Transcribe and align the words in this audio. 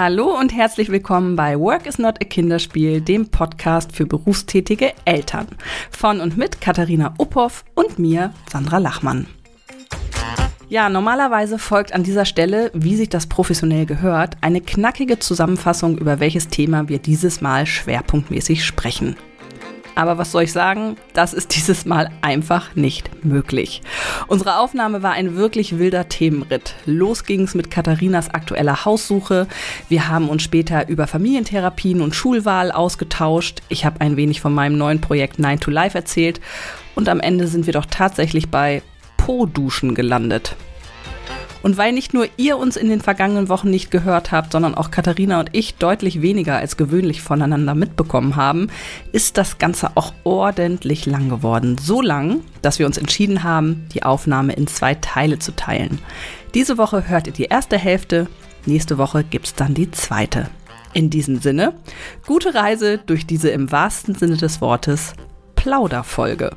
Hallo 0.00 0.38
und 0.38 0.54
herzlich 0.54 0.90
willkommen 0.92 1.34
bei 1.34 1.58
Work 1.58 1.84
is 1.84 1.98
not 1.98 2.22
a 2.22 2.24
Kinderspiel, 2.24 3.00
dem 3.00 3.30
Podcast 3.30 3.90
für 3.90 4.06
berufstätige 4.06 4.92
Eltern. 5.04 5.48
Von 5.90 6.20
und 6.20 6.36
mit 6.36 6.60
Katharina 6.60 7.14
Uphoff 7.18 7.64
und 7.74 7.98
mir, 7.98 8.32
Sandra 8.48 8.78
Lachmann. 8.78 9.26
Ja, 10.68 10.88
normalerweise 10.88 11.58
folgt 11.58 11.94
an 11.94 12.04
dieser 12.04 12.26
Stelle, 12.26 12.70
wie 12.74 12.94
sich 12.94 13.08
das 13.08 13.26
professionell 13.26 13.86
gehört, 13.86 14.36
eine 14.40 14.60
knackige 14.60 15.18
Zusammenfassung, 15.18 15.98
über 15.98 16.20
welches 16.20 16.46
Thema 16.46 16.88
wir 16.88 17.00
dieses 17.00 17.40
Mal 17.40 17.66
schwerpunktmäßig 17.66 18.64
sprechen. 18.64 19.16
Aber 19.98 20.16
was 20.16 20.30
soll 20.30 20.44
ich 20.44 20.52
sagen? 20.52 20.96
Das 21.12 21.34
ist 21.34 21.54
dieses 21.56 21.84
Mal 21.84 22.08
einfach 22.22 22.76
nicht 22.76 23.24
möglich. 23.24 23.82
Unsere 24.28 24.58
Aufnahme 24.58 25.02
war 25.02 25.10
ein 25.10 25.34
wirklich 25.34 25.80
wilder 25.80 26.08
Themenritt. 26.08 26.76
Los 26.86 27.24
ging's 27.24 27.56
mit 27.56 27.68
Katharinas 27.68 28.30
aktueller 28.30 28.84
Haussuche. 28.84 29.48
Wir 29.88 30.08
haben 30.08 30.28
uns 30.28 30.44
später 30.44 30.88
über 30.88 31.08
Familientherapien 31.08 32.00
und 32.00 32.14
Schulwahl 32.14 32.70
ausgetauscht. 32.70 33.60
Ich 33.68 33.84
habe 33.84 34.00
ein 34.00 34.16
wenig 34.16 34.40
von 34.40 34.54
meinem 34.54 34.78
neuen 34.78 35.00
Projekt 35.00 35.40
Nine 35.40 35.58
to 35.58 35.72
Life 35.72 35.98
erzählt. 35.98 36.40
Und 36.94 37.08
am 37.08 37.18
Ende 37.18 37.48
sind 37.48 37.66
wir 37.66 37.72
doch 37.72 37.86
tatsächlich 37.86 38.50
bei 38.50 38.82
Po-Duschen 39.16 39.96
gelandet. 39.96 40.54
Und 41.62 41.76
weil 41.76 41.92
nicht 41.92 42.14
nur 42.14 42.26
ihr 42.36 42.56
uns 42.56 42.76
in 42.76 42.88
den 42.88 43.00
vergangenen 43.00 43.48
Wochen 43.48 43.70
nicht 43.70 43.90
gehört 43.90 44.32
habt, 44.32 44.52
sondern 44.52 44.74
auch 44.74 44.90
Katharina 44.90 45.40
und 45.40 45.50
ich 45.52 45.74
deutlich 45.74 46.22
weniger 46.22 46.56
als 46.56 46.76
gewöhnlich 46.76 47.22
voneinander 47.22 47.74
mitbekommen 47.74 48.36
haben, 48.36 48.68
ist 49.12 49.36
das 49.38 49.58
Ganze 49.58 49.90
auch 49.96 50.12
ordentlich 50.24 51.06
lang 51.06 51.28
geworden. 51.28 51.76
So 51.78 52.00
lang, 52.00 52.40
dass 52.62 52.78
wir 52.78 52.86
uns 52.86 52.98
entschieden 52.98 53.42
haben, 53.42 53.86
die 53.92 54.02
Aufnahme 54.02 54.52
in 54.52 54.66
zwei 54.66 54.94
Teile 54.94 55.38
zu 55.38 55.54
teilen. 55.54 55.98
Diese 56.54 56.78
Woche 56.78 57.08
hört 57.08 57.26
ihr 57.26 57.32
die 57.32 57.44
erste 57.44 57.76
Hälfte, 57.76 58.28
nächste 58.66 58.98
Woche 58.98 59.24
gibt's 59.24 59.54
dann 59.54 59.74
die 59.74 59.90
zweite. 59.90 60.48
In 60.94 61.10
diesem 61.10 61.40
Sinne, 61.40 61.74
gute 62.26 62.54
Reise 62.54 62.98
durch 62.98 63.26
diese 63.26 63.50
im 63.50 63.70
wahrsten 63.70 64.14
Sinne 64.14 64.36
des 64.36 64.60
Wortes 64.60 65.12
Plauderfolge. 65.54 66.52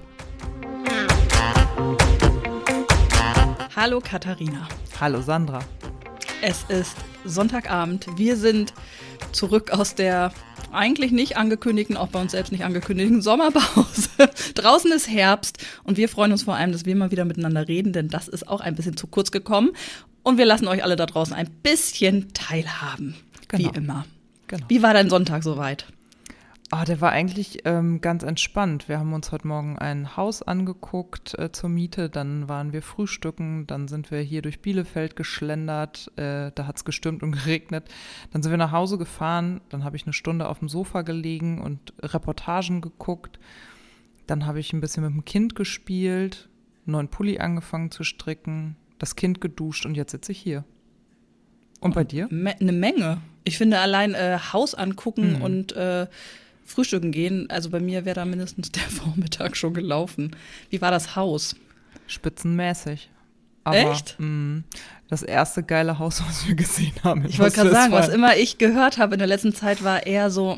Hallo 3.73 4.01
Katharina. 4.01 4.67
Hallo 4.99 5.21
Sandra. 5.21 5.63
Es 6.41 6.63
ist 6.67 6.93
Sonntagabend. 7.23 8.05
Wir 8.17 8.35
sind 8.35 8.73
zurück 9.31 9.71
aus 9.71 9.95
der 9.95 10.33
eigentlich 10.73 11.13
nicht 11.13 11.37
angekündigten, 11.37 11.95
auch 11.95 12.09
bei 12.09 12.19
uns 12.19 12.33
selbst 12.33 12.51
nicht 12.51 12.65
angekündigten 12.65 13.21
Sommerpause. 13.21 14.09
Draußen 14.55 14.91
ist 14.91 15.09
Herbst 15.09 15.65
und 15.85 15.95
wir 15.95 16.09
freuen 16.09 16.33
uns 16.33 16.43
vor 16.43 16.55
allem, 16.55 16.73
dass 16.73 16.83
wir 16.85 16.97
mal 16.97 17.11
wieder 17.11 17.23
miteinander 17.23 17.69
reden, 17.69 17.93
denn 17.93 18.09
das 18.09 18.27
ist 18.27 18.45
auch 18.45 18.59
ein 18.59 18.75
bisschen 18.75 18.97
zu 18.97 19.07
kurz 19.07 19.31
gekommen. 19.31 19.71
Und 20.21 20.37
wir 20.37 20.45
lassen 20.45 20.67
euch 20.67 20.83
alle 20.83 20.97
da 20.97 21.05
draußen 21.05 21.33
ein 21.33 21.49
bisschen 21.63 22.33
teilhaben. 22.33 23.15
Genau. 23.47 23.73
Wie 23.73 23.77
immer. 23.77 24.05
Genau. 24.47 24.65
Wie 24.67 24.83
war 24.83 24.93
dein 24.93 25.09
Sonntag 25.09 25.43
soweit? 25.43 25.85
Ah, 26.73 26.85
der 26.85 27.01
war 27.01 27.11
eigentlich 27.11 27.63
ähm, 27.65 27.99
ganz 27.99 28.23
entspannt. 28.23 28.87
Wir 28.87 28.97
haben 28.97 29.11
uns 29.11 29.33
heute 29.33 29.45
Morgen 29.45 29.77
ein 29.77 30.15
Haus 30.15 30.41
angeguckt 30.41 31.37
äh, 31.37 31.51
zur 31.51 31.69
Miete, 31.69 32.09
dann 32.09 32.47
waren 32.47 32.71
wir 32.71 32.81
frühstücken, 32.81 33.67
dann 33.67 33.89
sind 33.89 34.09
wir 34.09 34.21
hier 34.21 34.41
durch 34.41 34.61
Bielefeld 34.61 35.17
geschlendert, 35.17 36.09
äh, 36.15 36.49
da 36.55 36.67
hat 36.67 36.77
es 36.77 36.85
gestürmt 36.85 37.23
und 37.23 37.31
geregnet. 37.33 37.89
Dann 38.31 38.41
sind 38.41 38.51
wir 38.53 38.57
nach 38.57 38.71
Hause 38.71 38.97
gefahren, 38.97 39.59
dann 39.67 39.83
habe 39.83 39.97
ich 39.97 40.05
eine 40.05 40.13
Stunde 40.13 40.47
auf 40.47 40.59
dem 40.59 40.69
Sofa 40.69 41.01
gelegen 41.01 41.59
und 41.59 41.93
Reportagen 42.01 42.79
geguckt. 42.79 43.37
Dann 44.25 44.45
habe 44.45 44.61
ich 44.61 44.71
ein 44.71 44.79
bisschen 44.79 45.03
mit 45.03 45.13
dem 45.13 45.25
Kind 45.25 45.55
gespielt, 45.55 46.47
einen 46.85 46.93
neuen 46.93 47.09
Pulli 47.09 47.39
angefangen 47.39 47.91
zu 47.91 48.05
stricken, 48.05 48.77
das 48.97 49.17
Kind 49.17 49.41
geduscht 49.41 49.85
und 49.85 49.95
jetzt 49.95 50.11
sitze 50.11 50.31
ich 50.31 50.39
hier. 50.39 50.63
Und 51.81 51.95
bei 51.95 52.05
dir? 52.05 52.29
Eine 52.29 52.71
Menge. 52.71 53.19
Ich 53.43 53.57
finde 53.57 53.79
allein 53.79 54.13
äh, 54.13 54.37
Haus 54.53 54.73
angucken 54.73 55.37
mhm. 55.37 55.41
und 55.41 55.71
äh, 55.73 56.07
frühstücken 56.65 57.11
gehen. 57.11 57.49
Also 57.49 57.69
bei 57.69 57.79
mir 57.79 58.05
wäre 58.05 58.15
da 58.15 58.25
mindestens 58.25 58.71
der 58.71 58.83
Vormittag 58.89 59.57
schon 59.57 59.73
gelaufen. 59.73 60.35
Wie 60.69 60.81
war 60.81 60.91
das 60.91 61.15
Haus? 61.15 61.55
Spitzenmäßig. 62.07 63.09
Aber, 63.63 63.77
Echt? 63.77 64.15
Mh, 64.17 64.63
das 65.07 65.21
erste 65.21 65.61
geile 65.63 65.99
Haus, 65.99 66.23
was 66.27 66.47
wir 66.47 66.55
gesehen 66.55 66.93
haben. 67.03 67.25
Ich 67.25 67.39
wollte 67.39 67.55
gerade 67.57 67.71
sagen, 67.71 67.93
was 67.93 68.09
immer 68.09 68.35
ich 68.35 68.57
gehört 68.57 68.97
habe 68.97 69.13
in 69.13 69.19
der 69.19 69.27
letzten 69.27 69.53
Zeit, 69.53 69.83
war 69.83 70.05
eher 70.05 70.29
so, 70.31 70.57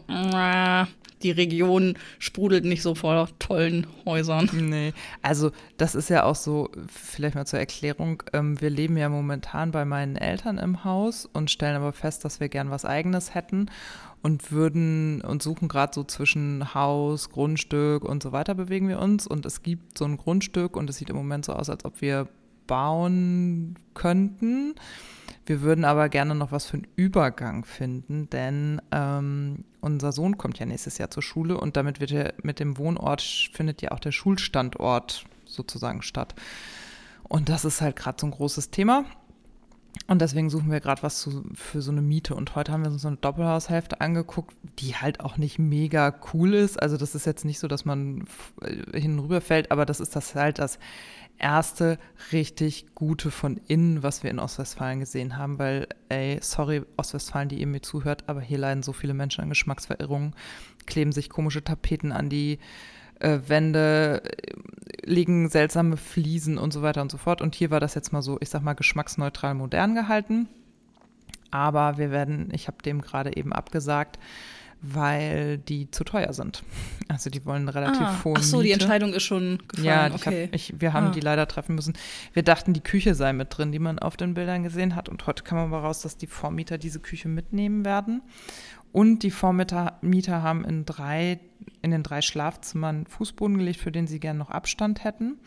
die 1.23 1.31
Region 1.31 1.97
sprudelt 2.19 2.65
nicht 2.65 2.81
so 2.81 2.95
vor 2.95 3.29
tollen 3.39 3.87
Häusern. 4.05 4.49
Nee, 4.53 4.93
also 5.21 5.51
das 5.77 5.95
ist 5.95 6.09
ja 6.09 6.23
auch 6.23 6.35
so, 6.35 6.69
vielleicht 6.87 7.35
mal 7.35 7.45
zur 7.45 7.59
Erklärung, 7.59 8.23
ähm, 8.33 8.59
wir 8.59 8.69
leben 8.69 8.97
ja 8.97 9.09
momentan 9.09 9.71
bei 9.71 9.85
meinen 9.85 10.15
Eltern 10.15 10.57
im 10.57 10.83
Haus 10.83 11.25
und 11.25 11.49
stellen 11.49 11.75
aber 11.75 11.93
fest, 11.93 12.25
dass 12.25 12.39
wir 12.39 12.49
gern 12.49 12.69
was 12.69 12.85
eigenes 12.85 13.33
hätten 13.33 13.69
und 14.23 14.51
würden 14.51 15.21
und 15.21 15.43
suchen 15.43 15.67
gerade 15.67 15.93
so 15.93 16.03
zwischen 16.05 16.73
Haus, 16.73 17.29
Grundstück 17.29 18.03
und 18.03 18.23
so 18.23 18.31
weiter 18.31 18.55
bewegen 18.55 18.87
wir 18.87 18.99
uns. 18.99 19.27
Und 19.27 19.45
es 19.45 19.61
gibt 19.61 19.97
so 19.97 20.05
ein 20.05 20.17
Grundstück 20.17 20.77
und 20.77 20.89
es 20.89 20.97
sieht 20.97 21.09
im 21.09 21.17
Moment 21.17 21.45
so 21.45 21.53
aus, 21.53 21.69
als 21.69 21.85
ob 21.85 22.01
wir 22.01 22.29
bauen 22.65 23.77
könnten. 23.93 24.75
Wir 25.45 25.61
würden 25.61 25.83
aber 25.83 26.07
gerne 26.07 26.35
noch 26.35 26.53
was 26.53 26.65
für 26.65 26.77
einen 26.77 26.87
Übergang 26.95 27.65
finden, 27.65 28.29
denn 28.29 28.81
ähm, 28.91 29.65
unser 29.81 30.13
Sohn 30.13 30.37
kommt 30.37 30.57
ja 30.57 30.65
nächstes 30.65 30.97
Jahr 30.97 31.11
zur 31.11 31.21
Schule 31.21 31.57
und 31.57 31.75
damit 31.75 31.99
wird 31.99 32.11
er 32.13 32.33
mit 32.43 32.61
dem 32.61 32.77
Wohnort 32.77 33.21
findet 33.21 33.81
ja 33.81 33.91
auch 33.91 33.99
der 33.99 34.13
Schulstandort 34.13 35.25
sozusagen 35.45 36.01
statt. 36.01 36.33
Und 37.27 37.49
das 37.49 37.65
ist 37.65 37.81
halt 37.81 37.97
gerade 37.97 38.17
so 38.21 38.27
ein 38.27 38.31
großes 38.31 38.69
Thema. 38.69 39.03
Und 40.07 40.21
deswegen 40.21 40.49
suchen 40.49 40.71
wir 40.71 40.79
gerade 40.79 41.03
was 41.03 41.19
zu, 41.19 41.43
für 41.53 41.81
so 41.81 41.91
eine 41.91 42.01
Miete. 42.01 42.35
Und 42.35 42.55
heute 42.55 42.71
haben 42.71 42.83
wir 42.83 42.91
uns 42.91 43.03
so 43.03 43.07
eine 43.07 43.17
Doppelhaushälfte 43.17 44.01
angeguckt, 44.01 44.55
die 44.79 44.95
halt 44.95 45.19
auch 45.19 45.37
nicht 45.37 45.59
mega 45.59 46.13
cool 46.33 46.53
ist. 46.53 46.81
Also 46.81 46.97
das 46.97 47.15
ist 47.15 47.25
jetzt 47.25 47.45
nicht 47.45 47.59
so, 47.59 47.67
dass 47.67 47.85
man 47.85 48.25
hinüber 48.93 49.39
fällt, 49.39 49.71
aber 49.71 49.85
das 49.85 49.99
ist 49.99 50.15
das 50.15 50.35
halt 50.35 50.59
das 50.59 50.79
erste 51.37 51.99
richtig 52.31 52.95
gute 52.95 53.31
von 53.31 53.59
innen, 53.67 54.03
was 54.03 54.23
wir 54.23 54.31
in 54.31 54.39
Ostwestfalen 54.39 54.99
gesehen 54.99 55.37
haben. 55.37 55.59
Weil, 55.59 55.87
ey, 56.09 56.39
sorry, 56.41 56.83
Ostwestfalen, 56.97 57.49
die 57.49 57.59
ihr 57.59 57.67
mir 57.67 57.81
zuhört, 57.81 58.23
aber 58.27 58.41
hier 58.41 58.57
leiden 58.57 58.83
so 58.83 58.93
viele 58.93 59.13
Menschen 59.13 59.41
an 59.41 59.49
Geschmacksverirrungen, 59.49 60.35
kleben 60.85 61.11
sich 61.11 61.29
komische 61.29 61.63
Tapeten 61.63 62.11
an 62.11 62.29
die 62.29 62.59
äh, 63.23 63.39
Wände, 63.47 64.21
liegen 65.05 65.49
seltsame 65.49 65.97
Fliesen 65.97 66.57
und 66.57 66.73
so 66.73 66.81
weiter 66.81 67.01
und 67.01 67.11
so 67.11 67.17
fort. 67.17 67.41
Und 67.41 67.55
hier 67.55 67.71
war 67.71 67.79
das 67.79 67.95
jetzt 67.95 68.13
mal 68.13 68.21
so, 68.21 68.37
ich 68.41 68.49
sag 68.49 68.61
mal, 68.63 68.73
geschmacksneutral 68.73 69.53
modern 69.53 69.95
gehalten. 69.95 70.47
Aber 71.51 71.97
wir 71.97 72.11
werden, 72.11 72.49
ich 72.51 72.67
habe 72.67 72.77
dem 72.83 73.01
gerade 73.01 73.35
eben 73.35 73.53
abgesagt, 73.53 74.17
weil 74.81 75.59
die 75.59 75.89
zu 75.91 76.03
teuer 76.03 76.33
sind. 76.33 76.63
Also 77.09 77.29
die 77.29 77.45
wollen 77.45 77.69
relativ 77.69 78.01
ah, 78.01 78.23
hohe 78.23 78.35
Ach 78.37 78.41
so, 78.41 78.57
Miete. 78.57 78.67
die 78.67 78.71
Entscheidung 78.71 79.13
ist 79.13 79.23
schon 79.23 79.59
gefallen. 79.67 79.85
Ja, 79.85 80.11
okay. 80.11 80.45
hab, 80.47 80.55
ich, 80.55 80.73
wir 80.79 80.93
haben 80.93 81.07
ah. 81.07 81.11
die 81.11 81.19
leider 81.19 81.47
treffen 81.47 81.75
müssen. 81.75 81.93
Wir 82.31 82.41
dachten, 82.41 82.73
die 82.73 82.81
Küche 82.81 83.13
sei 83.13 83.33
mit 83.33 83.55
drin, 83.55 83.71
die 83.71 83.77
man 83.77 83.99
auf 83.99 84.17
den 84.17 84.33
Bildern 84.33 84.63
gesehen 84.63 84.95
hat. 84.95 85.09
Und 85.09 85.27
heute 85.27 85.43
kam 85.43 85.59
aber 85.59 85.79
raus, 85.79 86.01
dass 86.01 86.17
die 86.17 86.25
Vormieter 86.25 86.79
diese 86.79 86.99
Küche 86.99 87.27
mitnehmen 87.27 87.85
werden. 87.85 88.23
Und 88.93 89.23
die 89.23 89.31
Vormieter 89.31 89.99
haben 90.43 90.63
in 90.63 90.85
drei, 90.85 91.39
in 91.81 91.91
den 91.91 92.03
drei 92.03 92.21
Schlafzimmern 92.21 93.07
Fußboden 93.07 93.57
gelegt, 93.57 93.79
für 93.79 93.91
den 93.91 94.07
sie 94.07 94.19
gerne 94.19 94.39
noch 94.39 94.51
Abstand 94.51 95.03
hätten. 95.03 95.39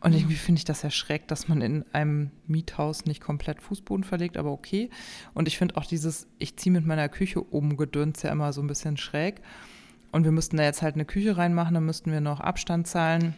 Und 0.00 0.14
irgendwie 0.14 0.34
finde 0.34 0.58
ich 0.58 0.64
das 0.64 0.82
erschreckt, 0.82 1.30
dass 1.30 1.46
man 1.46 1.60
in 1.60 1.84
einem 1.92 2.30
Miethaus 2.48 3.04
nicht 3.04 3.20
komplett 3.20 3.62
Fußboden 3.62 4.02
verlegt, 4.02 4.36
aber 4.36 4.50
okay. 4.50 4.90
Und 5.32 5.46
ich 5.46 5.58
finde 5.58 5.76
auch 5.76 5.84
dieses, 5.84 6.26
ich 6.38 6.56
ziehe 6.56 6.72
mit 6.72 6.84
meiner 6.84 7.08
Küche 7.08 7.40
um 7.40 7.76
Gedöns 7.76 8.22
ja 8.22 8.32
immer 8.32 8.52
so 8.52 8.62
ein 8.62 8.66
bisschen 8.66 8.96
schräg. 8.96 9.42
Und 10.10 10.24
wir 10.24 10.32
müssten 10.32 10.56
da 10.56 10.64
jetzt 10.64 10.82
halt 10.82 10.94
eine 10.94 11.04
Küche 11.04 11.36
reinmachen, 11.36 11.74
dann 11.74 11.86
müssten 11.86 12.10
wir 12.10 12.20
noch 12.20 12.40
Abstand 12.40 12.88
zahlen. 12.88 13.34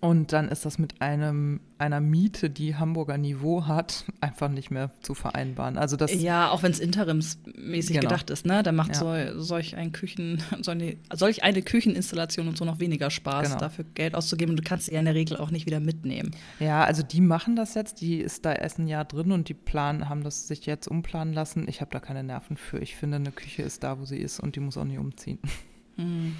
Und 0.00 0.32
dann 0.32 0.48
ist 0.48 0.64
das 0.64 0.78
mit 0.78 1.00
einem, 1.00 1.60
einer 1.78 2.00
Miete, 2.00 2.50
die 2.50 2.74
Hamburger 2.74 3.18
Niveau 3.18 3.66
hat, 3.66 4.04
einfach 4.20 4.48
nicht 4.48 4.72
mehr 4.72 4.90
zu 5.00 5.14
vereinbaren. 5.14 5.78
Also 5.78 5.96
das, 5.96 6.12
ja, 6.12 6.50
auch 6.50 6.64
wenn 6.64 6.72
es 6.72 6.80
interimsmäßig 6.80 7.96
genau. 7.96 8.08
gedacht 8.08 8.30
ist, 8.30 8.44
ne? 8.44 8.64
Da 8.64 8.72
macht 8.72 8.96
ja. 9.00 9.32
so, 9.32 9.40
solch, 9.40 9.76
ein 9.76 9.92
Küchen, 9.92 10.42
so 10.60 10.72
eine, 10.72 10.96
solch 11.12 11.44
eine 11.44 11.62
Kücheninstallation 11.62 12.48
und 12.48 12.58
so 12.58 12.64
noch 12.64 12.80
weniger 12.80 13.10
Spaß, 13.10 13.46
genau. 13.46 13.60
dafür 13.60 13.84
Geld 13.94 14.16
auszugeben. 14.16 14.50
Und 14.50 14.56
du 14.56 14.68
kannst 14.68 14.86
sie 14.86 14.94
ja 14.94 14.98
in 14.98 15.04
der 15.04 15.14
Regel 15.14 15.36
auch 15.36 15.52
nicht 15.52 15.66
wieder 15.66 15.78
mitnehmen. 15.78 16.32
Ja, 16.58 16.82
also 16.82 17.04
die 17.04 17.20
machen 17.20 17.54
das 17.54 17.74
jetzt, 17.74 18.00
die 18.00 18.16
ist 18.16 18.44
da 18.44 18.52
erst 18.52 18.80
ein 18.80 18.88
Jahr 18.88 19.04
drin 19.04 19.30
und 19.30 19.48
die 19.48 19.54
planen, 19.54 20.08
haben 20.08 20.24
das 20.24 20.48
sich 20.48 20.66
jetzt 20.66 20.88
umplanen 20.88 21.32
lassen. 21.32 21.68
Ich 21.68 21.80
habe 21.80 21.92
da 21.92 22.00
keine 22.00 22.24
Nerven 22.24 22.56
für. 22.56 22.80
Ich 22.80 22.96
finde, 22.96 23.18
eine 23.18 23.30
Küche 23.30 23.62
ist 23.62 23.84
da, 23.84 24.00
wo 24.00 24.04
sie 24.04 24.18
ist 24.18 24.40
und 24.40 24.56
die 24.56 24.60
muss 24.60 24.76
auch 24.76 24.84
nicht 24.84 24.98
umziehen. 24.98 25.38
Hm. 25.96 26.36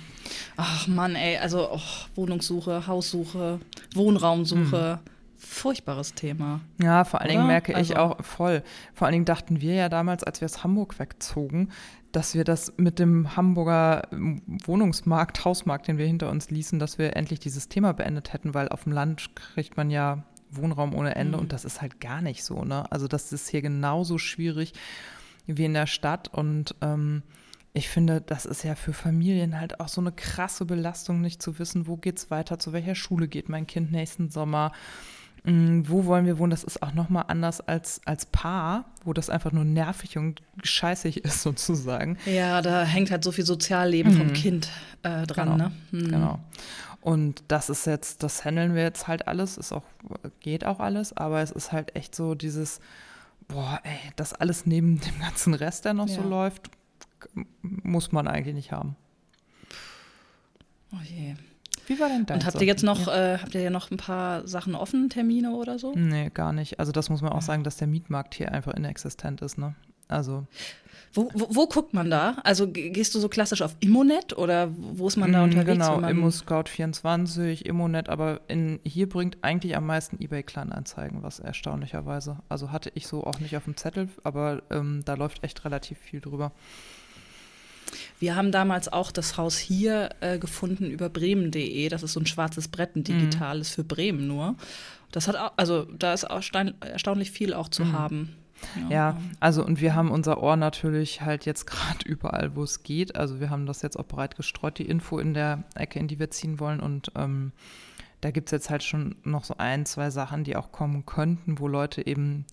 Ach 0.56 0.86
Mann, 0.86 1.14
ey, 1.14 1.38
also 1.38 1.68
oh, 1.72 1.80
Wohnungssuche, 2.14 2.86
Haussuche, 2.86 3.60
Wohnraumsuche. 3.94 4.92
Hm. 4.92 5.12
Furchtbares 5.36 6.14
Thema. 6.14 6.60
Ja, 6.80 7.04
vor 7.04 7.20
allen 7.20 7.30
Dingen 7.30 7.46
merke 7.48 7.74
also. 7.74 7.92
ich 7.92 7.98
auch 7.98 8.22
voll. 8.24 8.62
Vor 8.94 9.06
allen 9.06 9.12
Dingen 9.12 9.24
dachten 9.24 9.60
wir 9.60 9.74
ja 9.74 9.88
damals, 9.88 10.22
als 10.22 10.40
wir 10.40 10.46
aus 10.46 10.62
Hamburg 10.62 11.00
wegzogen, 11.00 11.70
dass 12.12 12.34
wir 12.34 12.44
das 12.44 12.72
mit 12.76 13.00
dem 13.00 13.36
Hamburger 13.36 14.02
Wohnungsmarkt, 14.12 15.44
Hausmarkt, 15.44 15.88
den 15.88 15.98
wir 15.98 16.06
hinter 16.06 16.30
uns 16.30 16.50
ließen, 16.50 16.78
dass 16.78 16.96
wir 16.96 17.16
endlich 17.16 17.40
dieses 17.40 17.68
Thema 17.68 17.92
beendet 17.92 18.32
hätten, 18.32 18.54
weil 18.54 18.68
auf 18.68 18.84
dem 18.84 18.92
Land 18.92 19.34
kriegt 19.34 19.76
man 19.76 19.90
ja 19.90 20.22
Wohnraum 20.50 20.94
ohne 20.94 21.16
Ende 21.16 21.38
mhm. 21.38 21.44
und 21.44 21.52
das 21.52 21.64
ist 21.64 21.82
halt 21.82 22.00
gar 22.00 22.22
nicht 22.22 22.44
so. 22.44 22.64
Ne? 22.64 22.90
Also 22.92 23.08
das 23.08 23.32
ist 23.32 23.48
hier 23.48 23.62
genauso 23.62 24.18
schwierig. 24.18 24.74
wie 25.46 25.64
in 25.64 25.74
der 25.74 25.86
Stadt. 25.86 26.28
Und 26.28 26.74
ähm, 26.80 27.22
ich 27.74 27.88
finde, 27.88 28.20
das 28.20 28.44
ist 28.44 28.64
ja 28.64 28.74
für 28.74 28.92
Familien 28.92 29.58
halt 29.58 29.80
auch 29.80 29.88
so 29.88 30.00
eine 30.00 30.12
krasse 30.12 30.66
Belastung, 30.66 31.20
nicht 31.20 31.40
zu 31.40 31.58
wissen, 31.58 31.86
wo 31.86 31.96
geht's 31.96 32.30
weiter, 32.30 32.58
zu 32.58 32.72
welcher 32.72 32.94
Schule 32.94 33.28
geht 33.28 33.48
mein 33.48 33.66
Kind 33.66 33.90
nächsten 33.92 34.30
Sommer. 34.30 34.72
Mm, 35.44 35.82
wo 35.86 36.04
wollen 36.04 36.26
wir 36.26 36.38
wohnen? 36.38 36.50
Das 36.50 36.64
ist 36.64 36.82
auch 36.82 36.92
nochmal 36.92 37.24
anders 37.28 37.60
als, 37.60 38.00
als 38.04 38.26
Paar, 38.26 38.84
wo 39.04 39.14
das 39.14 39.30
einfach 39.30 39.52
nur 39.52 39.64
nervig 39.64 40.18
und 40.18 40.42
scheißig 40.62 41.16
ist, 41.24 41.42
sozusagen. 41.42 42.18
Ja, 42.26 42.60
da 42.60 42.84
hängt 42.84 43.10
halt 43.10 43.24
so 43.24 43.32
viel 43.32 43.46
Sozialleben 43.46 44.12
mhm. 44.12 44.18
vom 44.18 44.32
Kind 44.34 44.68
äh, 45.02 45.26
dran, 45.26 45.52
genau. 45.52 45.56
ne? 45.56 45.72
Mhm. 45.92 46.10
Genau. 46.10 46.40
Und 47.00 47.42
das 47.48 47.70
ist 47.70 47.86
jetzt, 47.86 48.22
das 48.22 48.44
handeln 48.44 48.74
wir 48.74 48.82
jetzt 48.82 49.08
halt 49.08 49.26
alles, 49.26 49.56
ist 49.56 49.72
auch, 49.72 49.82
geht 50.40 50.64
auch 50.64 50.78
alles, 50.78 51.16
aber 51.16 51.40
es 51.40 51.50
ist 51.50 51.72
halt 51.72 51.96
echt 51.96 52.14
so 52.14 52.36
dieses, 52.36 52.78
boah, 53.48 53.80
ey, 53.82 53.98
das 54.14 54.34
alles 54.34 54.66
neben 54.66 55.00
dem 55.00 55.18
ganzen 55.18 55.54
Rest, 55.54 55.84
der 55.84 55.94
noch 55.94 56.08
ja. 56.08 56.14
so 56.14 56.22
läuft, 56.22 56.70
muss 57.62 58.12
man 58.12 58.28
eigentlich 58.28 58.54
nicht 58.54 58.72
haben. 58.72 58.96
Oh 60.92 61.02
je. 61.04 61.34
Wie 61.86 61.98
war 61.98 62.08
denn 62.08 62.26
dein 62.26 62.38
Und 62.38 62.46
habt 62.46 62.60
ihr 62.60 62.66
jetzt 62.66 62.84
noch, 62.84 63.06
ja. 63.06 63.34
äh, 63.34 63.38
habt 63.38 63.54
ihr 63.54 63.60
ja 63.60 63.70
noch 63.70 63.90
ein 63.90 63.96
paar 63.96 64.46
Sachen 64.46 64.74
offen, 64.74 65.10
Termine 65.10 65.52
oder 65.52 65.78
so? 65.78 65.94
Nee, 65.94 66.30
gar 66.32 66.52
nicht. 66.52 66.78
Also 66.78 66.92
das 66.92 67.10
muss 67.10 67.22
man 67.22 67.32
auch 67.32 67.42
sagen, 67.42 67.64
dass 67.64 67.76
der 67.76 67.88
Mietmarkt 67.88 68.34
hier 68.34 68.52
einfach 68.52 68.74
inexistent 68.74 69.42
ist, 69.42 69.58
ne? 69.58 69.74
Also. 70.08 70.46
Wo, 71.14 71.30
wo, 71.34 71.46
wo, 71.50 71.66
guckt 71.66 71.92
man 71.92 72.10
da? 72.10 72.36
Also 72.42 72.68
gehst 72.70 73.14
du 73.14 73.20
so 73.20 73.28
klassisch 73.28 73.60
auf 73.60 73.76
Immonet 73.80 74.36
oder 74.36 74.70
wo 74.76 75.06
ist 75.08 75.16
man 75.16 75.30
da 75.30 75.40
mm, 75.40 75.44
unterwegs? 75.44 75.72
Genau, 75.72 75.98
ImmoScout24, 75.98 77.66
Immonet, 77.66 78.08
aber 78.08 78.40
in, 78.48 78.80
hier 78.82 79.08
bringt 79.08 79.36
eigentlich 79.42 79.76
am 79.76 79.84
meisten 79.86 80.22
eBay 80.22 80.42
Kleinanzeigen, 80.42 81.22
was 81.22 81.38
erstaunlicherweise. 81.38 82.38
Also 82.48 82.72
hatte 82.72 82.90
ich 82.94 83.06
so 83.06 83.24
auch 83.24 83.40
nicht 83.40 83.56
auf 83.58 83.64
dem 83.64 83.76
Zettel, 83.76 84.08
aber 84.24 84.62
ähm, 84.70 85.02
da 85.04 85.14
läuft 85.14 85.44
echt 85.44 85.64
relativ 85.66 85.98
viel 85.98 86.20
drüber. 86.20 86.52
Wir 88.18 88.36
haben 88.36 88.52
damals 88.52 88.92
auch 88.92 89.12
das 89.12 89.36
Haus 89.36 89.58
hier 89.58 90.10
äh, 90.20 90.38
gefunden 90.38 90.90
über 90.90 91.08
bremen.de. 91.08 91.88
Das 91.88 92.02
ist 92.02 92.12
so 92.12 92.20
ein 92.20 92.26
schwarzes 92.26 92.68
Brett, 92.68 92.96
ein 92.96 93.04
digitales 93.04 93.70
mhm. 93.70 93.74
für 93.74 93.84
Bremen 93.84 94.26
nur. 94.26 94.56
Das 95.10 95.28
hat 95.28 95.36
auch, 95.36 95.52
also 95.56 95.84
da 95.84 96.14
ist 96.14 96.24
erstaunlich 96.24 97.30
viel 97.30 97.54
auch 97.54 97.68
zu 97.68 97.84
mhm. 97.84 97.92
haben. 97.92 98.36
Ja. 98.76 98.90
ja. 98.90 99.20
also 99.40 99.64
und 99.64 99.80
wir 99.80 99.94
haben 99.94 100.10
unser 100.10 100.42
Ohr 100.42 100.56
natürlich 100.56 101.20
halt 101.20 101.44
jetzt 101.46 101.66
gerade 101.66 102.06
überall, 102.06 102.56
wo 102.56 102.62
es 102.62 102.82
geht. 102.82 103.16
Also 103.16 103.40
wir 103.40 103.50
haben 103.50 103.66
das 103.66 103.82
jetzt 103.82 103.98
auch 103.98 104.06
breit 104.06 104.36
gestreut, 104.36 104.78
die 104.78 104.86
Info 104.86 105.18
in 105.18 105.34
der 105.34 105.64
Ecke, 105.74 105.98
in 105.98 106.08
die 106.08 106.18
wir 106.18 106.30
ziehen 106.30 106.60
wollen. 106.60 106.80
Und 106.80 107.12
ähm, 107.16 107.52
da 108.20 108.30
gibt 108.30 108.48
es 108.48 108.52
jetzt 108.52 108.70
halt 108.70 108.82
schon 108.82 109.16
noch 109.24 109.44
so 109.44 109.56
ein, 109.58 109.84
zwei 109.84 110.10
Sachen, 110.10 110.44
die 110.44 110.56
auch 110.56 110.72
kommen 110.72 111.04
könnten, 111.06 111.58
wo 111.58 111.68
Leute 111.68 112.06
eben 112.06 112.46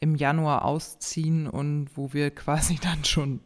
im 0.00 0.14
Januar 0.14 0.64
ausziehen 0.64 1.46
und 1.46 1.90
wo 1.94 2.12
wir 2.12 2.30
quasi 2.34 2.78
dann 2.82 3.04
schon 3.04 3.40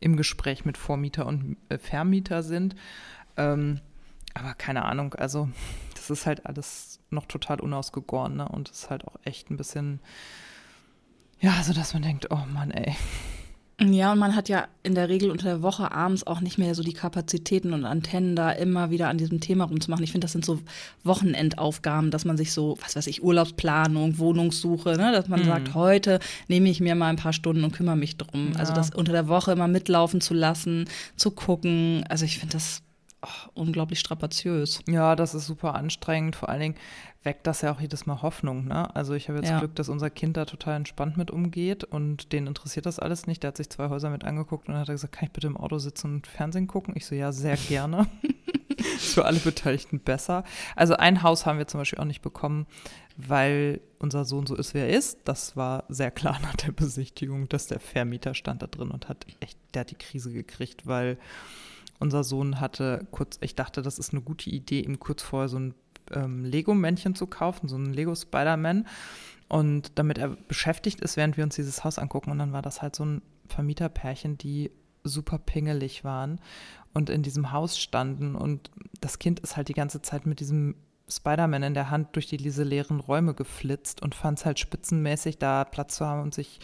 im 0.00 0.16
Gespräch 0.16 0.64
mit 0.64 0.78
Vormieter 0.78 1.26
und 1.26 1.56
äh, 1.68 1.78
Vermieter 1.78 2.42
sind. 2.42 2.74
Ähm, 3.36 3.80
aber 4.34 4.54
keine 4.54 4.84
Ahnung, 4.84 5.14
also 5.14 5.48
das 5.94 6.10
ist 6.10 6.26
halt 6.26 6.44
alles 6.46 7.00
noch 7.10 7.26
total 7.26 7.60
unausgegoren, 7.60 8.36
ne? 8.36 8.48
Und 8.48 8.70
ist 8.70 8.90
halt 8.90 9.06
auch 9.06 9.16
echt 9.24 9.50
ein 9.50 9.56
bisschen, 9.56 10.00
ja, 11.40 11.62
so 11.62 11.72
dass 11.72 11.94
man 11.94 12.02
denkt, 12.02 12.30
oh 12.30 12.44
Mann, 12.52 12.70
ey. 12.70 12.96
Ja, 13.80 14.12
und 14.12 14.20
man 14.20 14.36
hat 14.36 14.48
ja 14.48 14.68
in 14.84 14.94
der 14.94 15.08
Regel 15.08 15.32
unter 15.32 15.48
der 15.48 15.62
Woche 15.62 15.90
abends 15.90 16.24
auch 16.26 16.40
nicht 16.40 16.58
mehr 16.58 16.76
so 16.76 16.84
die 16.84 16.92
Kapazitäten 16.92 17.72
und 17.72 17.84
Antennen, 17.84 18.36
da 18.36 18.52
immer 18.52 18.90
wieder 18.90 19.08
an 19.08 19.18
diesem 19.18 19.40
Thema 19.40 19.64
rumzumachen. 19.64 20.04
Ich 20.04 20.12
finde, 20.12 20.26
das 20.26 20.32
sind 20.32 20.44
so 20.44 20.60
Wochenendaufgaben, 21.02 22.12
dass 22.12 22.24
man 22.24 22.36
sich 22.36 22.52
so, 22.52 22.78
was 22.80 22.94
weiß 22.94 23.08
ich, 23.08 23.24
Urlaubsplanung, 23.24 24.18
Wohnungssuche, 24.18 24.96
ne, 24.96 25.10
dass 25.10 25.26
man 25.26 25.40
mhm. 25.40 25.46
sagt, 25.46 25.74
heute 25.74 26.20
nehme 26.46 26.68
ich 26.68 26.80
mir 26.80 26.94
mal 26.94 27.08
ein 27.08 27.16
paar 27.16 27.32
Stunden 27.32 27.64
und 27.64 27.72
kümmere 27.72 27.96
mich 27.96 28.16
drum. 28.16 28.52
Ja. 28.52 28.60
Also 28.60 28.74
das 28.74 28.90
unter 28.94 29.12
der 29.12 29.26
Woche 29.26 29.52
immer 29.52 29.66
mitlaufen 29.66 30.20
zu 30.20 30.34
lassen, 30.34 30.84
zu 31.16 31.32
gucken. 31.32 32.04
Also 32.08 32.26
ich 32.26 32.38
finde 32.38 32.52
das 32.52 32.80
oh, 33.24 33.50
unglaublich 33.54 33.98
strapaziös. 33.98 34.80
Ja, 34.88 35.16
das 35.16 35.34
ist 35.34 35.46
super 35.46 35.74
anstrengend. 35.74 36.36
Vor 36.36 36.48
allen 36.48 36.60
Dingen 36.60 36.74
weckt 37.22 37.46
das 37.46 37.62
ja 37.62 37.72
auch 37.72 37.80
jedes 37.80 38.06
Mal 38.06 38.22
Hoffnung. 38.22 38.66
Ne? 38.66 38.94
Also 38.94 39.14
ich 39.14 39.28
habe 39.28 39.38
jetzt 39.38 39.50
ja. 39.50 39.58
Glück, 39.58 39.74
dass 39.74 39.88
unser 39.88 40.10
Kind 40.10 40.36
da 40.36 40.44
total 40.44 40.76
entspannt 40.76 41.16
mit 41.16 41.30
umgeht 41.30 41.84
und 41.84 42.32
den 42.32 42.46
interessiert 42.46 42.86
das 42.86 42.98
alles 42.98 43.26
nicht. 43.26 43.42
Der 43.42 43.48
hat 43.48 43.56
sich 43.56 43.70
zwei 43.70 43.88
Häuser 43.88 44.10
mit 44.10 44.24
angeguckt 44.24 44.68
und 44.68 44.76
hat 44.76 44.88
gesagt, 44.88 45.14
kann 45.14 45.26
ich 45.26 45.32
bitte 45.32 45.46
im 45.46 45.56
Auto 45.56 45.78
sitzen 45.78 46.14
und 46.14 46.26
Fernsehen 46.26 46.66
gucken? 46.66 46.94
Ich 46.96 47.06
so, 47.06 47.14
ja, 47.14 47.32
sehr 47.32 47.56
gerne. 47.56 48.06
ist 48.96 49.14
für 49.14 49.24
alle 49.24 49.38
Beteiligten 49.38 50.00
besser. 50.00 50.44
Also 50.76 50.96
ein 50.96 51.22
Haus 51.22 51.46
haben 51.46 51.58
wir 51.58 51.66
zum 51.66 51.80
Beispiel 51.80 51.98
auch 51.98 52.04
nicht 52.04 52.22
bekommen, 52.22 52.66
weil 53.16 53.80
unser 53.98 54.24
Sohn 54.24 54.46
so 54.46 54.54
ist, 54.54 54.74
wie 54.74 54.78
er 54.78 54.88
ist. 54.88 55.20
Das 55.24 55.56
war 55.56 55.84
sehr 55.88 56.10
klar 56.10 56.38
nach 56.42 56.56
der 56.56 56.72
Besichtigung, 56.72 57.48
dass 57.48 57.66
der 57.66 57.80
Vermieter 57.80 58.34
stand 58.34 58.62
da 58.62 58.66
drin 58.66 58.90
und 58.90 59.08
hat 59.08 59.26
echt, 59.40 59.58
der 59.74 59.80
hat 59.80 59.90
die 59.90 59.96
Krise 59.96 60.32
gekriegt, 60.32 60.86
weil 60.86 61.18
unser 61.98 62.24
Sohn 62.24 62.60
hatte 62.60 63.06
kurz, 63.10 63.38
ich 63.40 63.54
dachte, 63.54 63.82
das 63.82 63.98
ist 63.98 64.12
eine 64.12 64.22
gute 64.22 64.50
Idee, 64.50 64.80
ihm 64.80 64.98
kurz 64.98 65.22
vorher 65.22 65.48
so 65.48 65.58
ein 65.58 65.74
ähm, 66.12 66.44
Lego-Männchen 66.44 67.14
zu 67.14 67.26
kaufen, 67.26 67.68
so 67.68 67.76
ein 67.76 67.92
Lego 67.92 68.14
Spider-Man. 68.14 68.86
Und 69.48 69.92
damit 69.98 70.18
er 70.18 70.28
beschäftigt 70.48 71.00
ist, 71.00 71.16
während 71.16 71.36
wir 71.36 71.44
uns 71.44 71.56
dieses 71.56 71.84
Haus 71.84 71.98
angucken. 71.98 72.30
Und 72.30 72.38
dann 72.38 72.52
war 72.52 72.62
das 72.62 72.82
halt 72.82 72.96
so 72.96 73.04
ein 73.04 73.22
Vermieterpärchen, 73.48 74.38
die 74.38 74.70
super 75.04 75.38
pingelig 75.38 76.02
waren 76.02 76.40
und 76.94 77.10
in 77.10 77.22
diesem 77.22 77.52
Haus 77.52 77.78
standen. 77.78 78.34
Und 78.34 78.70
das 79.00 79.18
Kind 79.18 79.40
ist 79.40 79.56
halt 79.56 79.68
die 79.68 79.74
ganze 79.74 80.00
Zeit 80.00 80.26
mit 80.26 80.40
diesem 80.40 80.76
Spider-Man 81.08 81.62
in 81.62 81.74
der 81.74 81.90
Hand 81.90 82.16
durch 82.16 82.26
diese 82.26 82.62
leeren 82.62 83.00
Räume 83.00 83.34
geflitzt 83.34 84.02
und 84.02 84.14
fand 84.14 84.38
es 84.38 84.46
halt 84.46 84.58
spitzenmäßig, 84.58 85.38
da 85.38 85.64
Platz 85.64 85.96
zu 85.96 86.06
haben 86.06 86.22
und 86.22 86.34
sich 86.34 86.60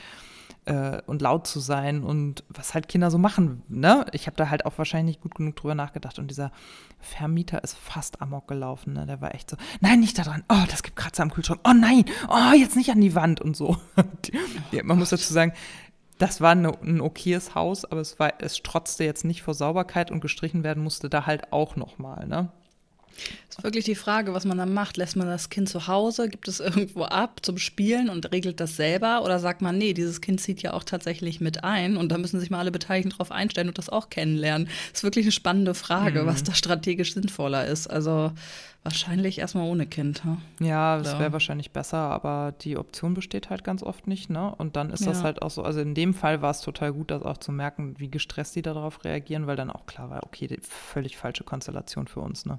äh, 0.67 1.01
und 1.07 1.23
laut 1.23 1.47
zu 1.47 1.61
sein 1.61 2.03
und 2.03 2.45
was 2.49 2.75
halt 2.75 2.89
Kinder 2.89 3.11
so 3.11 3.19
machen. 3.19 3.63
Ne? 3.69 4.07
Ich 4.13 4.27
habe 4.27 4.37
da 4.37 4.51
halt 4.51 4.67
auch 4.67 4.79
wahrscheinlich 4.79 5.17
nicht 5.17 5.23
gut 5.23 5.35
genug 5.35 5.57
drüber 5.57 5.75
nachgedacht. 5.75 6.19
Und 6.19 6.29
dieser 6.29 6.53
Vermieter 6.99 7.63
ist 7.65 7.77
fast 7.77 8.21
amok 8.21 8.49
gelaufen. 8.49 8.93
Ne? 8.93 9.07
Der 9.07 9.21
war 9.21 9.35
echt 9.35 9.51
so, 9.51 9.57
nein, 9.81 10.01
nicht 10.01 10.19
da 10.19 10.23
dran. 10.23 10.45
Oh, 10.49 10.65
das 10.71 10.83
gibt 10.83 10.97
Kratzer 10.97 11.23
am 11.23 11.33
Kühlschrank. 11.33 11.61
Oh 11.65 11.73
nein, 11.73 12.05
oh, 12.29 12.55
jetzt 12.55 12.77
nicht 12.77 12.91
an 12.91 13.01
die 13.01 13.15
Wand 13.15 13.41
und 13.41 13.57
so. 13.57 13.77
ja, 14.73 14.83
man 14.85 14.99
muss 14.99 15.11
dazu 15.11 15.33
sagen, 15.33 15.53
das 16.19 16.41
war 16.43 16.51
eine, 16.51 16.73
ein 16.83 17.01
okayes 17.01 17.55
Haus, 17.55 17.87
aber 17.87 18.03
es 18.03 18.19
war, 18.19 18.35
es 18.41 18.59
strotzte 18.59 19.05
jetzt 19.05 19.25
nicht 19.25 19.43
vor 19.43 19.55
Sauberkeit 19.55 20.11
und 20.11 20.21
gestrichen 20.21 20.63
werden 20.63 20.83
musste 20.83 21.09
da 21.09 21.25
halt 21.25 21.53
auch 21.53 21.77
nochmal, 21.77 22.27
ne? 22.27 22.53
Ist 23.49 23.63
wirklich 23.65 23.85
die 23.85 23.95
Frage, 23.95 24.33
was 24.33 24.45
man 24.45 24.59
dann 24.59 24.73
macht. 24.73 24.97
Lässt 24.97 25.17
man 25.17 25.27
das 25.27 25.51
Kind 25.51 25.69
zu 25.69 25.87
Hause, 25.87 26.29
gibt 26.29 26.49
es 26.49 26.61
irgendwo 26.61 27.05
ab 27.05 27.41
zum 27.43 27.59
Spielen 27.59 28.09
und 28.09 28.33
regelt 28.33 28.61
das 28.61 28.77
selber? 28.77 29.23
Oder 29.25 29.39
sagt 29.39 29.63
man, 29.63 29.77
nee, 29.79 29.93
dieses 29.93 30.21
Kind 30.21 30.41
zieht 30.41 30.63
ja 30.63 30.73
auch 30.73 30.85
tatsächlich 30.85 31.41
mit 31.41 31.65
ein 31.65 31.97
und 31.97 32.11
da 32.11 32.19
müssen 32.19 32.41
sich 32.41 32.51
mal 32.51 32.59
alle 32.59 32.71
Beteiligten 32.71 33.11
drauf 33.11 33.31
einstellen 33.31 33.69
und 33.69 33.79
das 33.79 33.89
auch 33.89 34.11
kennenlernen? 34.11 34.69
Das 34.91 35.01
ist 35.01 35.05
wirklich 35.05 35.27
eine 35.27 35.33
spannende 35.33 35.75
Frage, 35.75 36.23
mhm. 36.23 36.27
was 36.27 36.43
da 36.43 36.55
strategisch 36.55 37.15
sinnvoller 37.15 37.67
ist. 37.67 37.89
Also 37.89 38.33
wahrscheinlich 38.83 39.39
erstmal 39.39 39.69
ohne 39.69 39.87
Kind. 39.87 40.25
Hm? 40.25 40.39
Ja, 40.61 40.99
das 40.99 41.19
wäre 41.19 41.33
wahrscheinlich 41.33 41.71
besser, 41.71 41.99
aber 41.99 42.55
die 42.63 42.79
Option 42.79 43.15
besteht 43.15 43.51
halt 43.51 43.65
ganz 43.65 43.83
oft 43.83 44.07
nicht. 44.07 44.31
Ne? 44.31 44.55
Und 44.57 44.77
dann 44.77 44.91
ist 44.91 45.05
ja. 45.05 45.09
das 45.09 45.23
halt 45.23 45.43
auch 45.43 45.51
so, 45.51 45.63
also 45.63 45.81
in 45.81 45.95
dem 45.95 46.15
Fall 46.15 46.41
war 46.41 46.51
es 46.51 46.61
total 46.61 46.93
gut, 46.93 47.11
das 47.11 47.23
auch 47.23 47.39
zu 47.39 47.53
merken, 47.53 47.95
wie 47.99 48.11
gestresst 48.11 48.57
die 48.57 48.63
darauf 48.63 49.05
reagieren, 49.05 49.47
weil 49.47 49.57
dann 49.57 49.71
auch 49.71 49.87
klar 49.87 50.09
war, 50.09 50.23
okay, 50.25 50.59
völlig 50.63 51.17
falsche 51.17 51.45
Konstellation 51.45 52.07
für 52.07 52.21
uns. 52.21 52.47
Ne? 52.47 52.59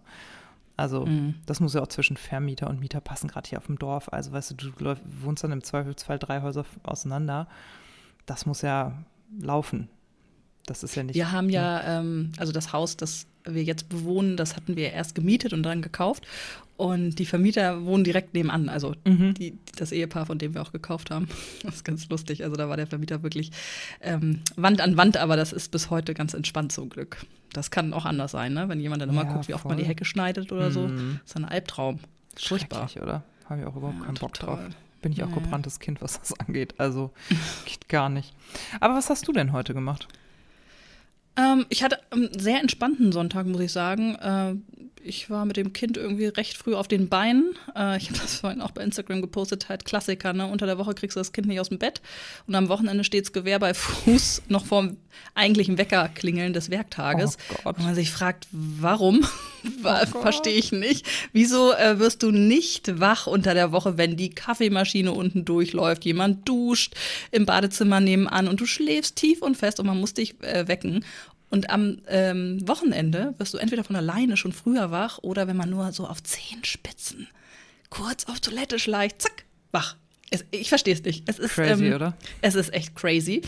Also 0.77 1.05
mhm. 1.05 1.35
das 1.45 1.59
muss 1.59 1.73
ja 1.73 1.81
auch 1.81 1.87
zwischen 1.87 2.17
Vermieter 2.17 2.69
und 2.69 2.79
Mieter 2.79 3.01
passen, 3.01 3.27
gerade 3.27 3.49
hier 3.49 3.57
auf 3.59 3.67
dem 3.67 3.77
Dorf. 3.77 4.11
Also 4.11 4.31
weißt 4.31 4.51
du, 4.51 4.55
du 4.55 4.95
wohnst 5.21 5.43
dann 5.43 5.51
im 5.51 5.63
Zweifelsfall 5.63 6.19
drei 6.19 6.41
Häuser 6.41 6.65
auseinander. 6.83 7.47
Das 8.25 8.45
muss 8.45 8.61
ja 8.61 8.93
laufen. 9.39 9.89
Das 10.65 10.83
ist 10.83 10.95
ja 10.95 11.03
nicht. 11.03 11.15
Wir 11.15 11.31
haben 11.31 11.49
ja, 11.49 11.81
ja 11.81 11.99
ähm, 11.99 12.31
also 12.37 12.51
das 12.51 12.73
Haus, 12.73 12.97
das 12.97 13.25
wir 13.45 13.63
jetzt 13.63 13.89
bewohnen, 13.89 14.37
das 14.37 14.55
hatten 14.55 14.75
wir 14.75 14.91
erst 14.91 15.15
gemietet 15.15 15.53
und 15.53 15.63
dann 15.63 15.81
gekauft. 15.81 16.27
Und 16.77 17.19
die 17.19 17.25
Vermieter 17.25 17.85
wohnen 17.85 18.03
direkt 18.03 18.33
nebenan, 18.33 18.67
also 18.67 18.95
mhm. 19.05 19.35
die, 19.35 19.55
das 19.75 19.91
Ehepaar, 19.91 20.25
von 20.25 20.39
dem 20.39 20.55
wir 20.55 20.61
auch 20.63 20.71
gekauft 20.71 21.11
haben. 21.11 21.27
Das 21.63 21.75
ist 21.75 21.85
ganz 21.85 22.09
lustig. 22.09 22.43
Also 22.43 22.55
da 22.55 22.69
war 22.69 22.77
der 22.77 22.87
Vermieter 22.87 23.21
wirklich 23.21 23.51
ähm, 24.01 24.39
Wand 24.55 24.81
an 24.81 24.97
Wand, 24.97 25.17
aber 25.17 25.35
das 25.35 25.53
ist 25.53 25.71
bis 25.71 25.91
heute 25.91 26.13
ganz 26.13 26.33
entspannt 26.33 26.71
zum 26.71 26.89
Glück. 26.89 27.17
Das 27.53 27.71
kann 27.71 27.93
auch 27.93 28.05
anders 28.05 28.31
sein, 28.31 28.53
ne? 28.53 28.69
wenn 28.69 28.79
jemand 28.79 29.01
dann 29.01 29.09
immer 29.09 29.23
ja, 29.23 29.33
guckt, 29.33 29.47
wie 29.47 29.53
oft 29.53 29.65
man 29.65 29.77
die 29.77 29.83
Hecke 29.83 30.05
schneidet 30.05 30.51
oder 30.51 30.69
mhm. 30.69 30.73
so. 30.73 30.87
Das 30.87 30.97
ist 31.25 31.35
ein 31.35 31.45
Albtraum. 31.45 31.99
Furchtbar. 32.37 32.89
oder? 33.01 33.23
Habe 33.49 33.61
ich 33.61 33.67
auch 33.67 33.75
überhaupt 33.75 33.99
ja, 33.99 34.05
keinen 34.05 34.15
Bock 34.15 34.33
drauf. 34.33 34.59
Bin 35.01 35.11
ich 35.11 35.23
auch 35.23 35.31
gebranntes 35.33 35.79
Kind, 35.79 36.01
was 36.01 36.19
das 36.19 36.39
angeht. 36.39 36.75
Also 36.77 37.11
geht 37.65 37.89
gar 37.89 38.09
nicht. 38.09 38.33
Aber 38.79 38.95
was 38.95 39.09
hast 39.09 39.27
du 39.27 39.33
denn 39.33 39.51
heute 39.51 39.73
gemacht? 39.73 40.07
Ähm, 41.35 41.65
ich 41.69 41.83
hatte 41.83 41.99
einen 42.11 42.37
sehr 42.39 42.61
entspannten 42.61 43.11
Sonntag, 43.11 43.47
muss 43.47 43.61
ich 43.61 43.71
sagen. 43.71 44.15
Äh, 44.15 44.55
ich 45.03 45.29
war 45.29 45.45
mit 45.45 45.57
dem 45.57 45.73
Kind 45.73 45.97
irgendwie 45.97 46.25
recht 46.25 46.57
früh 46.57 46.75
auf 46.75 46.87
den 46.87 47.09
Beinen. 47.09 47.55
Äh, 47.75 47.97
ich 47.97 48.09
habe 48.09 48.19
das 48.19 48.35
vorhin 48.35 48.61
auch 48.61 48.71
bei 48.71 48.83
Instagram 48.83 49.21
gepostet, 49.21 49.69
halt 49.69 49.85
Klassiker, 49.85 50.33
ne? 50.33 50.47
Unter 50.47 50.65
der 50.65 50.77
Woche 50.77 50.93
kriegst 50.93 51.15
du 51.15 51.19
das 51.19 51.31
Kind 51.31 51.47
nicht 51.47 51.59
aus 51.59 51.69
dem 51.69 51.79
Bett 51.79 52.01
und 52.47 52.55
am 52.55 52.69
Wochenende 52.69 53.03
steht 53.03 53.25
das 53.25 53.33
Gewehr 53.33 53.59
bei 53.59 53.73
Fuß 53.73 54.43
noch 54.47 54.65
vorm 54.65 54.97
eigentlichen 55.35 55.77
Weckerklingeln 55.77 56.53
des 56.53 56.69
Werktages. 56.69 57.37
Oh 57.49 57.55
Gott. 57.63 57.77
Und 57.77 57.85
man 57.85 57.95
sich 57.95 58.11
fragt, 58.11 58.47
warum? 58.51 59.25
Oh 59.83 60.21
Verstehe 60.21 60.53
ich 60.53 60.71
nicht. 60.71 61.05
Wieso 61.33 61.73
äh, 61.73 61.99
wirst 61.99 62.23
du 62.23 62.31
nicht 62.31 62.99
wach 62.99 63.27
unter 63.27 63.53
der 63.53 63.71
Woche, 63.71 63.97
wenn 63.97 64.17
die 64.17 64.29
Kaffeemaschine 64.29 65.11
unten 65.11 65.45
durchläuft, 65.45 66.05
jemand 66.05 66.47
duscht 66.47 66.95
im 67.31 67.45
Badezimmer 67.45 67.99
nebenan 67.99 68.47
und 68.47 68.59
du 68.61 68.65
schläfst 68.65 69.15
tief 69.15 69.41
und 69.41 69.55
fest 69.55 69.79
und 69.79 69.85
man 69.87 69.99
muss 69.99 70.13
dich 70.13 70.41
äh, 70.41 70.67
wecken. 70.67 71.05
Und 71.51 71.69
am 71.69 71.99
ähm, 72.07 72.67
Wochenende 72.67 73.35
wirst 73.37 73.53
du 73.53 73.59
entweder 73.59 73.83
von 73.83 73.95
alleine 73.95 74.37
schon 74.37 74.53
früher 74.53 74.89
wach 74.89 75.19
oder 75.19 75.47
wenn 75.47 75.57
man 75.57 75.69
nur 75.69 75.91
so 75.91 76.07
auf 76.07 76.23
Zehenspitzen 76.23 77.27
kurz 77.91 78.25
auf 78.25 78.39
Toilette 78.39 78.79
schleicht, 78.79 79.21
zack, 79.21 79.43
wach. 79.71 79.97
Es, 80.31 80.45
ich 80.49 80.69
verstehe 80.69 80.95
es 80.95 81.03
nicht. 81.03 81.29
Es 81.29 81.37
ist 81.37 81.53
crazy, 81.53 81.87
ähm, 81.87 81.93
oder? 81.93 82.17
Es 82.41 82.55
ist 82.55 82.73
echt 82.73 82.95
crazy. 82.95 83.41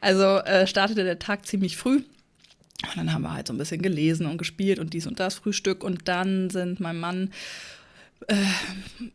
Also 0.00 0.38
äh, 0.38 0.66
startete 0.66 1.04
der 1.04 1.18
Tag 1.18 1.44
ziemlich 1.44 1.76
früh. 1.76 1.96
Und 1.96 2.96
dann 2.96 3.12
haben 3.12 3.22
wir 3.22 3.34
halt 3.34 3.48
so 3.48 3.52
ein 3.52 3.58
bisschen 3.58 3.82
gelesen 3.82 4.26
und 4.26 4.38
gespielt 4.38 4.78
und 4.78 4.94
dies 4.94 5.06
und 5.06 5.20
das 5.20 5.34
Frühstück. 5.34 5.84
Und 5.84 6.08
dann 6.08 6.48
sind 6.48 6.80
mein 6.80 6.98
Mann 6.98 7.30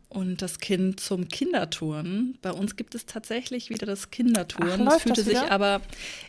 und 0.08 0.42
das 0.42 0.58
Kind 0.58 1.00
zum 1.00 1.28
Kindertouren. 1.28 2.38
Bei 2.42 2.50
uns 2.50 2.76
gibt 2.76 2.94
es 2.94 3.06
tatsächlich 3.06 3.70
wieder 3.70 3.86
das 3.86 4.10
Kindertouren. 4.10 4.86
Ach, 4.86 4.94
das 4.94 5.02
fühlte 5.02 5.24
das 5.24 5.30
sich 5.30 5.50
aber, 5.50 5.80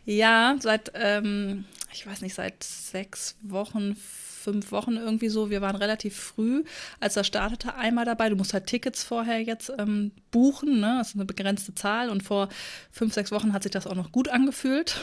ja, 0.05 0.55
seit, 0.59 0.91
ähm, 0.93 1.65
ich 1.93 2.05
weiß 2.05 2.21
nicht, 2.21 2.35
seit 2.35 2.63
sechs 2.63 3.35
Wochen, 3.41 3.95
fünf 3.95 4.71
Wochen 4.71 4.95
irgendwie 4.95 5.27
so. 5.27 5.49
Wir 5.49 5.59
waren 5.59 5.75
relativ 5.75 6.15
früh, 6.15 6.63
als 7.01 7.17
er 7.17 7.25
startete, 7.25 7.75
einmal 7.75 8.05
dabei. 8.05 8.29
Du 8.29 8.37
musst 8.37 8.53
halt 8.53 8.67
Tickets 8.67 9.03
vorher 9.03 9.41
jetzt 9.41 9.73
ähm, 9.77 10.11
buchen, 10.31 10.79
ne? 10.79 10.95
Das 10.99 11.09
ist 11.09 11.15
eine 11.15 11.25
begrenzte 11.25 11.75
Zahl. 11.75 12.09
Und 12.09 12.23
vor 12.23 12.47
fünf, 12.89 13.13
sechs 13.13 13.31
Wochen 13.31 13.51
hat 13.51 13.63
sich 13.63 13.73
das 13.73 13.87
auch 13.87 13.95
noch 13.95 14.13
gut 14.13 14.29
angefühlt. 14.29 14.95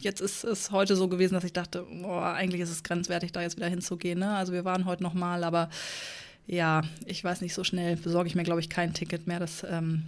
Jetzt 0.00 0.20
ist 0.20 0.44
es 0.44 0.70
heute 0.70 0.96
so 0.96 1.08
gewesen, 1.08 1.34
dass 1.34 1.44
ich 1.44 1.54
dachte, 1.54 1.86
boah, 2.02 2.34
eigentlich 2.34 2.60
ist 2.60 2.70
es 2.70 2.82
grenzwertig, 2.82 3.32
da 3.32 3.40
jetzt 3.40 3.56
wieder 3.56 3.68
hinzugehen. 3.68 4.18
Ne? 4.18 4.34
Also 4.34 4.52
wir 4.52 4.66
waren 4.66 4.84
heute 4.84 5.02
noch 5.02 5.14
mal, 5.14 5.44
aber 5.44 5.70
ja, 6.50 6.82
ich 7.06 7.22
weiß 7.22 7.42
nicht, 7.42 7.54
so 7.54 7.62
schnell 7.62 7.96
besorge 7.96 8.28
ich 8.28 8.34
mir, 8.34 8.42
glaube 8.42 8.60
ich, 8.60 8.68
kein 8.68 8.92
Ticket 8.92 9.28
mehr. 9.28 9.38
Das 9.38 9.64
ähm, 9.68 10.02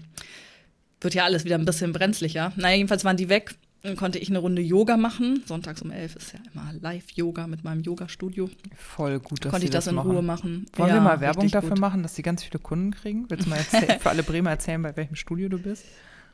wird 1.00 1.14
ja 1.14 1.24
alles 1.24 1.44
wieder 1.44 1.56
ein 1.56 1.64
bisschen 1.64 1.92
brenzlicher. 1.92 2.52
Naja, 2.56 2.76
jedenfalls 2.76 3.04
waren 3.04 3.16
die 3.16 3.28
weg. 3.28 3.54
Dann 3.82 3.96
konnte 3.96 4.18
ich 4.18 4.28
eine 4.28 4.38
Runde 4.38 4.60
Yoga 4.60 4.96
machen. 4.96 5.42
Sonntags 5.46 5.82
um 5.82 5.90
elf 5.92 6.16
ist 6.16 6.32
ja 6.32 6.40
immer 6.52 6.72
Live-Yoga 6.80 7.46
mit 7.46 7.62
meinem 7.64 7.82
Yoga-Studio. 7.82 8.50
Voll 8.76 9.20
gut, 9.20 9.44
dass 9.44 9.50
Konnte 9.50 9.66
ich 9.66 9.70
das, 9.70 9.84
das 9.84 9.92
in 9.92 9.98
Ruhe 9.98 10.22
machen. 10.22 10.66
Wollen 10.74 10.88
ja, 10.88 10.94
wir 10.96 11.00
mal 11.00 11.20
Werbung 11.20 11.48
dafür 11.48 11.70
gut. 11.70 11.80
machen, 11.80 12.02
dass 12.02 12.16
sie 12.16 12.22
ganz 12.22 12.42
viele 12.42 12.58
Kunden 12.58 12.92
kriegen? 12.92 13.26
Willst 13.28 13.46
du 13.46 13.50
mal 13.50 13.58
für 14.00 14.10
alle 14.10 14.22
Bremer 14.22 14.50
erzählen, 14.50 14.82
bei 14.82 14.96
welchem 14.96 15.16
Studio 15.16 15.48
du 15.48 15.58
bist? 15.58 15.84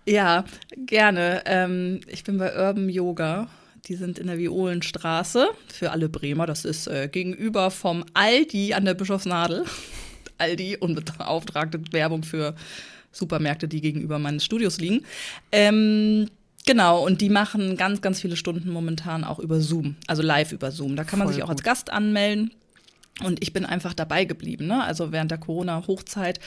Ja, 0.06 0.44
gerne. 0.86 1.42
Ähm, 1.44 2.00
ich 2.06 2.24
bin 2.24 2.38
bei 2.38 2.54
Urban 2.54 2.88
Yoga 2.88 3.48
die 3.86 3.94
sind 3.94 4.18
in 4.18 4.26
der 4.26 4.38
Violenstraße 4.38 5.48
für 5.68 5.90
alle 5.90 6.08
Bremer. 6.08 6.46
Das 6.46 6.64
ist 6.64 6.86
äh, 6.86 7.08
gegenüber 7.08 7.70
vom 7.70 8.04
Aldi 8.14 8.74
an 8.74 8.84
der 8.84 8.94
Bischofsnadel. 8.94 9.64
Aldi, 10.38 10.76
unbeauftragte 10.76 11.80
Werbung 11.90 12.22
für 12.22 12.54
Supermärkte, 13.12 13.66
die 13.68 13.80
gegenüber 13.80 14.18
meines 14.18 14.44
Studios 14.44 14.78
liegen. 14.78 15.04
Ähm, 15.52 16.28
Genau, 16.66 17.02
und 17.02 17.22
die 17.22 17.30
machen 17.30 17.78
ganz, 17.78 18.02
ganz 18.02 18.20
viele 18.20 18.36
Stunden 18.36 18.70
momentan 18.70 19.24
auch 19.24 19.38
über 19.38 19.58
Zoom, 19.58 19.96
also 20.06 20.20
live 20.20 20.52
über 20.52 20.70
Zoom. 20.70 20.96
Da 20.96 21.04
kann 21.04 21.18
man 21.18 21.28
Voll 21.28 21.34
sich 21.34 21.42
auch 21.42 21.46
gut. 21.48 21.56
als 21.56 21.62
Gast 21.62 21.90
anmelden. 21.90 22.50
Und 23.24 23.42
ich 23.42 23.52
bin 23.52 23.64
einfach 23.64 23.94
dabei 23.94 24.24
geblieben. 24.24 24.66
Ne? 24.66 24.82
Also 24.82 25.10
während 25.10 25.30
der 25.30 25.38
Corona-Hochzeit 25.38 26.38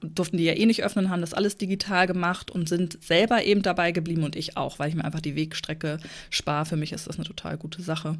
durften 0.00 0.38
die 0.38 0.44
ja 0.44 0.54
eh 0.54 0.64
nicht 0.64 0.82
öffnen, 0.82 1.10
haben 1.10 1.20
das 1.20 1.34
alles 1.34 1.58
digital 1.58 2.06
gemacht 2.06 2.50
und 2.50 2.68
sind 2.68 3.02
selber 3.04 3.44
eben 3.44 3.62
dabei 3.62 3.92
geblieben 3.92 4.24
und 4.24 4.34
ich 4.34 4.56
auch, 4.56 4.78
weil 4.78 4.88
ich 4.88 4.94
mir 4.94 5.04
einfach 5.04 5.20
die 5.20 5.36
Wegstrecke 5.36 5.98
spare. 6.30 6.64
Für 6.64 6.76
mich 6.76 6.92
ist 6.92 7.06
das 7.06 7.16
eine 7.16 7.26
total 7.26 7.58
gute 7.58 7.82
Sache. 7.82 8.16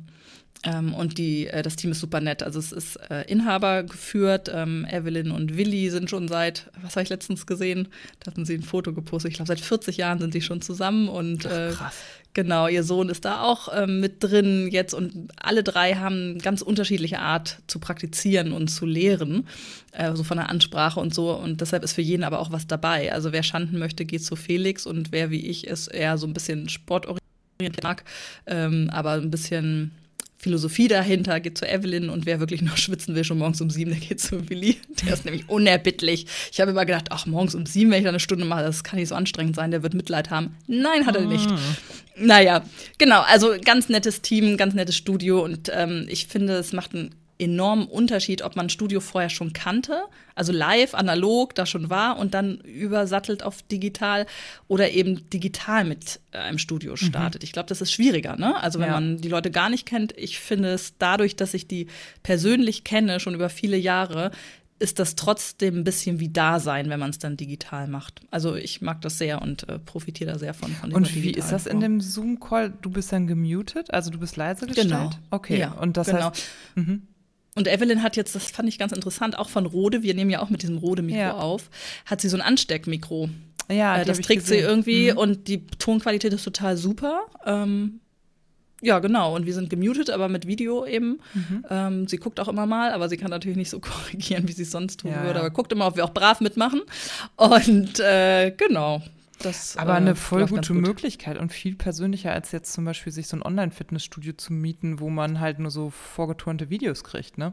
Ähm, 0.63 0.95
und 0.95 1.19
die, 1.19 1.47
äh, 1.47 1.63
das 1.63 1.77
Team 1.77 1.93
ist 1.93 2.01
super 2.01 2.21
nett. 2.21 2.43
Also 2.43 2.59
es 2.59 2.73
ist 2.73 2.97
äh, 3.11 3.23
Inhaber 3.31 3.83
geführt. 3.85 4.51
Ähm, 4.53 4.87
Evelyn 4.91 5.31
und 5.31 5.57
Willi 5.57 5.91
sind 5.91 6.11
schon 6.11 6.29
seit, 6.29 6.71
was 6.83 6.97
habe 6.97 7.03
ich 7.03 7.09
letztens 7.09 7.47
gesehen? 7.47 7.89
Da 8.21 8.31
hatten 8.31 8.45
sie 8.45 8.55
ein 8.55 8.63
Foto 8.63 8.93
gepostet. 8.93 9.31
Ich 9.31 9.37
glaube, 9.37 9.49
seit 9.49 9.61
40 9.61 9.97
Jahren 9.97 10.19
sind 10.19 10.33
sie 10.33 10.43
schon 10.43 10.63
zusammen 10.63 11.09
und 11.09 11.45
äh, 11.45 11.73
Krass. 11.73 11.97
Genau, 12.37 12.69
ihr 12.69 12.85
Sohn 12.85 13.09
ist 13.09 13.25
da 13.25 13.41
auch 13.41 13.71
ähm, 13.75 13.99
mit 13.99 14.23
drin 14.23 14.69
jetzt 14.71 14.93
und 14.93 15.31
alle 15.43 15.63
drei 15.63 15.95
haben 15.95 16.37
ganz 16.39 16.61
unterschiedliche 16.61 17.19
Art 17.19 17.63
zu 17.67 17.79
praktizieren 17.79 18.53
und 18.53 18.69
zu 18.69 18.85
lehren, 18.85 19.49
äh, 19.93 20.15
so 20.15 20.23
von 20.23 20.37
der 20.37 20.51
Ansprache 20.51 21.01
und 21.01 21.15
so. 21.15 21.33
Und 21.33 21.63
deshalb 21.63 21.83
ist 21.83 21.95
für 21.95 22.03
jeden 22.03 22.25
aber 22.25 22.41
auch 22.41 22.53
was 22.53 22.67
dabei. 22.67 23.11
Also 23.11 23.33
wer 23.33 23.43
Schanden 23.43 23.79
möchte, 23.79 24.05
geht 24.05 24.23
zu 24.23 24.37
Felix 24.37 24.85
und 24.85 25.13
wer 25.13 25.31
wie 25.31 25.47
ich 25.47 25.67
ist 25.67 25.87
eher 25.87 26.19
so 26.19 26.27
ein 26.27 26.35
bisschen 26.35 26.69
sportorientiert 26.69 27.83
mag, 27.83 28.05
ähm, 28.45 28.91
aber 28.93 29.13
ein 29.13 29.31
bisschen 29.31 29.93
Philosophie 30.47 30.87
dahinter, 30.87 31.41
geht 31.41 31.59
zu 31.59 31.67
Evelyn 31.67 32.09
und 32.09 32.25
wer 32.25 32.39
wirklich 32.39 32.63
nur 32.63 32.77
schwitzen 32.77 33.17
will, 33.17 33.25
schon 33.25 33.39
morgens 33.39 33.61
um 33.61 33.69
sieben, 33.69 33.91
der 33.91 33.99
geht 33.99 34.21
zu 34.21 34.49
Willi. 34.49 34.77
Der 35.03 35.15
ist 35.15 35.25
nämlich 35.25 35.49
unerbittlich. 35.49 36.27
Ich 36.53 36.61
habe 36.61 36.71
immer 36.71 36.87
gedacht, 36.87 37.09
ach, 37.11 37.27
morgens 37.27 37.57
um 37.57 37.67
sieben, 37.67 37.91
wenn 37.91 37.99
ich 37.99 38.05
da 38.05 38.11
eine 38.11 38.21
Stunde 38.21 38.45
mache, 38.45 38.63
das 38.63 38.85
kann 38.85 39.01
nicht 39.01 39.09
so 39.09 39.17
anstrengend 39.17 39.57
sein, 39.57 39.73
der 39.73 39.83
wird 39.83 39.95
Mitleid 39.95 40.31
haben. 40.31 40.55
Nein, 40.69 41.05
hat 41.05 41.17
er 41.17 41.23
nicht. 41.23 41.51
Ah. 41.51 41.59
Naja, 42.17 42.65
genau, 42.97 43.23
also 43.23 43.55
ganz 43.65 43.89
nettes 43.89 44.23
Team, 44.23 44.57
ganz 44.57 44.75
nettes 44.75 44.97
Studio 44.97 45.45
und 45.45 45.69
ähm, 45.75 46.07
ich 46.09 46.29
finde, 46.29 46.55
es 46.55 46.73
macht 46.73 46.95
einen 46.95 47.11
enormen 47.39 47.87
Unterschied, 47.87 48.43
ob 48.43 48.57
man 48.57 48.69
Studio 48.69 49.01
vorher 49.01 49.31
schon 49.31 49.53
kannte, 49.53 50.03
also 50.35 50.53
live, 50.53 50.95
analog, 50.95 51.55
da 51.55 51.67
schon 51.67 51.91
war 51.91 52.19
und 52.19 52.35
dann 52.35 52.59
übersattelt 52.59 53.43
auf 53.43 53.63
digital 53.63 54.27
oder 54.69 54.91
eben 54.91 55.29
digital 55.31 55.85
mit 55.85 56.21
äh, 56.33 56.39
einem 56.39 56.59
Studio 56.59 56.93
mhm. 56.93 56.97
startet. 56.97 57.43
Mhm. 57.43 57.45
Ich 57.45 57.53
glaube, 57.53 57.69
das 57.69 57.81
ist 57.81 57.93
schwieriger, 57.93 58.37
ne? 58.37 58.61
Also 58.63 58.79
wenn 58.79 58.89
ja. 58.89 58.95
man 58.95 59.19
die 59.19 59.29
Leute 59.29 59.51
gar 59.51 59.69
nicht 59.69 59.87
kennt, 59.87 60.17
ich 60.17 60.39
finde 60.39 60.71
es 60.71 60.95
dadurch, 60.99 61.37
dass 61.37 61.55
ich 61.55 61.67
die 61.67 61.89
persönlich 62.23 62.85
kenne, 62.85 63.21
schon 63.21 63.35
über 63.35 63.49
viele 63.49 63.77
Jahre, 63.77 64.31
ist 64.79 64.99
das 64.99 65.15
trotzdem 65.15 65.79
ein 65.79 65.85
bisschen 65.85 66.21
wie 66.21 66.29
Dasein, 66.29 66.91
wenn 66.91 67.01
man 67.01 67.11
es 67.11 67.19
dann 67.19 67.37
digital 67.37 67.89
macht. 67.89 68.21
Also 68.31 68.57
ich 68.57 68.83
mag 68.83 69.01
das 69.01 69.17
sehr 69.17 69.41
und 69.41 69.69
äh, 69.69 69.79
profitiere 69.79 70.33
da 70.33 70.39
sehr 70.39 70.53
von. 70.53 70.71
von 70.71 70.93
und 70.93 71.15
wie 71.15 71.31
ist 71.31 71.51
das 71.51 71.67
in 71.67 71.81
dem 71.81 72.01
Zoom-Call? 72.01 72.75
Du 72.83 72.91
bist 72.91 73.11
dann 73.13 73.27
gemutet, 73.27 73.93
also 73.93 74.11
du 74.11 74.19
bist 74.19 74.37
leise 74.37 74.67
gestellt? 74.67 74.89
Genau. 74.89 75.11
Okay, 75.31 75.59
ja, 75.59 75.73
und 75.73 75.97
das 75.97 76.09
genau. 76.09 76.31
heißt. 76.31 76.45
Mhm. 76.75 77.03
Und 77.57 77.67
Evelyn 77.67 78.03
hat 78.03 78.17
jetzt, 78.17 78.35
das 78.35 78.51
fand 78.51 78.69
ich 78.69 78.79
ganz 78.79 78.93
interessant, 78.93 79.37
auch 79.37 79.49
von 79.49 79.67
Rode, 79.67 80.03
wir 80.03 80.15
nehmen 80.15 80.31
ja 80.31 80.41
auch 80.41 80.51
mit 80.51 80.63
diesem 80.63 80.77
Rode-Mikro 80.79 81.19
ja. 81.19 81.33
auf, 81.33 81.71
hat 82.05 82.21
sie 82.21 82.29
so 82.29 82.37
ein 82.37 82.43
Ansteckmikro. 82.43 83.31
Ja, 83.69 83.99
äh, 83.99 84.05
das 84.05 84.21
trägt 84.21 84.47
sie 84.47 84.59
irgendwie 84.59 85.11
mhm. 85.11 85.19
und 85.19 85.49
die 85.49 85.67
Tonqualität 85.67 86.33
ist 86.33 86.45
total 86.45 86.77
super. 86.77 87.23
Ähm, 87.45 88.01
ja, 88.83 88.99
genau. 88.99 89.35
Und 89.35 89.47
wir 89.47 89.55
sind 89.55 89.71
gemutet, 89.71 90.11
aber 90.11 90.29
mit 90.29 90.47
Video 90.47 90.85
eben. 90.87 91.19
Mhm. 91.33 91.65
Ähm, 91.71 92.09
sie 92.09 92.19
guckt 92.19 92.39
auch 92.39 92.49
immer 92.49 92.67
mal, 92.67 92.93
aber 92.93 93.09
sie 93.09 93.17
kann 93.17 93.31
natürlich 93.31 93.57
nicht 93.57 93.71
so 93.71 93.81
korrigieren, 93.81 94.47
wie 94.47 94.53
sie 94.53 94.63
es 94.63 94.71
sonst 94.71 95.01
tun 95.01 95.13
ja, 95.13 95.25
würde. 95.25 95.41
Aber 95.41 95.51
guckt 95.51 95.73
immer, 95.73 95.87
ob 95.87 95.97
wir 95.97 96.05
auch 96.05 96.13
brav 96.13 96.41
mitmachen. 96.41 96.83
Und 97.37 98.01
äh, 98.01 98.51
genau. 98.51 99.03
Das, 99.39 99.77
Aber 99.77 99.95
eine 99.95 100.11
äh, 100.11 100.15
voll 100.15 100.47
gute 100.47 100.73
gut. 100.73 100.83
Möglichkeit 100.83 101.39
und 101.39 101.53
viel 101.53 101.75
persönlicher 101.75 102.33
als 102.33 102.53
jetzt 102.53 102.73
zum 102.73 102.85
Beispiel 102.85 103.13
sich 103.13 103.29
so 103.29 103.37
ein 103.37 103.43
Online-Fitnessstudio 103.43 104.33
zu 104.33 104.53
mieten, 104.53 104.99
wo 105.01 105.11
man 105.11 105.41
halt 105.41 105.59
nur 105.59 105.71
so 105.71 105.91
vorgeturnte 105.91 106.71
Videos 106.71 107.05
kriegt, 107.05 107.37
ne? 107.37 107.53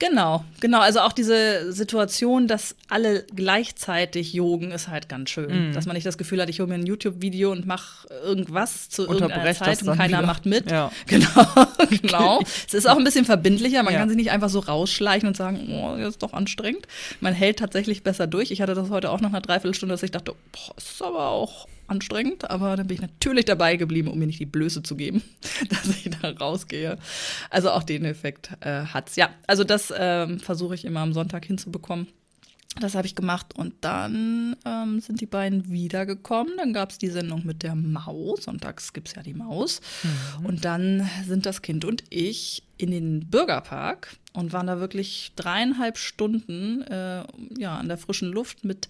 Genau, 0.00 0.44
genau. 0.60 0.80
Also 0.80 1.00
auch 1.00 1.12
diese 1.12 1.72
Situation, 1.72 2.48
dass 2.48 2.74
alle 2.88 3.24
gleichzeitig 3.34 4.32
jogen, 4.32 4.72
ist 4.72 4.88
halt 4.88 5.08
ganz 5.08 5.30
schön. 5.30 5.70
Mm. 5.70 5.72
Dass 5.72 5.86
man 5.86 5.94
nicht 5.94 6.06
das 6.06 6.18
Gefühl 6.18 6.42
hat, 6.42 6.48
ich 6.50 6.58
hole 6.58 6.68
mir 6.68 6.74
ein 6.74 6.86
YouTube-Video 6.86 7.52
und 7.52 7.64
mache 7.64 8.08
irgendwas 8.24 8.88
zu 8.88 9.02
irgendeiner 9.02 9.54
Zeit 9.54 9.82
und 9.82 9.96
keiner 9.96 10.18
wieder. 10.18 10.26
macht 10.26 10.46
mit. 10.46 10.70
Ja. 10.70 10.90
Genau, 11.06 11.66
genau. 12.02 12.42
Es 12.66 12.74
ist 12.74 12.88
auch 12.88 12.96
ein 12.96 13.04
bisschen 13.04 13.24
verbindlicher. 13.24 13.82
Man 13.82 13.92
ja. 13.92 14.00
kann 14.00 14.08
sich 14.08 14.16
nicht 14.16 14.30
einfach 14.30 14.48
so 14.48 14.58
rausschleichen 14.58 15.28
und 15.28 15.36
sagen, 15.36 15.68
oh, 15.70 15.96
das 15.96 16.10
ist 16.10 16.22
doch 16.22 16.32
anstrengend. 16.32 16.86
Man 17.20 17.34
hält 17.34 17.58
tatsächlich 17.58 18.02
besser 18.02 18.26
durch. 18.26 18.50
Ich 18.50 18.60
hatte 18.62 18.74
das 18.74 18.90
heute 18.90 19.10
auch 19.10 19.20
nach 19.20 19.30
einer 19.30 19.40
Dreiviertelstunde, 19.40 19.92
dass 19.92 20.02
ich 20.02 20.10
dachte, 20.10 20.34
boah, 20.52 20.74
ist 20.76 21.02
aber 21.02 21.28
auch 21.28 21.68
anstrengend, 21.86 22.50
aber 22.50 22.76
dann 22.76 22.86
bin 22.86 22.96
ich 22.96 23.02
natürlich 23.02 23.44
dabei 23.44 23.76
geblieben, 23.76 24.08
um 24.08 24.18
mir 24.18 24.26
nicht 24.26 24.40
die 24.40 24.46
Blöße 24.46 24.82
zu 24.82 24.96
geben, 24.96 25.22
dass 25.68 25.88
ich 25.88 26.10
da 26.10 26.30
rausgehe. 26.30 26.98
Also 27.50 27.70
auch 27.70 27.82
den 27.82 28.04
Effekt 28.04 28.50
äh, 28.60 28.84
es. 29.06 29.16
Ja, 29.16 29.30
also 29.46 29.64
das 29.64 29.92
ähm, 29.96 30.40
versuche 30.40 30.74
ich 30.74 30.84
immer 30.84 31.00
am 31.00 31.12
Sonntag 31.12 31.44
hinzubekommen. 31.44 32.08
Das 32.80 32.94
habe 32.94 33.06
ich 33.06 33.14
gemacht 33.14 33.54
und 33.56 33.74
dann 33.82 34.56
ähm, 34.64 35.00
sind 35.00 35.20
die 35.20 35.26
beiden 35.26 35.70
wiedergekommen. 35.70 36.54
Dann 36.56 36.72
gab 36.72 36.90
es 36.90 36.98
die 36.98 37.08
Sendung 37.08 37.46
mit 37.46 37.62
der 37.62 37.74
Maus. 37.74 38.44
Sonntags 38.44 38.92
gibt 38.92 39.08
es 39.08 39.14
ja 39.14 39.22
die 39.22 39.34
Maus. 39.34 39.80
Mhm. 40.02 40.46
Und 40.46 40.64
dann 40.64 41.08
sind 41.26 41.46
das 41.46 41.62
Kind 41.62 41.84
und 41.84 42.02
ich 42.10 42.64
in 42.76 42.90
den 42.90 43.30
Bürgerpark 43.30 44.16
und 44.32 44.52
waren 44.52 44.66
da 44.66 44.80
wirklich 44.80 45.32
dreieinhalb 45.36 45.96
Stunden 45.98 46.82
äh, 46.82 47.24
ja, 47.56 47.76
an 47.76 47.88
der 47.88 47.98
frischen 47.98 48.32
Luft 48.32 48.64
mit 48.64 48.88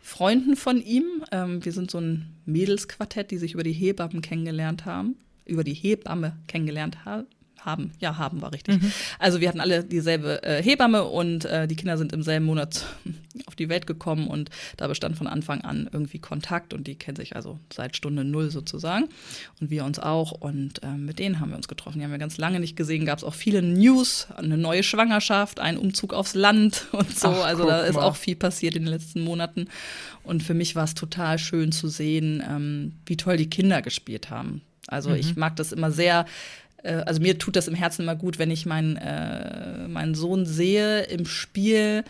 Freunden 0.00 0.54
von 0.54 0.80
ihm. 0.80 1.24
Ähm, 1.32 1.64
wir 1.64 1.72
sind 1.72 1.90
so 1.90 1.98
ein 1.98 2.36
Mädelsquartett, 2.46 3.32
die 3.32 3.38
sich 3.38 3.54
über 3.54 3.64
die 3.64 3.72
Hebammen 3.72 4.22
kennengelernt 4.22 4.84
haben. 4.84 5.16
Über 5.44 5.64
die 5.64 5.74
Hebamme 5.74 6.36
kennengelernt 6.46 7.04
ha 7.04 7.24
haben. 7.64 7.92
Ja, 8.00 8.18
haben 8.18 8.42
war 8.42 8.52
richtig. 8.52 8.82
Mhm. 8.82 8.92
Also 9.18 9.40
wir 9.40 9.48
hatten 9.48 9.60
alle 9.60 9.84
dieselbe 9.84 10.42
äh, 10.42 10.62
Hebamme 10.62 11.04
und 11.04 11.44
äh, 11.44 11.66
die 11.66 11.76
Kinder 11.76 11.96
sind 11.96 12.12
im 12.12 12.22
selben 12.22 12.46
Monat 12.46 12.84
auf 13.46 13.56
die 13.56 13.68
Welt 13.68 13.86
gekommen 13.86 14.28
und 14.28 14.50
da 14.76 14.86
bestand 14.88 15.16
von 15.16 15.26
Anfang 15.26 15.62
an 15.62 15.88
irgendwie 15.92 16.18
Kontakt 16.18 16.72
und 16.72 16.86
die 16.86 16.94
kennen 16.94 17.16
sich 17.16 17.36
also 17.36 17.58
seit 17.72 17.96
Stunde 17.96 18.24
null 18.24 18.50
sozusagen 18.50 19.08
und 19.60 19.70
wir 19.70 19.84
uns 19.84 19.98
auch 19.98 20.32
und 20.32 20.82
äh, 20.82 20.88
mit 20.88 21.18
denen 21.18 21.40
haben 21.40 21.50
wir 21.50 21.56
uns 21.56 21.68
getroffen. 21.68 21.98
Die 21.98 22.04
haben 22.04 22.12
wir 22.12 22.18
ganz 22.18 22.38
lange 22.38 22.60
nicht 22.60 22.76
gesehen, 22.76 23.06
gab 23.06 23.18
es 23.18 23.24
auch 23.24 23.34
viele 23.34 23.62
News, 23.62 24.28
eine 24.36 24.56
neue 24.56 24.82
Schwangerschaft, 24.82 25.60
ein 25.60 25.78
Umzug 25.78 26.14
aufs 26.14 26.34
Land 26.34 26.86
und 26.92 27.18
so. 27.18 27.28
Ach, 27.28 27.44
also 27.44 27.66
da 27.66 27.82
ist 27.82 27.96
auch 27.96 28.16
viel 28.16 28.36
passiert 28.36 28.76
in 28.76 28.84
den 28.84 28.92
letzten 28.92 29.22
Monaten 29.22 29.68
und 30.22 30.42
für 30.42 30.54
mich 30.54 30.76
war 30.76 30.84
es 30.84 30.94
total 30.94 31.38
schön 31.38 31.72
zu 31.72 31.88
sehen, 31.88 32.42
ähm, 32.48 32.92
wie 33.06 33.16
toll 33.16 33.36
die 33.36 33.50
Kinder 33.50 33.82
gespielt 33.82 34.30
haben. 34.30 34.62
Also 34.86 35.10
mhm. 35.10 35.16
ich 35.16 35.36
mag 35.36 35.56
das 35.56 35.72
immer 35.72 35.90
sehr, 35.90 36.26
äh, 36.84 37.02
also 37.06 37.20
mir 37.20 37.38
tut 37.38 37.56
das 37.56 37.68
im 37.68 37.74
Herzen 37.74 38.02
immer 38.02 38.14
gut, 38.14 38.38
wenn 38.38 38.50
ich 38.50 38.66
meinen, 38.66 38.96
äh, 38.96 39.88
meinen 39.88 40.14
Sohn 40.14 40.46
sehe 40.46 41.02
im 41.04 41.26
Spiel 41.26 42.04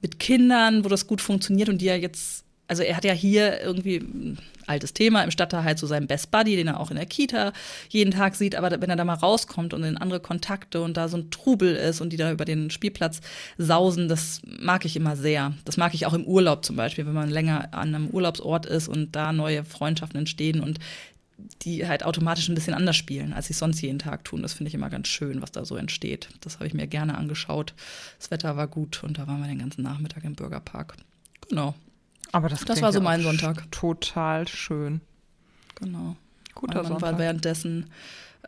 mit 0.00 0.18
Kindern, 0.18 0.84
wo 0.84 0.88
das 0.88 1.06
gut 1.06 1.20
funktioniert 1.20 1.68
und 1.68 1.78
die 1.78 1.86
ja 1.86 1.96
jetzt, 1.96 2.44
also 2.66 2.82
er 2.82 2.96
hat 2.96 3.04
ja 3.04 3.12
hier 3.12 3.60
irgendwie 3.60 4.36
altes 4.66 4.94
Thema 4.94 5.22
im 5.22 5.30
Stadtteil 5.30 5.64
halt 5.64 5.78
so 5.78 5.86
seinen 5.86 6.06
Best 6.06 6.30
Buddy, 6.30 6.56
den 6.56 6.68
er 6.68 6.80
auch 6.80 6.90
in 6.90 6.96
der 6.96 7.06
Kita 7.06 7.52
jeden 7.88 8.12
Tag 8.12 8.36
sieht, 8.36 8.54
aber 8.54 8.70
wenn 8.80 8.90
er 8.90 8.96
da 8.96 9.04
mal 9.04 9.14
rauskommt 9.14 9.74
und 9.74 9.82
in 9.82 9.96
andere 9.96 10.20
Kontakte 10.20 10.82
und 10.82 10.96
da 10.96 11.08
so 11.08 11.16
ein 11.16 11.30
Trubel 11.30 11.74
ist 11.74 12.00
und 12.00 12.10
die 12.10 12.16
da 12.16 12.30
über 12.30 12.44
den 12.44 12.70
Spielplatz 12.70 13.20
sausen, 13.58 14.08
das 14.08 14.40
mag 14.44 14.84
ich 14.84 14.96
immer 14.96 15.16
sehr. 15.16 15.52
Das 15.64 15.76
mag 15.76 15.94
ich 15.94 16.06
auch 16.06 16.14
im 16.14 16.24
Urlaub 16.24 16.64
zum 16.64 16.76
Beispiel, 16.76 17.06
wenn 17.06 17.12
man 17.12 17.28
länger 17.28 17.68
an 17.72 17.94
einem 17.94 18.08
Urlaubsort 18.08 18.66
ist 18.66 18.88
und 18.88 19.14
da 19.16 19.32
neue 19.32 19.64
Freundschaften 19.64 20.20
entstehen 20.20 20.60
und 20.60 20.78
die 21.62 21.86
halt 21.86 22.04
automatisch 22.04 22.48
ein 22.48 22.54
bisschen 22.54 22.74
anders 22.74 22.96
spielen, 22.96 23.32
als 23.32 23.46
sie 23.46 23.52
sonst 23.52 23.80
jeden 23.80 23.98
Tag 23.98 24.24
tun. 24.24 24.42
Das 24.42 24.52
finde 24.52 24.68
ich 24.68 24.74
immer 24.74 24.90
ganz 24.90 25.08
schön, 25.08 25.42
was 25.42 25.52
da 25.52 25.64
so 25.64 25.76
entsteht. 25.76 26.28
Das 26.40 26.56
habe 26.56 26.66
ich 26.66 26.74
mir 26.74 26.86
gerne 26.86 27.16
angeschaut. 27.16 27.74
Das 28.18 28.30
Wetter 28.30 28.56
war 28.56 28.68
gut 28.68 29.02
und 29.04 29.18
da 29.18 29.26
waren 29.26 29.40
wir 29.40 29.48
den 29.48 29.58
ganzen 29.58 29.82
Nachmittag 29.82 30.24
im 30.24 30.34
Bürgerpark. 30.34 30.96
Genau. 31.48 31.74
Aber 32.32 32.48
das, 32.48 32.64
das 32.64 32.80
war 32.80 32.92
so 32.92 33.00
mein 33.00 33.22
Sonntag. 33.22 33.70
Total 33.70 34.48
schön. 34.48 35.00
Genau. 35.76 36.16
Guter 36.54 36.74
mein 36.74 36.82
Mann 36.82 36.92
Sonntag. 36.92 37.12
war 37.12 37.18
währenddessen 37.18 37.86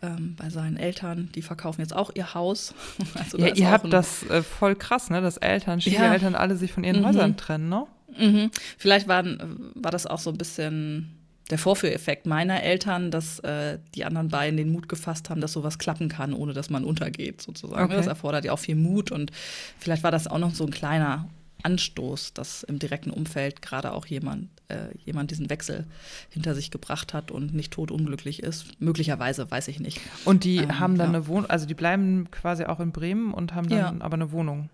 ähm, 0.03 0.35
bei 0.37 0.51
seinen 0.51 0.77
Eltern, 0.77 1.31
die 1.35 1.43
verkaufen 1.43 1.81
jetzt 1.81 1.95
auch 1.95 2.11
ihr 2.15 2.35
Haus. 2.35 2.75
Also 3.15 3.39
ja, 3.39 3.49
ihr 3.49 3.71
habt 3.71 3.93
das 3.93 4.25
äh, 4.25 4.43
voll 4.43 4.75
krass, 4.75 5.11
ne? 5.11 5.21
Dass 5.21 5.37
Eltern, 5.37 5.81
Schwiegereltern 5.81 6.33
ja. 6.33 6.39
alle 6.39 6.57
sich 6.57 6.73
von 6.73 6.85
ihren 6.85 7.01
mhm. 7.01 7.07
Häusern 7.07 7.37
trennen, 7.37 7.69
ne? 7.69 7.87
Mhm. 8.17 8.51
Vielleicht 8.79 9.09
waren, 9.09 9.73
war 9.75 9.91
das 9.91 10.07
auch 10.07 10.19
so 10.19 10.31
ein 10.31 10.39
bisschen 10.39 11.24
der 11.51 11.59
Vorführeffekt 11.59 12.27
meiner 12.27 12.63
Eltern, 12.63 13.11
dass 13.11 13.39
äh, 13.41 13.79
die 13.95 14.05
anderen 14.05 14.29
beiden 14.29 14.57
den 14.57 14.73
Mut 14.73 14.89
gefasst 14.89 15.29
haben, 15.29 15.41
dass 15.41 15.53
sowas 15.53 15.79
klappen 15.79 16.09
kann, 16.09 16.33
ohne 16.33 16.55
dass 16.55 16.71
man 16.71 16.85
untergeht, 16.85 17.43
sozusagen. 17.43 17.85
Okay. 17.85 17.97
Das 17.97 18.07
erfordert 18.07 18.45
ja 18.45 18.53
auch 18.53 18.59
viel 18.59 18.77
Mut 18.77 19.11
und 19.11 19.31
vielleicht 19.79 20.03
war 20.03 20.11
das 20.11 20.27
auch 20.27 20.39
noch 20.39 20.55
so 20.55 20.65
ein 20.65 20.71
kleiner 20.71 21.29
Anstoß, 21.63 22.35
dass 22.35 22.63
im 22.63 22.79
direkten 22.79 23.11
Umfeld 23.11 23.63
gerade 23.63 23.93
auch 23.93 24.07
jemand, 24.07 24.49
äh, 24.69 24.89
jemand 25.05 25.31
diesen 25.31 25.49
Wechsel 25.49 25.87
hinter 26.29 26.55
sich 26.55 26.71
gebracht 26.71 27.15
hat 27.15 27.31
und 27.31 27.55
nicht 27.55 27.73
totunglücklich 27.73 28.43
ist. 28.43 28.81
Möglicherweise, 28.81 29.51
weiß 29.51 29.69
ich 29.69 29.81
nicht. 29.81 30.01
Und 30.25 30.45
die 30.45 30.59
ähm, 30.59 30.79
haben 30.79 30.99
dann 30.99 31.13
ja. 31.13 31.19
eine 31.19 31.27
Wohnung, 31.27 31.49
also 31.49 31.67
die 31.67 31.75
bleiben 31.75 32.31
quasi 32.31 32.65
auch 32.65 32.81
in 32.81 32.93
Bremen 32.93 33.33
und 33.33 33.55
haben 33.55 33.69
dann 33.69 33.99
ja. 33.99 34.05
aber 34.05 34.15
eine 34.15 34.31
Wohnung. 34.31 34.69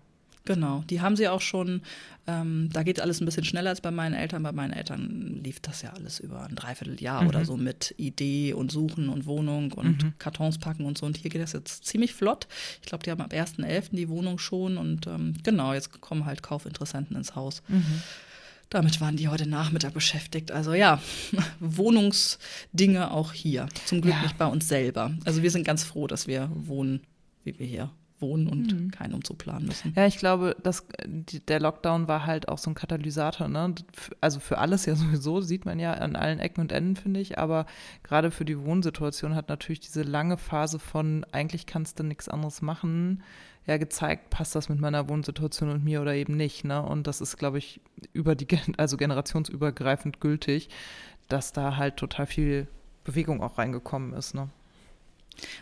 Genau, 0.45 0.83
die 0.89 1.01
haben 1.01 1.15
sie 1.15 1.27
auch 1.27 1.41
schon. 1.41 1.81
Ähm, 2.27 2.69
da 2.71 2.83
geht 2.83 2.99
alles 2.99 3.21
ein 3.21 3.25
bisschen 3.25 3.43
schneller 3.43 3.69
als 3.69 3.81
bei 3.81 3.91
meinen 3.91 4.13
Eltern. 4.13 4.41
Bei 4.41 4.51
meinen 4.51 4.73
Eltern 4.73 5.39
lief 5.43 5.59
das 5.59 5.81
ja 5.81 5.91
alles 5.91 6.19
über 6.19 6.43
ein 6.43 6.55
Dreivierteljahr 6.55 7.21
mhm. 7.21 7.27
oder 7.27 7.45
so 7.45 7.57
mit 7.57 7.93
Idee 7.97 8.53
und 8.53 8.71
Suchen 8.71 9.09
und 9.09 9.25
Wohnung 9.25 9.71
und 9.73 10.03
mhm. 10.03 10.13
Kartons 10.17 10.57
packen 10.57 10.85
und 10.85 10.97
so. 10.97 11.05
Und 11.05 11.17
hier 11.17 11.29
geht 11.29 11.41
das 11.41 11.53
jetzt 11.53 11.85
ziemlich 11.85 12.13
flott. 12.13 12.47
Ich 12.81 12.87
glaube, 12.87 13.03
die 13.03 13.11
haben 13.11 13.21
ab 13.21 13.33
1.11. 13.33 13.95
die 13.95 14.09
Wohnung 14.09 14.39
schon. 14.39 14.77
Und 14.77 15.05
ähm, 15.07 15.35
genau, 15.43 15.73
jetzt 15.73 16.01
kommen 16.01 16.25
halt 16.25 16.41
Kaufinteressenten 16.41 17.15
ins 17.15 17.35
Haus. 17.35 17.61
Mhm. 17.67 18.01
Damit 18.69 19.01
waren 19.01 19.17
die 19.17 19.27
heute 19.27 19.47
Nachmittag 19.47 19.93
beschäftigt. 19.93 20.51
Also 20.51 20.73
ja, 20.73 21.01
Wohnungsdinge 21.59 23.11
auch 23.11 23.33
hier. 23.33 23.67
Zum 23.85 24.01
Glück 24.01 24.15
ja. 24.15 24.21
nicht 24.23 24.37
bei 24.37 24.47
uns 24.47 24.67
selber. 24.67 25.11
Also 25.25 25.43
wir 25.43 25.51
sind 25.51 25.65
ganz 25.65 25.83
froh, 25.83 26.07
dass 26.07 26.25
wir 26.25 26.49
wohnen, 26.53 27.01
wie 27.43 27.59
wir 27.59 27.65
hier 27.67 27.91
wohnen 28.21 28.47
und 28.47 28.73
mhm. 28.73 28.91
keinen 28.91 29.13
Umzug 29.13 29.39
planen 29.39 29.65
müssen. 29.65 29.93
Ja, 29.95 30.05
ich 30.05 30.17
glaube, 30.17 30.55
dass 30.63 30.85
der 31.05 31.59
Lockdown 31.59 32.07
war 32.07 32.25
halt 32.25 32.47
auch 32.47 32.57
so 32.57 32.69
ein 32.71 32.75
Katalysator, 32.75 33.47
ne? 33.47 33.73
Also 34.19 34.39
für 34.39 34.57
alles 34.57 34.85
ja 34.85 34.95
sowieso, 35.01 35.41
sieht 35.41 35.65
man 35.65 35.79
ja 35.79 35.93
an 35.93 36.15
allen 36.15 36.39
Ecken 36.39 36.61
und 36.61 36.71
Enden, 36.71 36.95
finde 36.95 37.19
ich. 37.19 37.37
Aber 37.37 37.65
gerade 38.03 38.31
für 38.31 38.45
die 38.45 38.59
Wohnsituation 38.59 39.35
hat 39.35 39.49
natürlich 39.49 39.79
diese 39.79 40.03
lange 40.03 40.37
Phase 40.37 40.79
von 40.79 41.25
eigentlich 41.31 41.65
kannst 41.65 41.99
du 41.99 42.03
nichts 42.03 42.29
anderes 42.29 42.61
machen, 42.61 43.23
ja 43.65 43.77
gezeigt, 43.77 44.29
passt 44.29 44.55
das 44.55 44.69
mit 44.69 44.79
meiner 44.79 45.07
Wohnsituation 45.07 45.69
und 45.69 45.83
mir 45.83 46.01
oder 46.01 46.15
eben 46.15 46.35
nicht. 46.35 46.63
Ne? 46.63 46.81
Und 46.81 47.07
das 47.07 47.21
ist, 47.21 47.37
glaube 47.37 47.57
ich, 47.57 47.81
über 48.13 48.35
die, 48.35 48.47
also 48.77 48.97
generationsübergreifend 48.97 50.19
gültig, 50.19 50.69
dass 51.27 51.53
da 51.53 51.77
halt 51.77 51.97
total 51.97 52.25
viel 52.25 52.67
Bewegung 53.03 53.41
auch 53.41 53.57
reingekommen 53.57 54.13
ist. 54.13 54.33
Ne? 54.33 54.49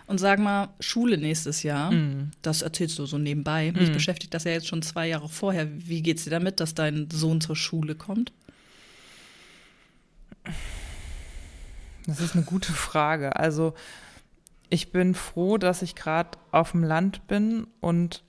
Und 0.08 0.18
sag 0.18 0.40
mal, 0.40 0.70
Schule 0.80 1.18
nächstes 1.18 1.64
Jahr, 1.64 1.92
mm. 1.92 2.32
das 2.42 2.62
erzählst 2.62 3.00
du 3.00 3.06
so 3.06 3.18
nebenbei. 3.18 3.72
Mich 3.72 3.90
mm. 3.90 3.94
beschäftigt 3.94 4.34
das 4.34 4.44
ja 4.44 4.52
jetzt 4.52 4.68
schon 4.68 4.82
zwei 4.82 5.08
Jahre 5.08 5.30
vorher. 5.30 5.68
Wie 5.72 6.02
geht's 6.02 6.26
dir 6.26 6.32
damit, 6.32 6.60
dass 6.60 6.74
dein 6.74 7.10
Sohn 7.12 7.40
zur 7.42 7.56
Schule 7.56 7.96
kommt? 7.96 8.34
Das 12.06 12.20
ist 12.20 12.36
eine 12.36 12.44
gute 12.44 12.74
Frage. 12.74 13.36
Also, 13.36 13.74
ich 14.70 14.92
bin 14.92 15.14
froh, 15.16 15.58
dass 15.58 15.82
ich 15.82 15.96
gerade 15.96 16.38
auf 16.52 16.72
dem 16.72 16.84
Land 16.84 17.28
bin 17.28 17.68
und 17.80 18.24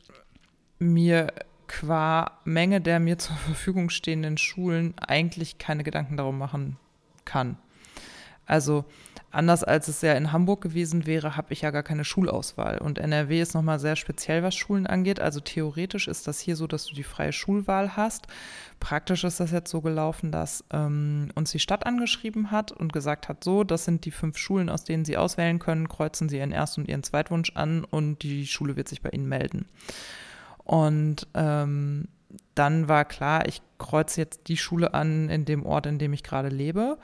mir 0.78 1.32
qua 1.70 2.40
Menge 2.44 2.80
der 2.80 2.98
mir 2.98 3.16
zur 3.18 3.36
Verfügung 3.36 3.90
stehenden 3.90 4.38
Schulen 4.38 4.94
eigentlich 4.98 5.58
keine 5.58 5.84
Gedanken 5.84 6.16
darum 6.16 6.36
machen 6.36 6.76
kann. 7.24 7.56
Also 8.44 8.84
anders 9.30 9.62
als 9.62 9.88
es 9.88 10.02
ja 10.02 10.14
in 10.14 10.32
Hamburg 10.32 10.60
gewesen 10.60 11.06
wäre, 11.06 11.36
habe 11.36 11.52
ich 11.52 11.60
ja 11.60 11.70
gar 11.70 11.82
keine 11.82 12.04
Schulauswahl. 12.04 12.78
Und 12.78 12.98
NRW 12.98 13.40
ist 13.40 13.54
nochmal 13.54 13.78
sehr 13.78 13.96
speziell, 13.96 14.42
was 14.42 14.54
Schulen 14.54 14.86
angeht. 14.86 15.20
Also 15.20 15.40
theoretisch 15.40 16.08
ist 16.08 16.26
das 16.26 16.40
hier 16.40 16.56
so, 16.56 16.66
dass 16.66 16.86
du 16.86 16.94
die 16.94 17.04
freie 17.04 17.32
Schulwahl 17.32 17.96
hast. 17.96 18.26
Praktisch 18.80 19.24
ist 19.24 19.38
das 19.38 19.52
jetzt 19.52 19.70
so 19.70 19.80
gelaufen, 19.80 20.32
dass 20.32 20.64
ähm, 20.72 21.30
uns 21.34 21.52
die 21.52 21.60
Stadt 21.60 21.86
angeschrieben 21.86 22.50
hat 22.50 22.72
und 22.72 22.92
gesagt 22.92 23.28
hat, 23.28 23.44
so, 23.44 23.62
das 23.62 23.84
sind 23.84 24.04
die 24.04 24.10
fünf 24.10 24.36
Schulen, 24.36 24.68
aus 24.68 24.84
denen 24.84 25.04
Sie 25.04 25.16
auswählen 25.16 25.58
können, 25.60 25.88
kreuzen 25.88 26.28
Sie 26.28 26.38
Ihren 26.38 26.52
Erst- 26.52 26.78
und 26.78 26.88
Ihren 26.88 27.02
Zweitwunsch 27.02 27.52
an 27.54 27.84
und 27.84 28.22
die 28.22 28.46
Schule 28.46 28.76
wird 28.76 28.88
sich 28.88 29.02
bei 29.02 29.10
Ihnen 29.10 29.28
melden. 29.28 29.66
Und 30.64 31.28
ähm, 31.34 32.08
dann 32.54 32.88
war 32.88 33.04
klar, 33.04 33.46
ich 33.46 33.62
kreuze 33.78 34.20
jetzt 34.20 34.48
die 34.48 34.56
Schule 34.56 34.94
an 34.94 35.28
in 35.28 35.44
dem 35.44 35.66
Ort, 35.66 35.86
in 35.86 35.98
dem 35.98 36.12
ich 36.12 36.22
gerade 36.22 36.48
lebe 36.48 36.98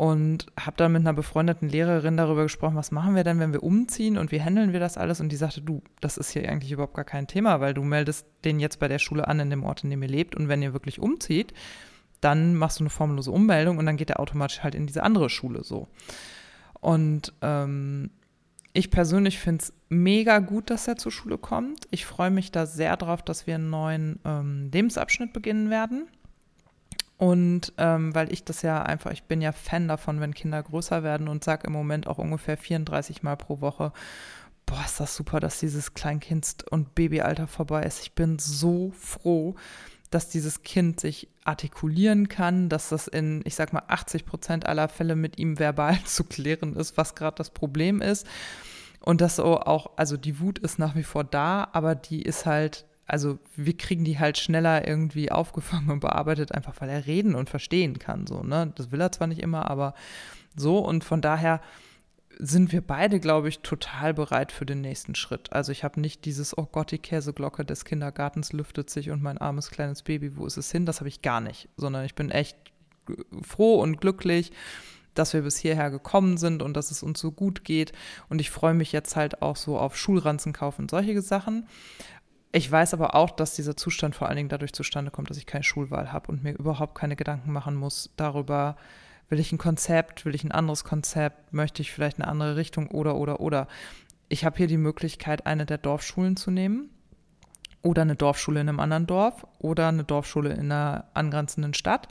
und 0.00 0.46
habe 0.58 0.78
dann 0.78 0.92
mit 0.92 1.02
einer 1.02 1.12
befreundeten 1.12 1.68
Lehrerin 1.68 2.16
darüber 2.16 2.44
gesprochen, 2.44 2.74
was 2.74 2.90
machen 2.90 3.14
wir 3.14 3.22
denn, 3.22 3.38
wenn 3.38 3.52
wir 3.52 3.62
umziehen 3.62 4.16
und 4.16 4.32
wie 4.32 4.40
handeln 4.40 4.72
wir 4.72 4.80
das 4.80 4.96
alles? 4.96 5.20
Und 5.20 5.28
die 5.28 5.36
sagte, 5.36 5.60
du, 5.60 5.82
das 6.00 6.16
ist 6.16 6.30
hier 6.30 6.48
eigentlich 6.48 6.72
überhaupt 6.72 6.94
gar 6.94 7.04
kein 7.04 7.26
Thema, 7.26 7.60
weil 7.60 7.74
du 7.74 7.82
meldest 7.82 8.24
den 8.46 8.60
jetzt 8.60 8.78
bei 8.78 8.88
der 8.88 8.98
Schule 8.98 9.28
an, 9.28 9.40
in 9.40 9.50
dem 9.50 9.62
Ort, 9.62 9.84
in 9.84 9.90
dem 9.90 10.02
ihr 10.02 10.08
lebt. 10.08 10.34
Und 10.34 10.48
wenn 10.48 10.62
ihr 10.62 10.72
wirklich 10.72 11.00
umzieht, 11.00 11.52
dann 12.22 12.54
machst 12.54 12.80
du 12.80 12.84
eine 12.84 12.88
formlose 12.88 13.30
Ummeldung 13.30 13.76
und 13.76 13.84
dann 13.84 13.98
geht 13.98 14.08
er 14.08 14.20
automatisch 14.20 14.62
halt 14.62 14.74
in 14.74 14.86
diese 14.86 15.02
andere 15.02 15.28
Schule 15.28 15.64
so. 15.64 15.86
Und 16.80 17.34
ähm, 17.42 18.08
ich 18.72 18.90
persönlich 18.90 19.38
finde 19.38 19.64
es 19.64 19.74
mega 19.90 20.38
gut, 20.38 20.70
dass 20.70 20.88
er 20.88 20.96
zur 20.96 21.12
Schule 21.12 21.36
kommt. 21.36 21.86
Ich 21.90 22.06
freue 22.06 22.30
mich 22.30 22.50
da 22.50 22.64
sehr 22.64 22.96
drauf, 22.96 23.20
dass 23.20 23.46
wir 23.46 23.56
einen 23.56 23.68
neuen 23.68 24.18
ähm, 24.24 24.70
Lebensabschnitt 24.72 25.34
beginnen 25.34 25.68
werden. 25.68 26.08
Und 27.20 27.74
ähm, 27.76 28.14
weil 28.14 28.32
ich 28.32 28.44
das 28.44 28.62
ja 28.62 28.82
einfach, 28.82 29.10
ich 29.10 29.24
bin 29.24 29.42
ja 29.42 29.52
Fan 29.52 29.88
davon, 29.88 30.20
wenn 30.20 30.32
Kinder 30.32 30.62
größer 30.62 31.02
werden 31.02 31.28
und 31.28 31.44
sage 31.44 31.66
im 31.66 31.72
Moment 31.74 32.06
auch 32.06 32.16
ungefähr 32.16 32.56
34 32.56 33.22
Mal 33.22 33.36
pro 33.36 33.60
Woche, 33.60 33.92
boah, 34.64 34.82
ist 34.86 35.00
das 35.00 35.16
super, 35.16 35.38
dass 35.38 35.60
dieses 35.60 35.92
Kleinkind- 35.92 36.64
und 36.70 36.94
Babyalter 36.94 37.46
vorbei 37.46 37.82
ist. 37.82 38.00
Ich 38.00 38.14
bin 38.14 38.38
so 38.38 38.94
froh, 38.98 39.54
dass 40.08 40.30
dieses 40.30 40.62
Kind 40.62 40.98
sich 40.98 41.28
artikulieren 41.44 42.28
kann, 42.28 42.70
dass 42.70 42.88
das 42.88 43.06
in, 43.06 43.42
ich 43.44 43.54
sag 43.54 43.74
mal, 43.74 43.82
80 43.86 44.24
Prozent 44.24 44.64
aller 44.64 44.88
Fälle 44.88 45.14
mit 45.14 45.38
ihm 45.38 45.58
verbal 45.58 45.98
zu 46.06 46.24
klären 46.24 46.74
ist, 46.74 46.96
was 46.96 47.14
gerade 47.14 47.36
das 47.36 47.50
Problem 47.50 48.00
ist. 48.00 48.26
Und 48.98 49.20
das 49.20 49.36
so 49.36 49.60
auch, 49.60 49.90
also 49.96 50.16
die 50.16 50.40
Wut 50.40 50.58
ist 50.58 50.78
nach 50.78 50.96
wie 50.96 51.02
vor 51.02 51.24
da, 51.24 51.68
aber 51.74 51.94
die 51.94 52.22
ist 52.22 52.46
halt 52.46 52.86
also 53.10 53.38
wir 53.56 53.76
kriegen 53.76 54.04
die 54.04 54.18
halt 54.18 54.38
schneller 54.38 54.86
irgendwie 54.86 55.32
aufgefangen 55.32 55.90
und 55.90 56.00
bearbeitet, 56.00 56.52
einfach 56.52 56.74
weil 56.80 56.88
er 56.88 57.06
reden 57.06 57.34
und 57.34 57.50
verstehen 57.50 57.98
kann. 57.98 58.26
So, 58.26 58.42
ne? 58.42 58.72
Das 58.76 58.92
will 58.92 59.00
er 59.00 59.10
zwar 59.12 59.26
nicht 59.26 59.42
immer, 59.42 59.70
aber 59.70 59.94
so. 60.54 60.78
Und 60.78 61.02
von 61.02 61.20
daher 61.20 61.60
sind 62.38 62.72
wir 62.72 62.80
beide, 62.80 63.20
glaube 63.20 63.48
ich, 63.48 63.60
total 63.60 64.14
bereit 64.14 64.52
für 64.52 64.64
den 64.64 64.80
nächsten 64.80 65.14
Schritt. 65.14 65.52
Also 65.52 65.72
ich 65.72 65.84
habe 65.84 66.00
nicht 66.00 66.24
dieses, 66.24 66.56
oh 66.56 66.66
Gott, 66.70 66.92
die 66.92 66.98
Käseglocke 66.98 67.64
des 67.64 67.84
Kindergartens 67.84 68.52
lüftet 68.52 68.88
sich 68.90 69.10
und 69.10 69.22
mein 69.22 69.38
armes 69.38 69.70
kleines 69.70 70.02
Baby, 70.02 70.36
wo 70.36 70.46
ist 70.46 70.56
es 70.56 70.70
hin? 70.70 70.86
Das 70.86 71.00
habe 71.00 71.08
ich 71.08 71.20
gar 71.20 71.40
nicht, 71.40 71.68
sondern 71.76 72.04
ich 72.04 72.14
bin 72.14 72.30
echt 72.30 72.56
froh 73.42 73.80
und 73.80 74.00
glücklich, 74.00 74.52
dass 75.14 75.34
wir 75.34 75.42
bis 75.42 75.58
hierher 75.58 75.90
gekommen 75.90 76.38
sind 76.38 76.62
und 76.62 76.74
dass 76.74 76.90
es 76.90 77.02
uns 77.02 77.20
so 77.20 77.32
gut 77.32 77.64
geht. 77.64 77.92
Und 78.28 78.40
ich 78.40 78.50
freue 78.50 78.74
mich 78.74 78.92
jetzt 78.92 79.16
halt 79.16 79.42
auch 79.42 79.56
so 79.56 79.78
auf 79.78 79.96
Schulranzenkauf 79.96 80.78
und 80.78 80.90
solche 80.90 81.20
Sachen. 81.20 81.66
Ich 82.52 82.70
weiß 82.70 82.94
aber 82.94 83.14
auch, 83.14 83.30
dass 83.30 83.54
dieser 83.54 83.76
Zustand 83.76 84.16
vor 84.16 84.26
allen 84.26 84.36
Dingen 84.36 84.48
dadurch 84.48 84.72
zustande 84.72 85.10
kommt, 85.10 85.30
dass 85.30 85.36
ich 85.36 85.46
keine 85.46 85.62
Schulwahl 85.62 86.12
habe 86.12 86.32
und 86.32 86.42
mir 86.42 86.52
überhaupt 86.52 86.96
keine 86.96 87.14
Gedanken 87.14 87.52
machen 87.52 87.76
muss 87.76 88.10
darüber, 88.16 88.76
will 89.28 89.38
ich 89.38 89.52
ein 89.52 89.58
Konzept, 89.58 90.24
will 90.24 90.34
ich 90.34 90.42
ein 90.42 90.50
anderes 90.50 90.82
Konzept, 90.82 91.52
möchte 91.52 91.82
ich 91.82 91.92
vielleicht 91.92 92.18
eine 92.18 92.26
andere 92.26 92.56
Richtung 92.56 92.88
oder 92.88 93.14
oder 93.14 93.40
oder. 93.40 93.68
Ich 94.28 94.44
habe 94.44 94.56
hier 94.56 94.66
die 94.66 94.76
Möglichkeit, 94.76 95.46
eine 95.46 95.64
der 95.64 95.78
Dorfschulen 95.78 96.36
zu 96.36 96.50
nehmen 96.50 96.90
oder 97.82 98.02
eine 98.02 98.16
Dorfschule 98.16 98.60
in 98.60 98.68
einem 98.68 98.80
anderen 98.80 99.06
Dorf 99.06 99.46
oder 99.58 99.88
eine 99.88 100.04
Dorfschule 100.04 100.52
in 100.52 100.72
einer 100.72 101.06
angrenzenden 101.14 101.74
Stadt. 101.74 102.08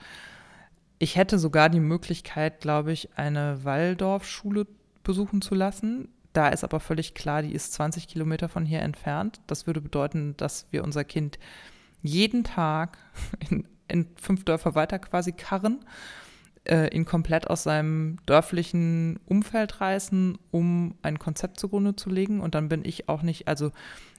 Ich 0.99 1.17
hätte 1.17 1.38
sogar 1.38 1.69
die 1.69 1.80
Möglichkeit, 1.82 2.62
glaube 2.62 2.93
ich, 2.93 3.17
eine 3.17 3.63
Walldorfschule 3.63 4.67
besuchen 5.04 5.41
zu 5.41 5.56
lassen. 5.56 6.10
Da 6.39 6.47
ist 6.47 6.63
aber 6.63 6.80
völlig 6.80 7.15
klar, 7.15 7.41
die 7.41 7.52
ist 7.52 7.73
20 7.73 8.08
Kilometer 8.08 8.47
von 8.47 8.65
hier 8.65 8.80
entfernt. 8.80 9.41
Das 9.47 9.67
würde 9.67 9.82
bedeuten, 9.82 10.38
dass 10.38 10.67
wir 10.71 10.86
unser 10.86 11.04
Kind 11.04 11.38
jeden 12.02 12.45
Tag 12.45 12.97
in, 13.49 13.67
in 13.89 14.08
fünf 14.15 14.45
Dörfer 14.45 14.73
weiter 14.73 14.99
quasi 14.99 15.34
karren, 15.34 15.84
äh, 16.63 16.95
ihn 16.95 17.04
komplett 17.04 17.49
aus 17.49 17.63
seinem 17.63 18.19
dörflichen 18.25 19.19
Umfeld 19.25 19.82
reißen, 19.82 20.38
um 20.49 20.95
ein 21.02 21.19
Konzept 21.19 21.60
zugrunde 21.60 21.97
zu 21.97 22.10
legen. 22.10 22.39
Und 22.39 22.56
dann 22.56 22.69
bin 22.69 22.86
ich 22.86 23.10
auch 23.10 23.21
nicht, 23.21 23.49
also 23.49 23.73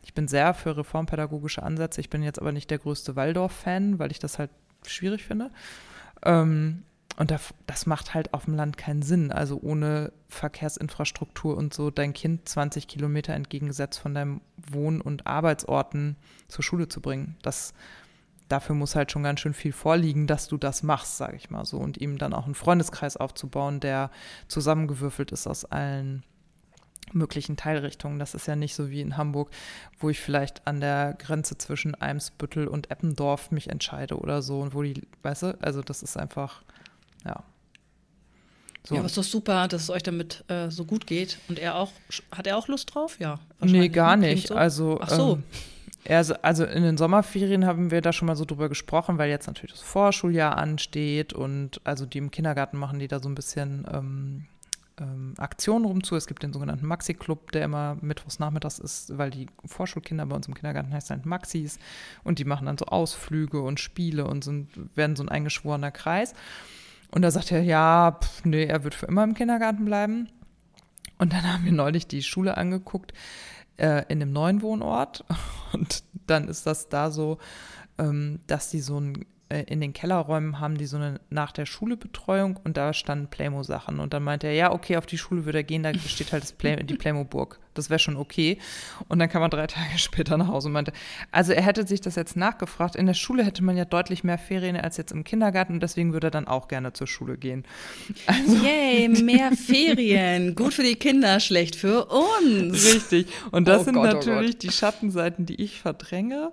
ich 0.05 0.13
bin 0.13 0.29
sehr 0.29 0.53
für 0.53 0.77
reformpädagogische 0.77 1.63
Ansätze. 1.63 2.03
Ich 2.03 2.11
bin 2.11 2.23
jetzt 2.23 2.39
aber 2.39 2.53
nicht 2.53 2.71
der 2.71 2.81
größte 2.81 3.17
Waldorf-Fan, 3.17 3.99
weil 3.99 4.11
ich 4.11 4.19
das 4.19 4.39
halt 4.39 4.51
schwierig 4.87 5.25
finde. 5.25 5.51
Ähm, 6.23 6.83
und 7.17 7.31
das, 7.31 7.87
macht 7.87 8.15
halt 8.15 8.33
auf 8.33 8.47
dem 8.47 8.55
Land 8.55 8.77
keinen 8.77 9.03
Sinn. 9.03 9.31
Also 9.31 9.59
ohne 9.61 10.13
Verkehrsinfrastruktur 10.29 11.57
und 11.57 11.75
so 11.75 11.91
dein 11.91 12.13
Kind 12.13 12.49
20 12.49 12.89
Kilometer 12.89 13.35
entgegengesetzt 13.35 13.99
von 13.99 14.15
deinem 14.15 14.41
Wohn- 14.57 15.01
und 15.01 15.27
Arbeitsorten 15.27 16.17
zur 16.49 16.65
Schule 16.65 16.89
zu 16.89 17.01
bringen. 17.01 17.37
Das, 17.43 17.75
dafür 18.49 18.75
muss 18.75 18.95
halt 18.95 19.13
schon 19.13 19.23
ganz 19.23 19.41
schön 19.41 19.55
viel 19.55 19.73
vorliegen, 19.73 20.27
dass 20.27 20.49
du 20.49 20.57
das 20.57 20.83
machst, 20.83 21.19
sage 21.19 21.37
ich 21.37 21.51
mal 21.51 21.65
so. 21.65 21.79
Und 21.79 21.99
ihm 21.99 22.17
dann 22.17 22.33
auch 22.33 22.47
einen 22.47 22.55
Freundeskreis 22.55 23.17
aufzubauen, 23.17 23.81
der 23.81 24.11
zusammengewürfelt 24.49 25.31
ist 25.33 25.47
aus 25.47 25.65
allen 25.67 26.25
möglichen 27.13 27.57
Teilrichtungen. 27.57 28.19
Das 28.19 28.35
ist 28.35 28.47
ja 28.47 28.57
nicht 28.57 28.75
so 28.75 28.91
wie 28.91 29.01
in 29.01 29.17
Hamburg, 29.17 29.51
wo 29.99 30.11
ich 30.11 30.21
vielleicht 30.21 30.67
an 30.67 30.81
der 30.81 31.15
Grenze 31.19 31.59
zwischen 31.59 31.95
Eimsbüttel 31.95 32.69
und 32.69 32.91
Eppendorf 32.91 33.51
mich 33.51 33.69
entscheide 33.69 34.19
oder 34.19 34.43
so 34.43 34.61
und 34.61 34.75
wo 34.75 34.83
die, 34.83 35.03
weißt 35.23 35.43
du, 35.43 35.59
also 35.61 35.83
das 35.83 36.03
ist 36.03 36.17
einfach, 36.17 36.63
ja. 37.25 37.43
So. 38.87 38.95
Ja, 38.95 39.01
aber 39.01 39.07
ist 39.07 39.19
doch 39.19 39.23
super, 39.23 39.69
dass 39.69 39.83
es 39.83 39.91
euch 39.91 40.03
damit 40.03 40.45
äh, 40.49 40.71
so 40.71 40.85
gut 40.85 41.07
geht. 41.07 41.39
Und 41.49 41.59
er 41.59 41.77
auch, 41.77 41.93
hat 42.33 42.47
er 42.47 42.57
auch 42.57 42.67
Lust 42.69 42.95
drauf? 42.95 43.19
Ja. 43.21 43.39
Nee, 43.61 43.89
gar 43.89 44.17
nicht. 44.17 44.49
So. 44.49 44.55
Also, 44.55 44.99
Ach 45.03 45.11
so. 45.11 45.35
Ähm, 45.35 45.43
also, 46.09 46.35
also 46.41 46.65
in 46.65 46.83
den 46.83 46.97
Sommerferien 46.97 47.67
haben 47.67 47.91
wir 47.91 48.01
da 48.01 48.13
schon 48.13 48.27
mal 48.27 48.37
so 48.37 48.45
drüber 48.45 48.69
gesprochen, 48.69 49.19
weil 49.19 49.29
jetzt 49.29 49.47
natürlich 49.47 49.73
das 49.73 49.83
Vorschuljahr 49.83 50.57
ansteht 50.57 51.35
und 51.35 51.81
also 51.85 52.07
die 52.07 52.19
im 52.19 52.31
Kindergarten 52.31 52.79
machen 52.79 52.99
die 52.99 53.09
da 53.09 53.21
so 53.21 53.29
ein 53.29 53.35
bisschen 53.35 53.87
ähm, 53.93 54.47
ähm, 54.99 55.35
Aktionen 55.37 55.85
rumzu. 55.85 56.17
Es 56.17 56.27
gibt 56.27 56.43
den 56.43 56.55
sogenannten 56.55 56.87
Maxi-Club, 56.87 57.53
der 57.53 57.65
immer 57.65 57.99
mittwochs 58.01 58.39
nachmittags 58.39 58.79
ist, 58.79 59.19
weil 59.19 59.31
die 59.31 59.47
Vorschulkinder 59.67 60.25
bei 60.25 60.37
uns 60.37 60.49
im 60.49 60.55
Kindergarten 60.55 60.93
heißen 60.93 61.17
halt 61.17 61.27
Maxis 61.27 61.79
und 62.25 62.39
die 62.39 62.45
machen 62.45 62.67
dann 62.67 62.79
so 62.79 62.87
Ausflüge 62.87 63.61
und 63.61 63.79
Spiele 63.79 64.27
und 64.27 64.43
sind, 64.43 64.69
werden 64.97 65.17
so 65.17 65.23
ein 65.23 65.29
eingeschworener 65.29 65.91
Kreis. 65.91 66.35
Und 67.11 67.23
da 67.23 67.31
sagt 67.31 67.51
er, 67.53 67.63
ja, 67.63 68.19
pff, 68.21 68.45
nee, 68.45 68.65
er 68.65 68.85
wird 68.85 68.95
für 68.95 69.07
immer 69.07 69.25
im 69.25 69.35
Kindergarten 69.35 69.85
bleiben. 69.85 70.29
Und 71.19 71.33
dann 71.33 71.53
haben 71.53 71.65
wir 71.65 71.73
neulich 71.73 72.07
die 72.07 72.23
Schule 72.23 72.57
angeguckt 72.57 73.13
äh, 73.77 74.05
in 74.09 74.23
einem 74.23 74.33
neuen 74.33 74.63
Wohnort. 74.63 75.25
Und 75.73 76.05
dann 76.27 76.49
ist 76.49 76.67
das 76.67 76.89
da 76.89 77.11
so, 77.11 77.39
ähm, 77.99 78.41
dass 78.47 78.71
die 78.71 78.81
so 78.81 79.01
ein 79.01 79.27
äh, 79.51 79.65
in 79.65 79.81
den 79.81 79.93
Kellerräumen 79.93 80.61
haben 80.61 80.79
die 80.79 80.87
so 80.87 80.97
eine 80.97 81.21
nach 81.29 81.51
der 81.51 81.67
Schule 81.67 81.97
Betreuung 81.97 82.59
und 82.63 82.77
da 82.77 82.95
standen 82.95 83.27
Playmo-Sachen. 83.27 83.99
Und 83.99 84.15
dann 84.15 84.23
meinte 84.23 84.47
er, 84.47 84.55
ja, 84.55 84.73
okay, 84.73 84.97
auf 84.97 85.07
die 85.07 85.19
Schule 85.19 85.45
würde 85.45 85.59
er 85.59 85.65
gehen, 85.65 85.83
da 85.83 85.93
steht 85.93 86.33
halt 86.33 86.45
das 86.45 86.53
Play 86.53 86.77
die 86.77 86.95
Playmo-Burg. 86.95 87.59
Das 87.75 87.91
wäre 87.91 87.99
schon 87.99 88.17
okay. 88.17 88.59
Und 89.09 89.19
dann 89.19 89.29
kam 89.29 89.43
er 89.43 89.49
drei 89.49 89.67
Tage 89.67 89.99
später 89.99 90.37
nach 90.37 90.47
Hause 90.47 90.69
und 90.69 90.73
meinte, 90.73 90.93
also 91.33 91.53
er 91.53 91.63
hätte 91.63 91.87
sich 91.87 92.01
das 92.01 92.15
jetzt 92.15 92.37
nachgefragt. 92.37 92.95
In 92.95 93.07
der 93.07 93.15
Schule 93.15 93.45
hätte 93.45 93.65
man 93.65 93.77
ja 93.77 93.85
deutlich 93.85 94.23
mehr 94.23 94.39
Ferien 94.39 94.77
als 94.77 94.97
jetzt 94.97 95.11
im 95.11 95.25
Kindergarten 95.25 95.75
und 95.75 95.83
deswegen 95.83 96.13
würde 96.13 96.29
er 96.29 96.33
dann 96.33 96.47
auch 96.47 96.69
gerne 96.69 96.93
zur 96.93 97.09
Schule 97.09 97.37
gehen. 97.37 97.65
Also, 98.27 98.65
Yay, 98.65 99.09
mehr 99.09 99.51
Ferien. 99.53 100.55
Gut 100.55 100.75
für 100.75 100.85
die 100.85 100.95
Kinder, 100.95 101.41
schlecht 101.41 101.75
für 101.75 102.07
uns. 102.07 102.95
Richtig. 102.95 103.27
Und 103.51 103.67
das 103.67 103.83
oh 103.83 103.85
sind 103.85 103.95
Gott, 103.95 104.11
oh 104.11 104.15
natürlich 104.15 104.55
oh 104.55 104.59
die 104.63 104.71
Schattenseiten, 104.71 105.45
die 105.45 105.61
ich 105.61 105.81
verdränge 105.81 106.53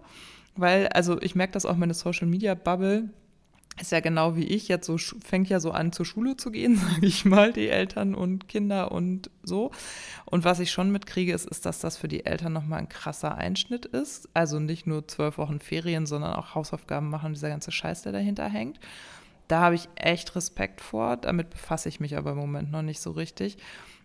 weil, 0.58 0.88
also 0.90 1.22
ich 1.22 1.36
merke 1.36 1.54
das 1.54 1.66
auch 1.66 1.76
meine 1.76 1.94
Social 1.94 2.28
Media 2.28 2.54
Bubble 2.56 3.10
ist 3.80 3.92
ja 3.92 4.00
genau 4.00 4.36
wie 4.36 4.46
ich 4.46 4.68
jetzt 4.68 4.88
so 4.88 4.98
fängt 4.98 5.50
ja 5.50 5.60
so 5.60 5.72
an 5.72 5.92
zur 5.92 6.06
Schule 6.06 6.38
zu 6.38 6.52
gehen, 6.52 6.76
sage 6.94 7.06
ich 7.06 7.26
mal, 7.26 7.54
die 7.54 7.70
Eltern 7.70 8.16
und 8.16 8.48
Kinder 8.48 8.92
und 8.92 9.30
so. 9.44 9.72
Und 10.26 10.44
was 10.44 10.60
ich 10.60 10.72
schon 10.72 10.92
mitkriege, 10.92 11.34
ist, 11.34 11.46
ist, 11.46 11.66
dass 11.66 11.80
das 11.80 11.98
für 11.98 12.08
die 12.08 12.26
Eltern 12.26 12.54
nochmal 12.54 12.80
ein 12.80 12.90
krasser 12.90 13.36
Einschnitt 13.36 13.86
ist. 13.86 14.30
Also 14.34 14.60
nicht 14.60 14.88
nur 14.88 15.08
zwölf 15.08 15.38
Wochen 15.38 15.60
Ferien, 15.60 16.06
sondern 16.06 16.34
auch 16.34 16.56
Hausaufgaben 16.56 17.10
machen, 17.10 17.34
dieser 17.34 17.50
ganze 17.50 17.72
Scheiß, 17.72 18.02
der 18.04 18.12
dahinter 18.12 18.50
hängt. 18.50 18.80
Da 19.48 19.62
habe 19.62 19.76
ich 19.76 19.88
echt 19.96 20.36
Respekt 20.36 20.82
vor. 20.82 21.18
Damit 21.18 21.52
befasse 21.52 21.88
ich 21.90 22.00
mich 22.00 22.18
aber 22.18 22.32
im 22.32 22.38
Moment 22.38 22.72
noch 22.72 22.82
nicht 22.82 23.00
so 23.00 23.12
richtig. 23.12 23.58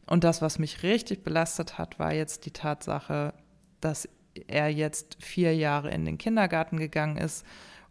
Und 0.06 0.24
das, 0.24 0.42
was 0.42 0.58
mich 0.58 0.82
richtig 0.82 1.24
belastet 1.24 1.78
hat, 1.78 1.98
war 1.98 2.12
jetzt 2.12 2.44
die 2.46 2.50
Tatsache, 2.50 3.34
dass 3.80 4.08
er 4.46 4.68
jetzt 4.68 5.16
vier 5.20 5.54
Jahre 5.54 5.90
in 5.90 6.04
den 6.04 6.18
Kindergarten 6.18 6.76
gegangen 6.76 7.16
ist 7.16 7.44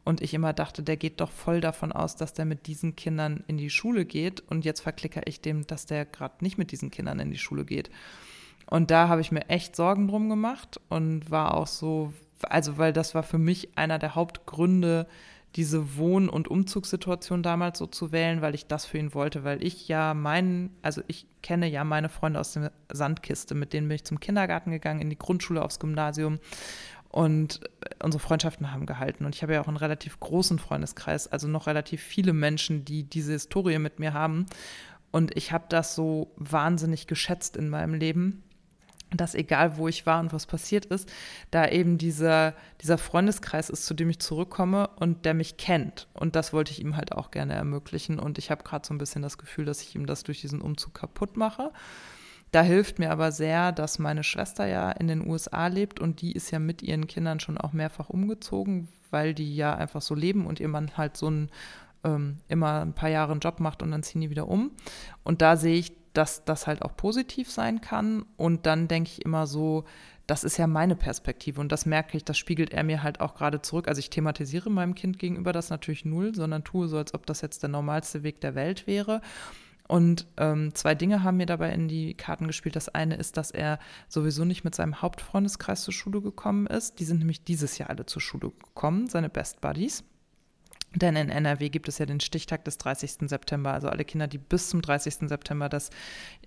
und 0.04 0.22
ich 0.22 0.34
immer 0.34 0.54
dachte, 0.54 0.82
der 0.82 0.98
geht 0.98 1.22
doch 1.22 1.32
voll 1.32 1.62
davon 1.62 1.92
aus, 1.92 2.16
dass 2.16 2.34
der 2.34 2.46
mit 2.46 2.68
diesen 2.68 2.96
Kindern 2.96 3.44
in 3.48 3.58
die 3.58 3.70
Schule 3.70 4.06
geht 4.06 4.42
und 4.42 4.66
jetzt 4.66 4.82
verklicker 4.82 5.22
ich 5.26 5.42
dem, 5.42 5.68
dass 5.68 5.86
der 5.86 6.06
gerade 6.06 6.36
nicht 6.42 6.58
mit 6.58 6.72
diesen 6.72 6.90
Kindern 6.90 7.20
in 7.20 7.32
die 7.32 7.38
Schule 7.38 7.66
geht. 7.66 7.92
Und 8.66 8.90
da 8.90 9.10
habe 9.10 9.22
ich 9.22 9.32
mir 9.32 9.50
echt 9.50 9.76
Sorgen 9.76 10.08
drum 10.08 10.30
gemacht 10.30 10.80
und 10.90 11.30
war 11.30 11.54
auch 11.56 11.68
so, 11.68 12.14
also 12.42 12.78
weil 12.78 12.94
das 12.94 13.14
war 13.14 13.24
für 13.24 13.38
mich 13.38 13.78
einer 13.78 14.00
der 14.00 14.16
Hauptgründe, 14.16 15.08
diese 15.56 15.98
Wohn- 15.98 16.30
und 16.30 16.48
Umzugssituation 16.48 17.44
damals 17.44 17.80
so 17.80 17.86
zu 17.86 18.12
wählen, 18.12 18.42
weil 18.42 18.56
ich 18.56 18.68
das 18.68 18.86
für 18.86 18.98
ihn 18.98 19.14
wollte, 19.14 19.44
weil 19.44 19.64
ich 19.64 19.88
ja 19.88 20.14
meinen, 20.14 20.76
also 20.82 21.02
ich 21.08 21.28
kenne 21.42 21.68
ja 21.68 21.84
meine 21.84 22.10
Freunde 22.10 22.40
aus 22.40 22.54
der 22.54 22.72
Sandkiste, 22.92 23.54
mit 23.54 23.74
denen 23.74 23.88
bin 23.88 23.96
ich 23.96 24.06
zum 24.06 24.20
Kindergarten 24.20 24.72
gegangen, 24.72 25.02
in 25.02 25.10
die 25.10 25.18
Grundschule, 25.18 25.62
aufs 25.62 25.80
Gymnasium 25.80 26.40
und 27.10 27.60
unsere 28.02 28.22
Freundschaften 28.22 28.72
haben 28.72 28.86
gehalten. 28.86 29.26
Und 29.26 29.36
ich 29.36 29.44
habe 29.44 29.54
ja 29.54 29.62
auch 29.62 29.68
einen 29.68 29.78
relativ 29.78 30.20
großen 30.20 30.60
Freundeskreis, 30.60 31.28
also 31.28 31.48
noch 31.48 31.68
relativ 31.68 32.02
viele 32.02 32.32
Menschen, 32.32 32.86
die 32.86 33.04
diese 33.04 33.34
Historie 33.34 33.80
mit 33.80 34.00
mir 34.00 34.14
haben. 34.14 34.46
Und 35.12 35.36
ich 35.36 35.52
habe 35.52 35.66
das 35.68 35.94
so 35.94 36.32
wahnsinnig 36.38 37.08
geschätzt 37.08 37.58
in 37.58 37.68
meinem 37.68 37.94
Leben 37.94 38.44
dass 39.14 39.36
egal 39.36 39.78
wo 39.78 39.88
ich 39.88 40.06
war 40.06 40.20
und 40.20 40.32
was 40.34 40.46
passiert 40.46 40.86
ist, 40.86 41.12
da 41.52 41.68
eben 41.68 41.98
dieser, 41.98 42.54
dieser 42.82 42.98
Freundeskreis 42.98 43.70
ist, 43.70 43.86
zu 43.86 43.94
dem 43.94 44.10
ich 44.10 44.20
zurückkomme 44.20 44.90
und 44.96 45.26
der 45.26 45.34
mich 45.34 45.58
kennt. 45.58 46.08
Und 46.14 46.36
das 46.36 46.54
wollte 46.54 46.72
ich 46.72 46.82
ihm 46.82 46.96
halt 46.96 47.12
auch 47.12 47.32
gerne 47.32 47.54
ermöglichen. 47.54 48.20
Und 48.20 48.38
ich 48.38 48.52
habe 48.52 48.64
gerade 48.64 48.88
so 48.88 48.94
ein 48.94 48.98
bisschen 48.98 49.22
das 49.22 49.38
Gefühl, 49.38 49.66
dass 49.66 49.82
ich 49.82 49.96
ihm 49.96 50.06
das 50.06 50.24
durch 50.24 50.42
diesen 50.42 50.62
Umzug 50.62 50.94
kaputt 50.94 51.36
mache. 51.36 51.72
Da 52.52 52.62
hilft 52.64 53.00
mir 53.00 53.12
aber 53.12 53.32
sehr, 53.32 53.72
dass 53.72 54.00
meine 54.00 54.24
Schwester 54.24 54.66
ja 54.66 54.92
in 54.92 55.08
den 55.08 55.28
USA 55.28 55.68
lebt 55.68 56.00
und 56.00 56.22
die 56.22 56.34
ist 56.34 56.52
ja 56.52 56.60
mit 56.60 56.82
ihren 56.82 57.08
Kindern 57.08 57.40
schon 57.40 57.58
auch 57.58 57.72
mehrfach 57.72 58.10
umgezogen, 58.10 58.90
weil 59.10 59.34
die 59.34 59.56
ja 59.56 59.74
einfach 59.76 60.02
so 60.02 60.16
leben 60.16 60.46
und 60.46 60.60
ihr 60.60 60.68
Mann 60.68 60.98
halt 60.98 61.16
so 61.16 61.30
ein 61.30 61.50
ähm, 62.04 62.38
immer 62.48 62.82
ein 62.82 62.94
paar 62.94 63.10
Jahre 63.10 63.32
einen 63.32 63.42
Job 63.42 63.60
macht 63.60 63.84
und 63.84 63.92
dann 63.92 64.04
ziehen 64.04 64.22
die 64.22 64.30
wieder 64.30 64.48
um. 64.48 64.72
Und 65.24 65.42
da 65.42 65.56
sehe 65.56 65.78
ich 65.78 65.94
dass 66.14 66.44
das 66.46 66.68
halt 66.68 66.82
auch 66.82 66.96
positiv 66.96 67.50
sein 67.50 67.82
kann. 67.82 68.26
Und 68.38 68.66
dann 68.66 68.88
denke 68.88 69.10
ich 69.10 69.26
immer 69.26 69.48
so, 69.48 69.86
das 70.28 70.44
ist 70.44 70.58
ja 70.58 70.68
meine 70.68 70.96
Perspektive 70.96 71.60
und 71.60 71.72
das 71.72 71.86
merke 71.86 72.16
ich, 72.16 72.24
das 72.24 72.38
spiegelt 72.38 72.74
er 72.74 72.84
mir 72.84 73.04
halt 73.04 73.20
auch 73.20 73.36
gerade 73.36 73.62
zurück. 73.62 73.88
Also 73.88 74.00
ich 74.00 74.10
thematisiere 74.10 74.70
meinem 74.70 74.96
Kind 74.96 75.20
gegenüber 75.20 75.52
das 75.52 75.70
natürlich 75.70 76.06
null, 76.06 76.34
sondern 76.36 76.64
tue 76.64 76.88
so, 76.88 76.98
als 76.98 77.14
ob 77.14 77.26
das 77.26 77.42
jetzt 77.42 77.64
der 77.64 77.70
normalste 77.70 78.24
Weg 78.24 78.40
der 78.40 78.56
Welt 78.56 78.88
wäre. 78.88 79.22
Und 79.88 80.26
ähm, 80.38 80.74
zwei 80.74 80.96
Dinge 80.96 81.24
haben 81.24 81.36
mir 81.36 81.48
dabei 81.48 81.74
in 81.74 81.90
die 81.90 82.14
Karten 82.14 82.48
gespielt. 82.48 82.78
Das 82.78 82.88
eine 82.88 83.16
ist, 83.16 83.36
dass 83.36 83.52
er 83.52 83.78
sowieso 84.08 84.46
nicht 84.46 84.64
mit 84.64 84.74
seinem 84.74 85.02
Hauptfreundeskreis 85.02 85.82
zur 85.82 85.94
Schule 85.94 86.22
gekommen 86.22 86.66
ist. 86.66 87.00
Die 87.00 87.04
sind 87.04 87.20
nämlich 87.20 87.44
dieses 87.44 87.78
Jahr 87.78 87.90
alle 87.90 88.06
zur 88.06 88.22
Schule 88.22 88.52
gekommen, 88.52 89.10
seine 89.10 89.30
Best 89.30 89.60
Buddies. 89.60 90.06
Denn 90.94 91.16
in 91.16 91.30
NRW 91.30 91.70
gibt 91.70 91.88
es 91.88 91.98
ja 92.00 92.06
den 92.06 92.20
Stichtag 92.20 92.66
des 92.66 92.78
30. 92.78 93.30
September. 93.30 93.74
Also 93.74 93.88
alle 93.88 94.04
Kinder, 94.04 94.28
die 94.28 94.38
bis 94.38 94.70
zum 94.70 94.82
30. 94.82 95.30
September 95.30 95.70
das 95.70 95.90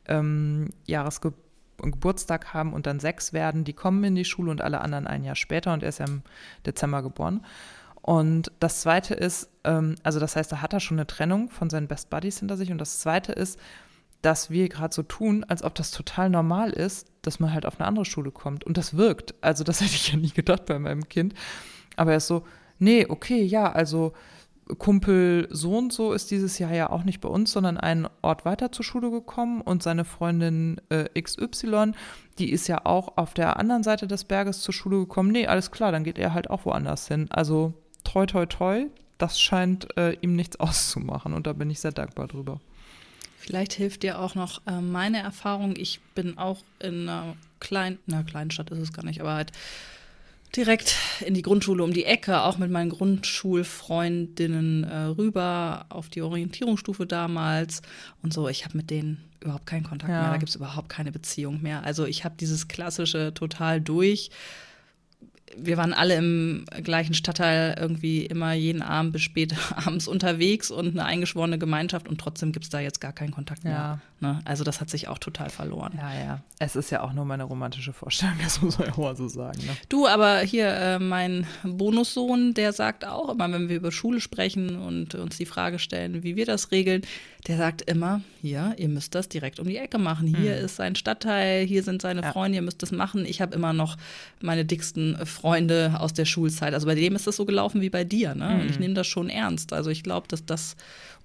ähm, 0.07 0.69
Jahresgeburtstag 0.87 2.53
haben 2.53 2.75
und 2.75 2.87
dann 2.87 3.01
sechs 3.01 3.33
werden, 3.33 3.65
die 3.65 3.73
kommen 3.73 4.05
in 4.05 4.15
die 4.15 4.25
Schule 4.25 4.51
und 4.51 4.61
alle 4.61 4.83
anderen 4.83 5.07
ein 5.07 5.25
Jahr 5.25 5.37
später. 5.37 5.73
Und 5.73 5.83
er 5.83 5.89
ist 5.89 5.99
ja 5.99 6.07
im 6.07 6.23
Dezember 6.67 7.03
geboren. 7.03 7.45
Und 8.03 8.53
das 8.61 8.83
Zweite 8.83 9.15
ist, 9.15 9.49
ähm, 9.65 9.95
also 10.03 10.21
das 10.21 10.37
heißt, 10.37 10.53
da 10.53 10.61
hat 10.61 10.75
er 10.75 10.81
schon 10.81 10.99
eine 10.99 11.07
Trennung 11.07 11.49
von 11.49 11.71
seinen 11.71 11.89
Best 11.89 12.11
Buddies 12.11 12.39
hinter 12.39 12.59
sich. 12.59 12.71
Und 12.71 12.77
das 12.77 13.01
Zweite 13.01 13.33
ist, 13.33 13.59
dass 14.21 14.51
wir 14.51 14.69
gerade 14.69 14.95
so 14.95 15.03
tun, 15.03 15.45
als 15.45 15.63
ob 15.63 15.75
das 15.75 15.91
total 15.91 16.29
normal 16.29 16.71
ist, 16.71 17.07
dass 17.23 17.41
man 17.41 17.55
halt 17.55 17.65
auf 17.65 17.81
eine 17.81 17.89
andere 17.89 18.05
Schule 18.05 18.31
kommt. 18.31 18.65
Und 18.65 18.77
das 18.77 18.95
wirkt. 18.99 19.35
Also 19.41 19.65
das 19.65 19.81
hätte 19.83 19.95
ich 19.95 20.13
ja 20.13 20.19
nie 20.19 20.33
gedacht 20.33 20.67
bei 20.67 20.79
meinem 20.79 21.09
Kind. 21.09 21.33
Aber 21.97 22.11
er 22.11 22.19
ist 22.19 22.27
so, 22.27 22.45
nee, 22.79 23.07
okay, 23.09 23.43
ja, 23.43 23.73
also 23.73 24.13
Kumpel 24.79 25.47
so 25.51 25.77
und 25.77 25.93
so 25.93 26.13
ist 26.13 26.31
dieses 26.31 26.59
Jahr 26.59 26.73
ja 26.73 26.91
auch 26.91 27.05
nicht 27.05 27.21
bei 27.21 27.29
uns, 27.29 27.53
sondern 27.53 27.77
einen 27.77 28.09
Ort 28.23 28.45
weiter 28.45 28.73
zur 28.73 28.85
Schule 28.85 29.11
gekommen 29.11 29.61
und 29.61 29.83
seine 29.83 30.05
Freundin 30.05 30.81
äh, 30.89 31.21
XY, 31.21 31.93
die 32.39 32.51
ist 32.51 32.67
ja 32.67 32.85
auch 32.85 33.17
auf 33.17 33.35
der 33.35 33.59
anderen 33.59 33.83
Seite 33.83 34.07
des 34.07 34.25
Berges 34.25 34.61
zur 34.63 34.73
Schule 34.73 34.99
gekommen. 35.01 35.33
Nee, 35.33 35.47
alles 35.47 35.71
klar, 35.71 35.93
dann 35.93 36.05
geht 36.05 36.19
er 36.19 36.33
halt 36.33 36.49
auch 36.51 36.65
woanders 36.65 37.09
hin. 37.09 37.27
Also 37.31 37.75
toi, 38.05 38.27
toi, 38.27 38.47
toi, 38.47 38.87
das 39.19 39.41
scheint 39.41 39.97
äh, 39.99 40.17
ihm 40.21 40.35
nichts 40.35 40.57
auszumachen 40.61 41.35
und 41.35 41.47
da 41.47 41.53
bin 41.53 41.71
ich 41.71 41.81
sehr 41.81 41.93
dankbar 41.93 42.29
drüber. 42.29 42.61
Vielleicht 43.37 43.75
hilft 43.75 44.03
dir 44.03 44.21
auch 44.21 44.35
noch 44.35 44.67
äh, 44.67 44.81
meine 44.81 45.19
Erfahrung. 45.19 45.75
Ich 45.77 46.01
bin 46.15 46.39
auch 46.39 46.63
in 46.79 47.09
einer 47.09 47.37
kleinen, 47.61 47.99
na, 48.07 48.23
Kleinstadt 48.23 48.71
ist 48.71 48.79
es 48.79 48.93
gar 48.95 49.05
nicht, 49.05 49.21
aber 49.21 49.35
halt 49.35 49.53
direkt 50.57 50.95
in 51.25 51.35
die 51.35 51.43
Grundschule 51.43 51.83
um 51.83 51.93
die 51.93 52.05
Ecke, 52.05 52.43
auch 52.43 52.59
mit 52.59 52.71
meinen 52.71 52.91
Grundschulfreundinnen 52.91 54.85
äh, 54.85 54.97
rüber 55.07 55.87
auf 55.89 56.09
die 56.09 56.23
Orientierungsstufe 56.23 57.07
damals 57.07 57.83
und 58.23 58.33
so. 58.33 58.49
Ich 58.49 58.65
habe 58.65 58.77
mit 58.77 58.91
denen 58.91 59.25
überhaupt 59.41 59.67
keinen 59.67 59.85
Kontakt 59.85 60.11
ja. 60.11 60.23
mehr, 60.23 60.31
da 60.31 60.37
gibt 60.39 60.49
es 60.49 60.57
überhaupt 60.57 60.89
keine 60.89 61.13
Beziehung 61.13 61.61
mehr. 61.63 61.85
Also 61.85 62.07
ich 62.07 62.25
habe 62.25 62.35
dieses 62.39 62.69
klassische 62.69 63.35
total 63.35 63.81
durch 63.81 64.31
wir 65.57 65.77
waren 65.77 65.93
alle 65.93 66.17
im 66.17 66.65
gleichen 66.83 67.15
Stadtteil 67.15 67.77
irgendwie 67.79 68.27
immer 68.27 68.53
jeden 68.53 68.83
Abend 68.83 69.13
bis 69.13 69.23
spät 69.23 69.55
abends 69.77 70.09
unterwegs 70.09 70.71
und 70.71 70.89
eine 70.89 71.05
eingeschworene 71.05 71.59
Gemeinschaft 71.59 72.09
und 72.09 72.21
trotzdem 72.21 72.53
gibt 72.53 72.65
es 72.65 72.71
da 72.71 72.81
jetzt 72.81 73.01
gar 73.01 73.13
keinen 73.13 73.31
Kontakt 73.31 73.65
mehr. 73.65 74.01
Ne? 74.21 74.41
Also 74.45 74.65
das 74.65 74.81
hat 74.81 74.91
sich 74.91 75.09
auch 75.09 75.19
total 75.19 75.51
verloren. 75.51 75.93
Ja, 75.97 76.15
ja. 76.15 76.41
Es 76.59 76.77
ist 76.77 76.91
ja 76.91 77.03
auch 77.03 77.13
nur 77.13 77.25
meine 77.25 77.45
romantische 77.45 77.93
Vorstellung, 77.93 78.37
das 78.43 78.61
muss 78.63 78.79
man 78.79 78.89
ja 78.89 78.95
auch 78.97 79.17
so 79.17 79.29
sagen. 79.29 79.59
Ne? 79.59 79.77
Du, 79.89 80.07
aber 80.07 80.41
hier 80.41 80.69
äh, 80.69 80.99
mein 80.99 81.47
Bonussohn, 81.63 82.55
der 82.55 82.73
sagt 82.73 83.07
auch 83.07 83.29
immer, 83.29 83.51
wenn 83.53 83.69
wir 83.69 83.77
über 83.77 83.93
Schule 83.93 84.21
sprechen 84.21 84.77
und 84.77 85.15
uns 85.15 85.37
die 85.37 85.47
Frage 85.47 85.79
stellen, 85.79 86.23
wie 86.23 86.37
wir 86.37 86.47
das 86.47 86.71
regeln, 86.71 87.03
der 87.47 87.59
sagt 87.59 87.83
immer, 87.83 88.23
hier, 88.41 88.75
ihr 88.79 88.89
müsst 88.89 89.15
das 89.15 89.29
direkt 89.29 89.61
um 89.61 89.69
die 89.69 89.77
Ecke 89.77 89.99
machen. 89.99 90.27
Hier 90.27 90.57
hm. 90.57 90.65
ist 90.65 90.77
sein 90.77 90.97
Stadtteil, 90.97 91.67
hier 91.67 91.83
sind 91.83 92.01
seine 92.01 92.23
ja. 92.23 92.33
Freunde, 92.33 92.57
ihr 92.57 92.63
müsst 92.63 92.83
das 92.83 92.91
machen. 92.91 93.27
Ich 93.27 93.43
habe 93.43 93.55
immer 93.55 93.75
noch 93.75 93.99
meine 94.41 94.65
dicksten 94.65 95.17
Freunde 95.27 95.97
aus 95.99 96.15
der 96.15 96.25
Schulzeit. 96.25 96.73
Also 96.73 96.87
bei 96.87 96.95
dem 96.95 97.15
ist 97.15 97.27
das 97.27 97.37
so 97.37 97.45
gelaufen 97.45 97.83
wie 97.83 97.91
bei 97.91 98.03
dir. 98.03 98.35
Ne? 98.35 98.49
Hm. 98.49 98.61
Und 98.61 98.67
ich 98.67 98.77
hm. 98.77 98.81
nehme 98.81 98.95
das 98.95 99.07
schon 99.07 99.29
ernst. 99.29 99.75
Also 99.75 99.91
ich 99.91 100.03
glaube, 100.03 100.27
dass 100.29 100.47
das 100.47 100.77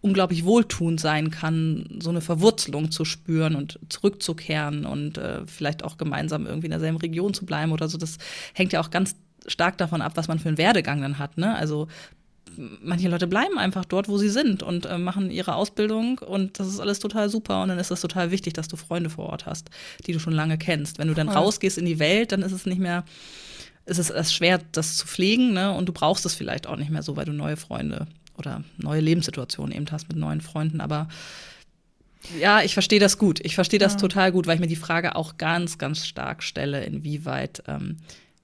unglaublich 0.01 0.43
wohltuend 0.43 0.99
sein 0.99 1.29
kann, 1.29 1.85
so 2.01 2.09
eine 2.09 2.21
Verwurzelung 2.21 2.91
zu 2.91 3.05
spüren 3.05 3.55
und 3.55 3.79
zurückzukehren 3.87 4.85
und 4.85 5.17
äh, 5.17 5.45
vielleicht 5.45 5.83
auch 5.83 5.97
gemeinsam 5.97 6.45
irgendwie 6.45 6.67
in 6.67 6.71
derselben 6.71 6.97
Region 6.97 7.33
zu 7.33 7.45
bleiben 7.45 7.71
oder 7.71 7.87
so. 7.87 7.97
Das 7.97 8.17
hängt 8.53 8.73
ja 8.73 8.81
auch 8.81 8.89
ganz 8.89 9.15
stark 9.47 9.77
davon 9.77 10.01
ab, 10.01 10.13
was 10.15 10.27
man 10.27 10.39
für 10.39 10.49
einen 10.49 10.57
Werdegang 10.57 11.01
dann 11.01 11.17
hat. 11.17 11.37
Ne? 11.37 11.55
Also 11.55 11.87
manche 12.57 13.09
Leute 13.09 13.27
bleiben 13.27 13.57
einfach 13.57 13.85
dort, 13.85 14.07
wo 14.07 14.17
sie 14.17 14.29
sind 14.29 14.63
und 14.63 14.85
äh, 14.85 14.97
machen 14.97 15.31
ihre 15.31 15.55
Ausbildung 15.55 16.19
und 16.19 16.59
das 16.59 16.67
ist 16.67 16.79
alles 16.79 16.99
total 16.99 17.29
super 17.29 17.61
und 17.61 17.69
dann 17.69 17.79
ist 17.79 17.91
es 17.91 18.01
total 18.01 18.31
wichtig, 18.31 18.53
dass 18.53 18.67
du 18.67 18.75
Freunde 18.75 19.09
vor 19.09 19.27
Ort 19.27 19.45
hast, 19.45 19.69
die 20.05 20.13
du 20.13 20.19
schon 20.19 20.33
lange 20.33 20.57
kennst. 20.57 20.99
Wenn 20.99 21.07
du 21.07 21.13
dann 21.13 21.29
rausgehst 21.29 21.77
in 21.77 21.85
die 21.85 21.99
Welt, 21.99 22.31
dann 22.31 22.41
ist 22.41 22.51
es 22.51 22.65
nicht 22.65 22.79
mehr, 22.79 23.05
ist 23.85 23.97
es 23.97 24.09
erst 24.09 24.33
schwer, 24.33 24.59
das 24.71 24.97
zu 24.97 25.07
pflegen, 25.07 25.53
ne? 25.53 25.73
Und 25.73 25.87
du 25.87 25.93
brauchst 25.93 26.25
es 26.25 26.35
vielleicht 26.35 26.67
auch 26.67 26.77
nicht 26.77 26.91
mehr 26.91 27.03
so, 27.03 27.15
weil 27.15 27.25
du 27.25 27.33
neue 27.33 27.57
Freunde 27.57 28.07
oder 28.37 28.63
neue 28.77 29.01
Lebenssituationen 29.01 29.75
eben 29.75 29.85
hast 29.91 30.07
mit 30.07 30.17
neuen 30.17 30.41
Freunden. 30.41 30.81
Aber 30.81 31.07
ja, 32.39 32.61
ich 32.61 32.73
verstehe 32.73 32.99
das 32.99 33.17
gut. 33.17 33.39
Ich 33.41 33.55
verstehe 33.55 33.79
das 33.79 33.93
ja. 33.93 33.99
total 33.99 34.31
gut, 34.31 34.47
weil 34.47 34.55
ich 34.55 34.61
mir 34.61 34.67
die 34.67 34.75
Frage 34.75 35.15
auch 35.15 35.37
ganz, 35.37 35.77
ganz 35.77 36.05
stark 36.05 36.43
stelle, 36.43 36.83
inwieweit 36.83 37.63
ähm, 37.67 37.97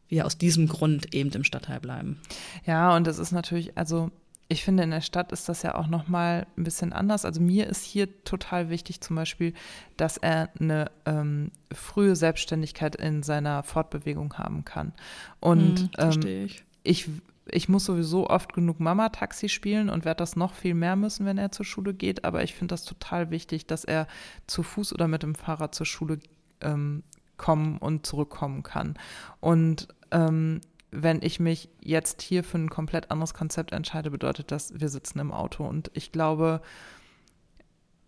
wir 0.07 0.25
aus 0.25 0.37
diesem 0.37 0.67
Grund 0.67 1.13
eben 1.13 1.31
im 1.31 1.43
Stadtteil 1.43 1.79
bleiben. 1.79 2.19
Ja, 2.65 2.95
und 2.95 3.07
das 3.07 3.19
ist 3.19 3.31
natürlich, 3.31 3.77
also 3.77 4.11
ich 4.47 4.63
finde, 4.63 4.83
in 4.83 4.91
der 4.91 5.01
Stadt 5.01 5.31
ist 5.31 5.49
das 5.49 5.63
ja 5.63 5.75
auch 5.75 5.87
noch 5.87 6.07
mal 6.07 6.45
ein 6.55 6.63
bisschen 6.63 6.93
anders. 6.93 7.25
Also 7.25 7.41
mir 7.41 7.67
ist 7.67 7.83
hier 7.83 8.23
total 8.23 8.69
wichtig 8.69 9.01
zum 9.01 9.15
Beispiel, 9.15 9.53
dass 9.97 10.17
er 10.17 10.49
eine 10.59 10.91
ähm, 11.05 11.51
frühe 11.73 12.15
Selbstständigkeit 12.15 12.95
in 12.95 13.23
seiner 13.23 13.63
Fortbewegung 13.63 14.35
haben 14.35 14.63
kann. 14.63 14.93
Und 15.39 15.79
hm, 15.79 15.89
ähm, 15.97 16.27
ich. 16.27 16.63
ich 16.83 17.09
ich 17.47 17.69
muss 17.69 17.85
sowieso 17.85 18.27
oft 18.27 18.53
genug 18.53 18.79
Mama-Taxi 18.79 19.49
spielen 19.49 19.89
und 19.89 20.03
werde 20.03 20.17
das 20.17 20.35
noch 20.35 20.55
viel 20.55 20.73
mehr 20.73 20.95
müssen, 20.95 21.27
wenn 21.27 21.37
er 21.37 21.51
zur 21.51 21.63
Schule 21.63 21.93
geht. 21.93 22.25
Aber 22.25 22.43
ich 22.43 22.55
finde 22.55 22.73
das 22.73 22.85
total 22.85 23.29
wichtig, 23.29 23.67
dass 23.67 23.83
er 23.85 24.07
zu 24.47 24.63
Fuß 24.63 24.93
oder 24.93 25.07
mit 25.07 25.21
dem 25.21 25.35
Fahrrad 25.35 25.75
zur 25.75 25.85
Schule 25.85 26.19
ähm, 26.61 27.03
kommen 27.37 27.77
und 27.77 28.05
zurückkommen 28.05 28.63
kann. 28.63 28.95
Und 29.39 29.87
ähm, 30.11 30.61
wenn 30.91 31.21
ich 31.21 31.39
mich 31.39 31.69
jetzt 31.81 32.21
hier 32.21 32.43
für 32.43 32.57
ein 32.57 32.69
komplett 32.69 33.11
anderes 33.11 33.33
Konzept 33.33 33.73
entscheide, 33.73 34.11
bedeutet 34.11 34.51
das, 34.51 34.79
wir 34.79 34.89
sitzen 34.89 35.19
im 35.19 35.31
Auto. 35.31 35.65
Und 35.65 35.91
ich 35.93 36.11
glaube, 36.11 36.61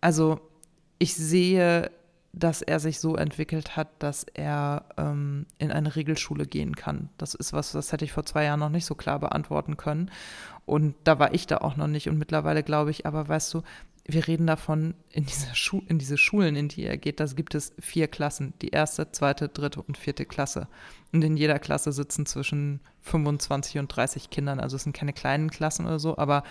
also 0.00 0.40
ich 0.98 1.14
sehe, 1.14 1.90
dass 2.32 2.62
er 2.62 2.78
sich 2.78 3.00
so 3.00 3.16
entwickelt 3.16 3.76
hat, 3.76 3.88
dass 3.98 4.24
er 4.34 4.84
ähm, 4.96 5.46
in 5.58 5.72
eine 5.72 5.96
Regelschule 5.96 6.46
gehen 6.46 6.76
kann. 6.76 7.08
Das 7.18 7.34
ist 7.34 7.52
was, 7.52 7.72
das 7.72 7.92
hätte 7.92 8.04
ich 8.04 8.12
vor 8.12 8.24
zwei 8.24 8.44
Jahren 8.44 8.60
noch 8.60 8.68
nicht 8.68 8.84
so 8.86 8.94
klar 8.94 9.18
beantworten 9.18 9.76
können. 9.76 10.10
Und 10.66 10.94
da 11.04 11.18
war 11.18 11.34
ich 11.34 11.46
da 11.46 11.58
auch 11.58 11.76
noch 11.76 11.86
nicht. 11.86 12.08
Und 12.08 12.18
mittlerweile 12.18 12.62
glaube 12.62 12.90
ich, 12.90 13.06
aber 13.06 13.28
weißt 13.28 13.52
du, 13.54 13.62
wir 14.10 14.26
reden 14.26 14.46
davon, 14.46 14.94
in 15.10 15.26
diese, 15.26 15.54
Schu 15.54 15.82
in 15.86 15.98
diese 15.98 16.16
Schulen, 16.16 16.56
in 16.56 16.68
die 16.68 16.84
er 16.84 16.96
geht, 16.96 17.20
da 17.20 17.26
gibt 17.26 17.54
es 17.54 17.74
vier 17.78 18.08
Klassen. 18.08 18.54
Die 18.62 18.70
erste, 18.70 19.12
zweite, 19.12 19.50
dritte 19.50 19.82
und 19.82 19.98
vierte 19.98 20.24
Klasse. 20.24 20.66
Und 21.12 21.22
in 21.22 21.36
jeder 21.36 21.58
Klasse 21.58 21.92
sitzen 21.92 22.24
zwischen 22.24 22.80
25 23.02 23.78
und 23.78 23.88
30 23.88 24.30
Kindern. 24.30 24.60
Also 24.60 24.76
es 24.76 24.84
sind 24.84 24.96
keine 24.96 25.12
kleinen 25.12 25.50
Klassen 25.50 25.84
oder 25.84 25.98
so, 25.98 26.16
aber 26.16 26.42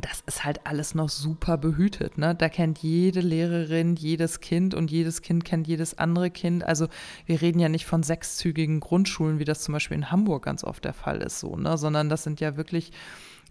das 0.00 0.22
ist 0.26 0.44
halt 0.44 0.66
alles 0.66 0.94
noch 0.94 1.08
super 1.08 1.56
behütet. 1.56 2.18
Ne? 2.18 2.34
Da 2.34 2.48
kennt 2.48 2.78
jede 2.78 3.20
Lehrerin 3.20 3.96
jedes 3.96 4.40
Kind 4.40 4.74
und 4.74 4.90
jedes 4.90 5.22
Kind 5.22 5.44
kennt 5.44 5.66
jedes 5.66 5.98
andere 5.98 6.30
Kind. 6.30 6.64
Also 6.64 6.88
wir 7.24 7.40
reden 7.40 7.58
ja 7.58 7.68
nicht 7.68 7.86
von 7.86 8.02
sechszügigen 8.02 8.80
Grundschulen, 8.80 9.38
wie 9.38 9.44
das 9.44 9.62
zum 9.62 9.72
Beispiel 9.72 9.96
in 9.96 10.10
Hamburg 10.10 10.44
ganz 10.44 10.64
oft 10.64 10.84
der 10.84 10.92
Fall 10.92 11.22
ist, 11.22 11.40
so, 11.40 11.56
ne? 11.56 11.78
sondern 11.78 12.08
das 12.08 12.24
sind 12.24 12.40
ja 12.40 12.56
wirklich 12.56 12.92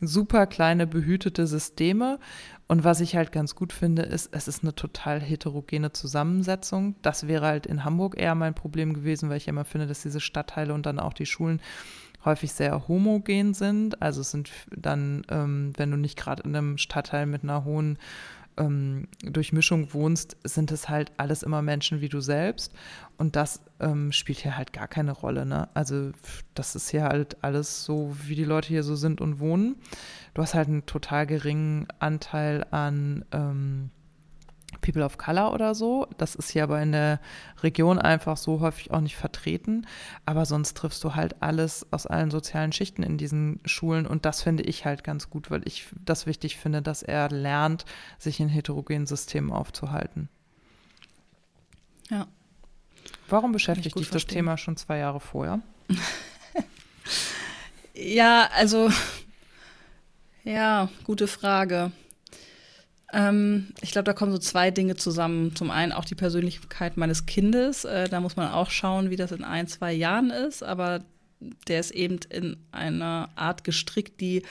super 0.01 0.45
kleine 0.45 0.87
behütete 0.87 1.47
Systeme. 1.47 2.19
Und 2.67 2.83
was 2.83 2.99
ich 2.99 3.15
halt 3.15 3.31
ganz 3.31 3.55
gut 3.55 3.73
finde, 3.73 4.01
ist, 4.01 4.29
es 4.31 4.47
ist 4.47 4.63
eine 4.63 4.73
total 4.73 5.21
heterogene 5.21 5.91
Zusammensetzung. 5.91 6.95
Das 7.01 7.27
wäre 7.27 7.45
halt 7.45 7.65
in 7.65 7.85
Hamburg 7.85 8.19
eher 8.19 8.35
mein 8.35 8.55
Problem 8.55 8.93
gewesen, 8.93 9.29
weil 9.29 9.37
ich 9.37 9.47
immer 9.47 9.65
finde, 9.65 9.87
dass 9.87 10.01
diese 10.01 10.19
Stadtteile 10.19 10.73
und 10.73 10.85
dann 10.85 10.99
auch 10.99 11.13
die 11.13 11.27
Schulen 11.27 11.61
häufig 12.25 12.51
sehr 12.53 12.87
homogen 12.87 13.53
sind. 13.53 14.01
Also 14.01 14.21
es 14.21 14.31
sind 14.31 14.51
dann, 14.75 15.23
ähm, 15.29 15.73
wenn 15.77 15.91
du 15.91 15.97
nicht 15.97 16.17
gerade 16.17 16.43
in 16.43 16.55
einem 16.55 16.77
Stadtteil 16.77 17.25
mit 17.25 17.43
einer 17.43 17.63
hohen 17.63 17.97
ähm, 18.57 19.07
Durchmischung 19.21 19.93
wohnst, 19.93 20.37
sind 20.43 20.71
es 20.71 20.89
halt 20.89 21.11
alles 21.17 21.43
immer 21.43 21.61
Menschen 21.61 22.01
wie 22.01 22.09
du 22.09 22.19
selbst. 22.19 22.73
Und 23.17 23.35
das 23.35 23.61
ähm, 23.79 24.11
spielt 24.11 24.39
hier 24.39 24.57
halt 24.57 24.73
gar 24.73 24.87
keine 24.87 25.11
Rolle. 25.11 25.45
Ne? 25.45 25.69
Also 25.73 26.11
das 26.53 26.75
ist 26.75 26.89
hier 26.89 27.03
halt 27.03 27.43
alles 27.43 27.83
so, 27.85 28.15
wie 28.23 28.35
die 28.35 28.43
Leute 28.43 28.69
hier 28.69 28.83
so 28.83 28.95
sind 28.95 29.21
und 29.21 29.39
wohnen. 29.39 29.75
Du 30.33 30.41
hast 30.41 30.53
halt 30.53 30.67
einen 30.67 30.85
total 30.85 31.25
geringen 31.27 31.87
Anteil 31.99 32.65
an 32.71 33.25
ähm, 33.31 33.91
People 34.81 35.03
of 35.03 35.17
Color 35.17 35.53
oder 35.53 35.75
so. 35.75 36.07
Das 36.17 36.35
ist 36.35 36.49
hier 36.49 36.63
aber 36.63 36.81
in 36.81 36.91
der 36.91 37.19
Region 37.63 37.99
einfach 37.99 38.37
so 38.37 38.59
häufig 38.59 38.91
auch 38.91 39.01
nicht 39.01 39.15
vertreten. 39.15 39.85
Aber 40.25 40.45
sonst 40.45 40.77
triffst 40.77 41.03
du 41.03 41.15
halt 41.15 41.41
alles 41.41 41.85
aus 41.91 42.07
allen 42.07 42.31
sozialen 42.31 42.71
Schichten 42.71 43.03
in 43.03 43.17
diesen 43.17 43.59
Schulen. 43.65 44.05
Und 44.05 44.25
das 44.25 44.41
finde 44.41 44.63
ich 44.63 44.85
halt 44.85 45.03
ganz 45.03 45.29
gut, 45.29 45.51
weil 45.51 45.67
ich 45.67 45.87
das 46.03 46.25
wichtig 46.25 46.57
finde, 46.57 46.81
dass 46.81 47.03
er 47.03 47.29
lernt, 47.29 47.85
sich 48.17 48.39
in 48.39 48.49
heterogenen 48.49 49.05
Systemen 49.05 49.51
aufzuhalten. 49.51 50.29
Ja. 52.09 52.27
Warum 53.27 53.51
beschäftigt 53.51 53.97
dich 53.97 54.09
das 54.09 54.25
Thema 54.25 54.57
schon 54.57 54.77
zwei 54.77 54.97
Jahre 54.97 55.19
vorher? 55.19 55.61
ja, 57.93 58.49
also, 58.55 58.89
ja, 60.43 60.89
gute 61.03 61.27
Frage. 61.27 61.91
Ähm, 63.15 63.67
ich 63.81 63.91
glaube, 63.91 64.03
da 64.03 64.13
kommen 64.13 64.33
so 64.33 64.37
zwei 64.37 64.71
Dinge 64.71 64.95
zusammen. 64.95 65.55
Zum 65.55 65.71
einen 65.71 65.93
auch 65.93 66.05
die 66.05 66.15
Persönlichkeit 66.15 66.97
meines 66.97 67.25
Kindes. 67.25 67.85
Äh, 67.85 68.09
da 68.09 68.19
muss 68.19 68.35
man 68.35 68.51
auch 68.51 68.69
schauen, 68.69 69.09
wie 69.09 69.15
das 69.15 69.31
in 69.31 69.43
ein, 69.43 69.67
zwei 69.67 69.93
Jahren 69.93 70.29
ist. 70.29 70.63
Aber 70.63 71.03
der 71.67 71.79
ist 71.79 71.91
eben 71.91 72.19
in 72.29 72.57
einer 72.71 73.29
Art 73.35 73.63
gestrickt, 73.63 74.19
die 74.19 74.43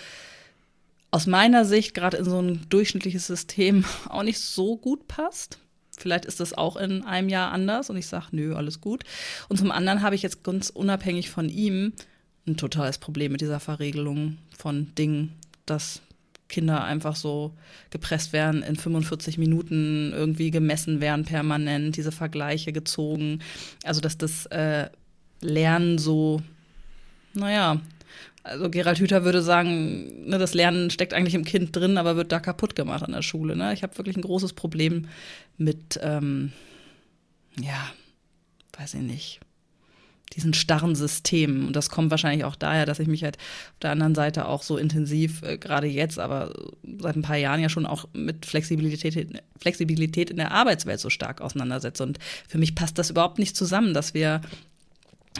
aus 1.10 1.26
meiner 1.26 1.64
Sicht 1.64 1.94
gerade 1.94 2.16
in 2.16 2.24
so 2.24 2.40
ein 2.40 2.66
durchschnittliches 2.70 3.26
System 3.26 3.84
auch 4.08 4.22
nicht 4.22 4.40
so 4.40 4.78
gut 4.78 5.06
passt. 5.06 5.58
Vielleicht 5.96 6.24
ist 6.24 6.40
das 6.40 6.54
auch 6.54 6.76
in 6.76 7.04
einem 7.04 7.28
Jahr 7.28 7.52
anders 7.52 7.88
und 7.88 7.96
ich 7.96 8.08
sage, 8.08 8.26
nö, 8.32 8.56
alles 8.56 8.80
gut. 8.80 9.04
Und 9.48 9.58
zum 9.58 9.70
anderen 9.70 10.02
habe 10.02 10.16
ich 10.16 10.22
jetzt 10.22 10.42
ganz 10.42 10.70
unabhängig 10.70 11.30
von 11.30 11.48
ihm 11.48 11.92
ein 12.46 12.56
totales 12.56 12.98
Problem 12.98 13.30
mit 13.30 13.42
dieser 13.42 13.60
Verregelung 13.60 14.38
von 14.56 14.92
Dingen, 14.96 15.34
dass 15.66 16.00
Kinder 16.48 16.84
einfach 16.84 17.16
so 17.16 17.52
gepresst 17.90 18.32
werden, 18.32 18.62
in 18.62 18.76
45 18.76 19.38
Minuten 19.38 20.12
irgendwie 20.12 20.50
gemessen 20.50 21.00
werden, 21.00 21.24
permanent, 21.24 21.96
diese 21.96 22.12
Vergleiche 22.12 22.72
gezogen. 22.72 23.40
Also, 23.84 24.00
dass 24.00 24.18
das 24.18 24.46
äh, 24.46 24.88
Lernen 25.40 25.98
so, 25.98 26.42
naja, 27.34 27.80
also 28.44 28.68
Gerald 28.68 28.98
Hüther 28.98 29.24
würde 29.24 29.42
sagen, 29.42 30.28
ne, 30.28 30.38
das 30.38 30.52
Lernen 30.52 30.90
steckt 30.90 31.14
eigentlich 31.14 31.34
im 31.34 31.46
Kind 31.46 31.74
drin, 31.74 31.96
aber 31.96 32.16
wird 32.16 32.30
da 32.30 32.40
kaputt 32.40 32.74
gemacht 32.76 33.02
an 33.02 33.12
der 33.12 33.22
Schule. 33.22 33.56
Ne? 33.56 33.72
Ich 33.72 33.82
habe 33.82 33.96
wirklich 33.96 34.16
ein 34.16 34.22
großes 34.22 34.52
Problem 34.52 35.08
mit, 35.56 35.98
ähm, 36.02 36.52
ja, 37.58 37.90
weiß 38.78 38.94
ich 38.94 39.00
nicht, 39.00 39.40
diesen 40.32 40.54
starren 40.54 40.94
Systemen. 40.94 41.66
Und 41.66 41.76
das 41.76 41.90
kommt 41.90 42.10
wahrscheinlich 42.10 42.44
auch 42.44 42.56
daher, 42.56 42.86
dass 42.86 42.98
ich 42.98 43.08
mich 43.08 43.22
halt 43.22 43.36
auf 43.36 43.80
der 43.82 43.90
anderen 43.90 44.14
Seite 44.14 44.48
auch 44.48 44.62
so 44.62 44.76
intensiv, 44.76 45.42
äh, 45.42 45.58
gerade 45.58 45.86
jetzt, 45.86 46.18
aber 46.18 46.52
seit 46.98 47.16
ein 47.16 47.22
paar 47.22 47.36
Jahren 47.36 47.60
ja 47.60 47.68
schon 47.68 47.86
auch 47.86 48.06
mit 48.12 48.46
Flexibilität, 48.46 49.42
Flexibilität 49.58 50.30
in 50.30 50.36
der 50.36 50.52
Arbeitswelt 50.52 51.00
so 51.00 51.10
stark 51.10 51.40
auseinandersetze. 51.40 52.02
Und 52.02 52.18
für 52.48 52.58
mich 52.58 52.74
passt 52.74 52.98
das 52.98 53.10
überhaupt 53.10 53.38
nicht 53.38 53.56
zusammen, 53.56 53.94
dass 53.94 54.14
wir 54.14 54.40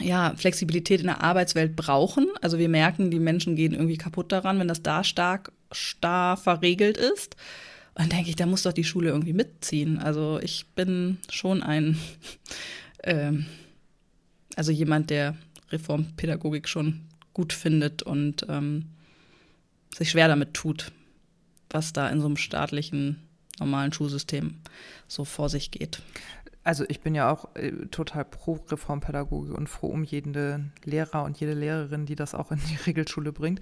ja, 0.00 0.34
Flexibilität 0.36 1.00
in 1.00 1.06
der 1.06 1.22
Arbeitswelt 1.22 1.76
brauchen. 1.76 2.28
Also 2.40 2.58
wir 2.58 2.68
merken, 2.68 3.10
die 3.10 3.20
Menschen 3.20 3.56
gehen 3.56 3.72
irgendwie 3.72 3.96
kaputt 3.96 4.32
daran, 4.32 4.58
wenn 4.58 4.68
das 4.68 4.82
da 4.82 5.04
stark, 5.04 5.52
starr 5.70 6.36
verregelt 6.36 6.96
ist. 6.96 7.36
Und 7.94 8.02
dann 8.02 8.08
denke 8.08 8.30
ich, 8.30 8.36
da 8.36 8.46
muss 8.46 8.64
doch 8.64 8.72
die 8.72 8.84
Schule 8.84 9.10
irgendwie 9.10 9.32
mitziehen. 9.32 9.98
Also 9.98 10.40
ich 10.42 10.66
bin 10.74 11.18
schon 11.30 11.62
ein, 11.62 11.96
äh, 12.98 13.32
also 14.56 14.72
jemand, 14.72 15.10
der 15.10 15.36
Reformpädagogik 15.70 16.68
schon 16.68 17.02
gut 17.32 17.52
findet 17.52 18.02
und 18.02 18.46
ähm, 18.48 18.86
sich 19.94 20.10
schwer 20.10 20.28
damit 20.28 20.54
tut, 20.54 20.92
was 21.70 21.92
da 21.92 22.08
in 22.08 22.20
so 22.20 22.26
einem 22.26 22.36
staatlichen, 22.36 23.20
normalen 23.58 23.92
Schulsystem 23.92 24.60
so 25.06 25.24
vor 25.24 25.48
sich 25.48 25.70
geht. 25.70 26.02
Also 26.62 26.84
ich 26.88 27.00
bin 27.00 27.14
ja 27.14 27.30
auch 27.30 27.54
äh, 27.56 27.72
total 27.90 28.24
pro 28.24 28.54
Reformpädagogik 28.68 29.56
und 29.56 29.68
froh 29.68 29.88
um 29.88 30.02
jeden 30.02 30.72
Lehrer 30.84 31.24
und 31.24 31.38
jede 31.38 31.52
Lehrerin, 31.52 32.06
die 32.06 32.16
das 32.16 32.34
auch 32.34 32.50
in 32.50 32.60
die 32.70 32.76
Regelschule 32.86 33.32
bringt. 33.32 33.60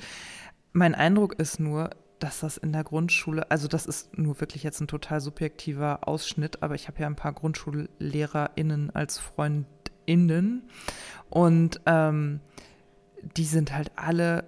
Mein 0.72 0.94
Eindruck 0.94 1.34
ist 1.38 1.58
nur, 1.58 1.90
dass 2.20 2.40
das 2.40 2.56
in 2.56 2.72
der 2.72 2.84
Grundschule, 2.84 3.50
also 3.50 3.66
das 3.66 3.84
ist 3.84 4.16
nur 4.16 4.40
wirklich 4.40 4.62
jetzt 4.62 4.80
ein 4.80 4.86
total 4.86 5.20
subjektiver 5.20 6.06
Ausschnitt, 6.06 6.62
aber 6.62 6.76
ich 6.76 6.86
habe 6.86 7.00
ja 7.00 7.08
ein 7.08 7.16
paar 7.16 7.32
GrundschullehrerInnen 7.32 8.90
als 8.90 9.18
FreundInnen 10.06 10.62
und 11.30 11.80
ähm, 11.86 12.40
die 13.36 13.44
sind 13.44 13.72
halt 13.72 13.92
alle, 13.96 14.44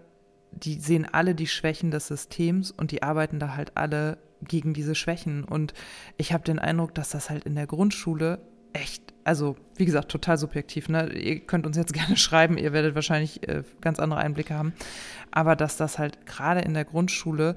die 0.51 0.75
sehen 0.75 1.07
alle 1.11 1.35
die 1.35 1.47
Schwächen 1.47 1.91
des 1.91 2.09
Systems 2.09 2.71
und 2.71 2.91
die 2.91 3.03
arbeiten 3.03 3.39
da 3.39 3.57
halt 3.57 3.77
alle 3.77 4.19
gegen 4.43 4.75
diese 4.75 4.95
Schwächen. 4.95 5.45
Und 5.45 5.73
ich 6.17 6.33
habe 6.33 6.45
den 6.45 6.59
Eindruck, 6.59 6.95
dass 6.95 7.11
das 7.11 7.31
halt 7.31 7.45
in 7.45 7.55
der 7.55 7.67
Grundschule 7.67 8.41
echt, 8.73 9.15
also 9.23 9.57
wie 9.77 9.85
gesagt, 9.85 10.11
total 10.11 10.37
subjektiv. 10.37 10.89
Ne? 10.89 11.13
Ihr 11.13 11.41
könnt 11.41 11.67
uns 11.67 11.77
jetzt 11.77 11.93
gerne 11.95 12.17
schreiben, 12.17 12.59
ihr 12.59 12.73
werdet 12.73 12.95
wahrscheinlich 12.95 13.49
äh, 13.49 13.63
ganz 13.81 13.99
andere 13.99 14.21
Einblicke 14.21 14.55
haben. 14.55 14.75
Aber 15.31 15.57
dass 15.57 15.77
das 15.77 15.99
halt 15.99 16.27
gerade 16.27 16.61
in 16.61 16.75
der 16.75 16.85
Grundschule 16.85 17.57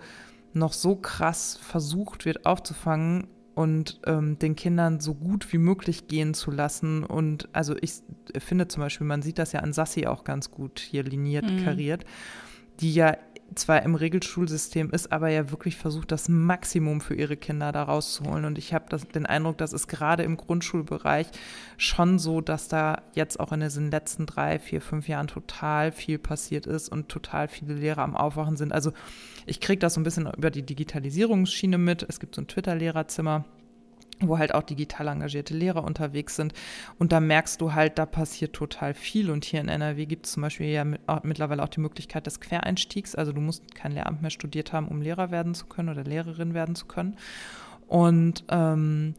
noch 0.54 0.74
so 0.74 0.96
krass 0.96 1.60
versucht 1.62 2.26
wird 2.26 2.46
aufzufangen 2.46 3.28
und 3.58 4.00
ähm, 4.06 4.38
den 4.38 4.56
Kindern 4.56 5.00
so 5.00 5.16
gut 5.16 5.52
wie 5.52 5.58
möglich 5.58 6.08
gehen 6.08 6.36
zu 6.36 6.52
lassen. 6.52 7.04
Und 7.04 7.50
also 7.54 7.76
ich 7.82 8.04
finde 8.38 8.68
zum 8.68 8.84
Beispiel, 8.84 9.08
man 9.08 9.24
sieht 9.24 9.40
das 9.40 9.52
ja 9.52 9.62
an 9.62 9.74
Sassi 9.74 10.06
auch 10.06 10.24
ganz 10.24 10.52
gut 10.52 10.80
hier 10.80 11.02
liniert, 11.02 11.50
mhm. 11.50 11.64
kariert, 11.64 12.06
die 12.82 12.94
ja 12.94 13.18
zwar 13.56 13.84
im 13.84 13.96
Regelschulsystem 13.96 14.92
ist, 14.92 15.12
aber 15.12 15.30
ja 15.30 15.52
wirklich 15.52 15.78
versucht, 15.78 16.12
das 16.12 16.30
Maximum 16.30 17.02
für 17.02 17.16
ihre 17.16 17.38
Kinder 17.38 17.72
da 17.72 17.84
rauszuholen. 17.84 18.46
Und 18.46 18.58
ich 18.58 18.74
habe 18.74 18.98
den 19.14 19.26
Eindruck, 19.26 19.58
dass 19.58 19.74
es 19.74 19.88
gerade 19.88 20.24
im 20.24 20.38
Grundschulbereich 20.38 21.28
schon 21.78 22.20
so, 22.20 22.42
dass 22.42 22.68
da 22.68 23.02
jetzt 23.14 23.40
auch 23.40 23.52
in 23.52 23.60
den 23.60 23.92
letzten 23.92 24.26
drei, 24.26 24.60
vier, 24.60 24.82
fünf 24.82 25.08
Jahren 25.08 25.28
total 25.28 25.92
viel 25.92 26.20
passiert 26.20 26.66
ist 26.68 26.90
und 26.90 27.10
total 27.10 27.48
viele 27.48 27.74
Lehrer 27.74 28.04
am 28.04 28.16
Aufwachen 28.16 28.58
sind. 28.58 28.74
Also 28.74 28.92
ich 29.46 29.60
kriege 29.60 29.80
das 29.80 29.94
so 29.94 30.02
ein 30.02 30.04
bisschen 30.04 30.32
über 30.38 30.52
die 30.52 30.64
Digitalisierungsschiene 30.64 31.78
mit. 31.78 32.06
Es 32.08 32.20
gibt 32.20 32.36
so 32.36 32.42
ein 32.42 32.48
Twitter-Lehrerzimmer 32.48 33.46
wo 34.20 34.38
halt 34.38 34.54
auch 34.54 34.64
digital 34.64 35.08
engagierte 35.08 35.54
Lehrer 35.54 35.84
unterwegs 35.84 36.36
sind. 36.36 36.54
Und 36.98 37.12
da 37.12 37.20
merkst 37.20 37.62
du 37.62 37.74
halt, 37.74 37.98
da 37.98 38.06
passiert 38.06 38.54
total 38.54 38.94
viel. 38.94 39.30
Und 39.30 39.46
hier 39.46 39.62
in 39.62 39.70
NRW 39.70 40.06
gibt 40.06 40.26
es 40.26 40.34
zum 40.34 40.42
Beispiel 40.42 40.68
ja 40.68 40.84
mit, 40.84 41.02
auch, 41.08 41.24
mittlerweile 41.24 41.64
auch 41.64 41.70
die 41.70 41.80
Möglichkeit 41.80 42.26
des 42.26 42.40
Quereinstiegs. 42.40 43.16
Also 43.16 43.32
du 43.32 43.42
musst 43.42 43.76
kein 43.76 43.92
Lehramt 43.92 44.22
mehr 44.22 44.32
studiert 44.32 44.74
haben, 44.74 44.88
um 44.88 45.02
Lehrer 45.02 45.32
werden 45.32 45.54
zu 45.54 45.66
können 45.68 45.90
oder 45.90 46.04
Lehrerin 46.04 46.54
werden 46.54 46.76
zu 46.76 46.86
können. 46.86 47.18
Und 47.88 48.44
ähm, 48.50 49.14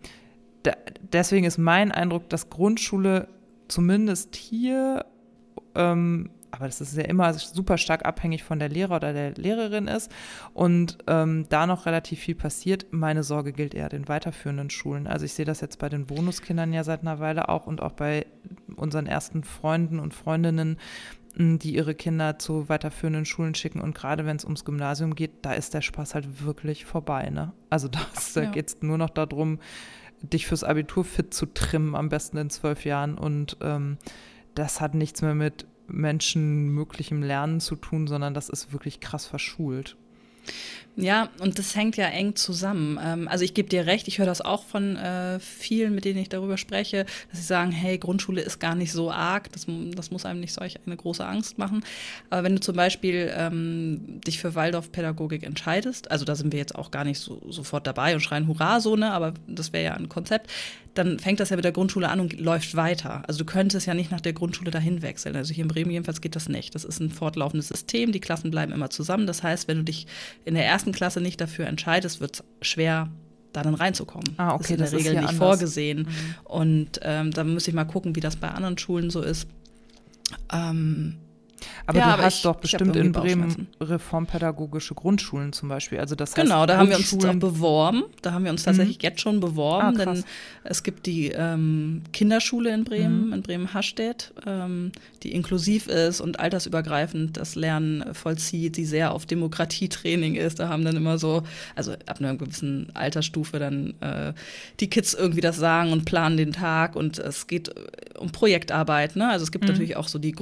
da, 0.62 0.72
deswegen 1.12 1.46
ist 1.46 1.58
mein 1.58 1.92
Eindruck, 1.92 2.28
dass 2.28 2.50
Grundschule 2.50 3.28
zumindest 3.68 4.34
hier 4.36 5.04
ähm, 5.74 6.30
aber 6.50 6.66
das 6.66 6.80
ist 6.80 6.96
ja 6.96 7.04
immer 7.04 7.32
super 7.34 7.78
stark 7.78 8.04
abhängig 8.04 8.42
von 8.42 8.58
der 8.58 8.68
Lehrer 8.68 8.96
oder 8.96 9.12
der 9.12 9.32
Lehrerin 9.32 9.86
ist 9.86 10.10
und 10.54 10.98
ähm, 11.06 11.46
da 11.48 11.66
noch 11.66 11.86
relativ 11.86 12.20
viel 12.20 12.34
passiert. 12.34 12.86
Meine 12.90 13.22
Sorge 13.22 13.52
gilt 13.52 13.74
eher 13.74 13.88
den 13.88 14.08
weiterführenden 14.08 14.70
Schulen. 14.70 15.06
Also 15.06 15.24
ich 15.24 15.34
sehe 15.34 15.44
das 15.44 15.60
jetzt 15.60 15.78
bei 15.78 15.88
den 15.88 16.06
Bonuskindern 16.06 16.72
ja 16.72 16.84
seit 16.84 17.02
einer 17.02 17.20
Weile 17.20 17.48
auch 17.48 17.66
und 17.66 17.82
auch 17.82 17.92
bei 17.92 18.26
unseren 18.76 19.06
ersten 19.06 19.44
Freunden 19.44 19.98
und 19.98 20.14
Freundinnen, 20.14 20.78
hm, 21.36 21.58
die 21.58 21.74
ihre 21.74 21.94
Kinder 21.94 22.38
zu 22.38 22.68
weiterführenden 22.68 23.24
Schulen 23.24 23.54
schicken. 23.54 23.80
Und 23.80 23.94
gerade 23.94 24.24
wenn 24.26 24.36
es 24.36 24.44
ums 24.44 24.64
Gymnasium 24.64 25.14
geht, 25.14 25.32
da 25.42 25.52
ist 25.52 25.74
der 25.74 25.82
Spaß 25.82 26.14
halt 26.14 26.44
wirklich 26.44 26.84
vorbei. 26.84 27.30
Ne? 27.30 27.52
Also 27.70 27.88
das, 28.14 28.32
da 28.32 28.42
ja. 28.42 28.50
geht 28.50 28.68
es 28.68 28.82
nur 28.82 28.98
noch 28.98 29.10
darum, 29.10 29.58
dich 30.20 30.46
fürs 30.46 30.64
Abitur 30.64 31.04
fit 31.04 31.32
zu 31.32 31.46
trimmen, 31.46 31.94
am 31.94 32.08
besten 32.08 32.38
in 32.38 32.50
zwölf 32.50 32.84
Jahren. 32.84 33.16
Und 33.16 33.56
ähm, 33.60 33.98
das 34.54 34.80
hat 34.80 34.94
nichts 34.94 35.22
mehr 35.22 35.34
mit 35.34 35.66
menschenmöglichem 35.88 37.22
Lernen 37.22 37.60
zu 37.60 37.76
tun, 37.76 38.06
sondern 38.06 38.34
das 38.34 38.48
ist 38.48 38.72
wirklich 38.72 39.00
krass 39.00 39.26
verschult. 39.26 39.96
Ja, 41.00 41.28
und 41.38 41.60
das 41.60 41.76
hängt 41.76 41.96
ja 41.96 42.06
eng 42.06 42.34
zusammen. 42.34 42.98
Ähm, 43.00 43.28
also 43.28 43.44
ich 43.44 43.54
gebe 43.54 43.68
dir 43.68 43.86
recht, 43.86 44.08
ich 44.08 44.18
höre 44.18 44.26
das 44.26 44.40
auch 44.40 44.64
von 44.64 44.96
äh, 44.96 45.38
vielen, 45.38 45.94
mit 45.94 46.04
denen 46.04 46.18
ich 46.18 46.28
darüber 46.28 46.58
spreche, 46.58 47.06
dass 47.30 47.38
sie 47.38 47.46
sagen, 47.46 47.70
hey, 47.70 47.98
Grundschule 47.98 48.40
ist 48.40 48.58
gar 48.58 48.74
nicht 48.74 48.90
so 48.90 49.12
arg, 49.12 49.52
das, 49.52 49.66
das 49.94 50.10
muss 50.10 50.26
einem 50.26 50.40
nicht 50.40 50.52
solch 50.52 50.80
eine 50.84 50.96
große 50.96 51.24
Angst 51.24 51.56
machen. 51.56 51.84
Aber 52.30 52.42
wenn 52.42 52.56
du 52.56 52.60
zum 52.60 52.74
Beispiel 52.74 53.32
ähm, 53.32 54.20
dich 54.26 54.40
für 54.40 54.56
Waldorfpädagogik 54.56 55.44
entscheidest, 55.44 56.10
also 56.10 56.24
da 56.24 56.34
sind 56.34 56.50
wir 56.52 56.58
jetzt 56.58 56.74
auch 56.74 56.90
gar 56.90 57.04
nicht 57.04 57.20
so, 57.20 57.40
sofort 57.48 57.86
dabei 57.86 58.14
und 58.14 58.20
schreien 58.20 58.48
Hurra 58.48 58.80
so, 58.80 58.96
ne, 58.96 59.12
aber 59.12 59.34
das 59.46 59.72
wäre 59.72 59.84
ja 59.84 59.94
ein 59.94 60.08
Konzept, 60.08 60.50
dann 60.98 61.18
fängt 61.18 61.40
das 61.40 61.50
ja 61.50 61.56
mit 61.56 61.64
der 61.64 61.72
Grundschule 61.72 62.08
an 62.08 62.20
und 62.20 62.38
läuft 62.40 62.74
weiter. 62.74 63.22
Also 63.26 63.38
du 63.38 63.44
könntest 63.44 63.86
ja 63.86 63.94
nicht 63.94 64.10
nach 64.10 64.20
der 64.20 64.32
Grundschule 64.32 64.70
dahin 64.70 65.00
wechseln. 65.00 65.36
Also 65.36 65.54
hier 65.54 65.62
in 65.62 65.68
Bremen 65.68 65.90
jedenfalls 65.90 66.20
geht 66.20 66.34
das 66.34 66.48
nicht. 66.48 66.74
Das 66.74 66.84
ist 66.84 67.00
ein 67.00 67.10
fortlaufendes 67.10 67.68
System, 67.68 68.12
die 68.12 68.20
Klassen 68.20 68.50
bleiben 68.50 68.72
immer 68.72 68.90
zusammen. 68.90 69.26
Das 69.26 69.42
heißt, 69.42 69.68
wenn 69.68 69.78
du 69.78 69.84
dich 69.84 70.06
in 70.44 70.54
der 70.54 70.66
ersten 70.66 70.92
Klasse 70.92 71.20
nicht 71.20 71.40
dafür 71.40 71.66
entscheidest, 71.66 72.20
wird 72.20 72.40
es 72.40 72.68
schwer, 72.68 73.08
da 73.52 73.62
dann 73.62 73.74
reinzukommen. 73.74 74.34
Ah, 74.36 74.54
okay, 74.54 74.76
das 74.76 74.92
ist 74.92 74.98
in 74.98 75.04
der 75.04 75.12
Regel 75.12 75.20
nicht 75.22 75.30
anders. 75.30 75.36
vorgesehen. 75.36 75.98
Mhm. 76.00 76.34
Und 76.44 77.00
ähm, 77.02 77.30
da 77.30 77.44
muss 77.44 77.68
ich 77.68 77.74
mal 77.74 77.84
gucken, 77.84 78.16
wie 78.16 78.20
das 78.20 78.36
bei 78.36 78.48
anderen 78.48 78.76
Schulen 78.76 79.10
so 79.10 79.22
ist. 79.22 79.46
Ähm, 80.52 81.16
aber 81.86 81.98
ja, 81.98 82.06
du 82.06 82.12
aber 82.12 82.22
hast 82.24 82.36
ich, 82.36 82.42
doch 82.42 82.56
bestimmt 82.56 82.96
in 82.96 83.12
Bremen 83.12 83.68
reformpädagogische 83.80 84.94
Grundschulen 84.94 85.52
zum 85.52 85.68
Beispiel. 85.68 85.98
Also 85.98 86.14
das 86.14 86.30
heißt, 86.30 86.46
genau, 86.46 86.66
da 86.66 86.78
haben 86.78 86.90
wir 86.90 86.96
uns 86.96 87.12
auch 87.12 87.34
beworben. 87.34 88.04
Da 88.22 88.32
haben 88.32 88.44
wir 88.44 88.50
uns 88.50 88.64
tatsächlich 88.64 88.98
mhm. 88.98 89.02
jetzt 89.02 89.20
schon 89.20 89.40
beworben, 89.40 89.98
ah, 90.00 90.04
denn 90.04 90.24
es 90.64 90.82
gibt 90.82 91.06
die 91.06 91.28
ähm, 91.28 92.02
Kinderschule 92.12 92.72
in 92.72 92.84
Bremen, 92.84 93.28
mhm. 93.28 93.32
in 93.32 93.42
Bremen-Hastedt, 93.42 94.32
ähm, 94.46 94.92
die 95.22 95.32
inklusiv 95.32 95.88
ist 95.88 96.20
und 96.20 96.40
altersübergreifend 96.40 97.36
das 97.36 97.54
Lernen 97.54 98.14
vollzieht, 98.14 98.76
die 98.76 98.84
sehr 98.84 99.12
auf 99.12 99.26
Demokratietraining 99.26 100.34
ist. 100.34 100.58
Da 100.60 100.68
haben 100.68 100.84
dann 100.84 100.96
immer 100.96 101.18
so, 101.18 101.42
also 101.74 101.92
ab 101.92 102.18
einer 102.18 102.34
gewissen 102.36 102.90
Altersstufe 102.94 103.58
dann 103.58 103.94
äh, 104.00 104.32
die 104.80 104.90
Kids 104.90 105.14
irgendwie 105.14 105.40
das 105.40 105.56
sagen 105.56 105.92
und 105.92 106.04
planen 106.04 106.36
den 106.36 106.52
Tag 106.52 106.96
und 106.96 107.18
es 107.18 107.46
geht 107.46 107.70
um 108.18 108.30
Projektarbeit. 108.30 109.16
Ne? 109.16 109.28
Also 109.28 109.44
es 109.44 109.52
gibt 109.52 109.64
mhm. 109.64 109.70
natürlich 109.70 109.96
auch 109.96 110.08
so 110.08 110.18
die 110.18 110.32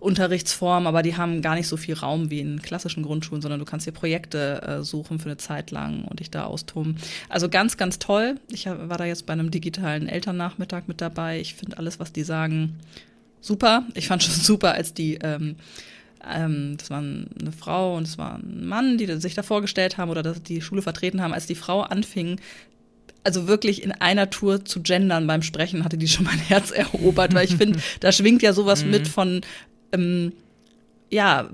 Grundunterrichtsform, 0.00 0.86
aber 0.86 1.02
die 1.02 1.16
haben 1.16 1.42
gar 1.42 1.54
nicht 1.54 1.68
so 1.68 1.76
viel 1.76 1.94
Raum 1.94 2.30
wie 2.30 2.40
in 2.40 2.62
klassischen 2.62 3.02
Grundschulen, 3.02 3.42
sondern 3.42 3.60
du 3.60 3.66
kannst 3.66 3.86
dir 3.86 3.92
Projekte 3.92 4.62
äh, 4.62 4.82
suchen 4.82 5.18
für 5.18 5.26
eine 5.26 5.36
Zeit 5.36 5.70
lang 5.70 6.04
und 6.04 6.20
dich 6.20 6.30
da 6.30 6.44
austoben. 6.44 6.96
Also 7.28 7.48
ganz, 7.48 7.76
ganz 7.76 7.98
toll. 7.98 8.36
Ich 8.50 8.66
war 8.66 8.98
da 8.98 9.04
jetzt 9.04 9.26
bei 9.26 9.32
einem 9.32 9.50
digitalen 9.50 10.08
Elternnachmittag 10.08 10.82
mit 10.86 11.00
dabei. 11.00 11.40
Ich 11.40 11.54
finde 11.54 11.78
alles, 11.78 11.98
was 12.00 12.12
die 12.12 12.22
sagen, 12.22 12.78
super. 13.40 13.84
Ich 13.94 14.08
fand 14.08 14.22
schon 14.22 14.34
super, 14.42 14.72
als 14.72 14.94
die 14.94 15.16
ähm, 15.16 15.56
ähm, 16.26 16.76
das 16.78 16.90
war 16.90 16.98
eine 16.98 17.52
Frau 17.56 17.96
und 17.96 18.06
es 18.06 18.18
war 18.18 18.36
ein 18.36 18.66
Mann, 18.66 18.98
die 18.98 19.06
sich 19.20 19.34
da 19.34 19.42
vorgestellt 19.42 19.98
haben 19.98 20.10
oder 20.10 20.22
die 20.22 20.60
Schule 20.60 20.82
vertreten 20.82 21.22
haben, 21.22 21.32
als 21.32 21.46
die 21.46 21.54
Frau 21.54 21.82
anfing, 21.82 22.40
also 23.24 23.46
wirklich 23.46 23.82
in 23.82 23.92
einer 23.92 24.30
Tour 24.30 24.64
zu 24.64 24.82
gendern 24.82 25.26
beim 25.26 25.42
Sprechen, 25.42 25.84
hatte 25.84 25.98
die 25.98 26.08
schon 26.08 26.24
mein 26.24 26.38
Herz 26.38 26.70
erobert, 26.72 27.34
weil 27.34 27.44
ich 27.44 27.56
finde, 27.56 27.78
da 28.00 28.10
schwingt 28.10 28.42
ja 28.42 28.52
sowas 28.52 28.84
mit 28.84 29.04
mhm. 29.04 29.10
von 29.10 29.40
ähm, 29.92 30.32
ja, 31.10 31.48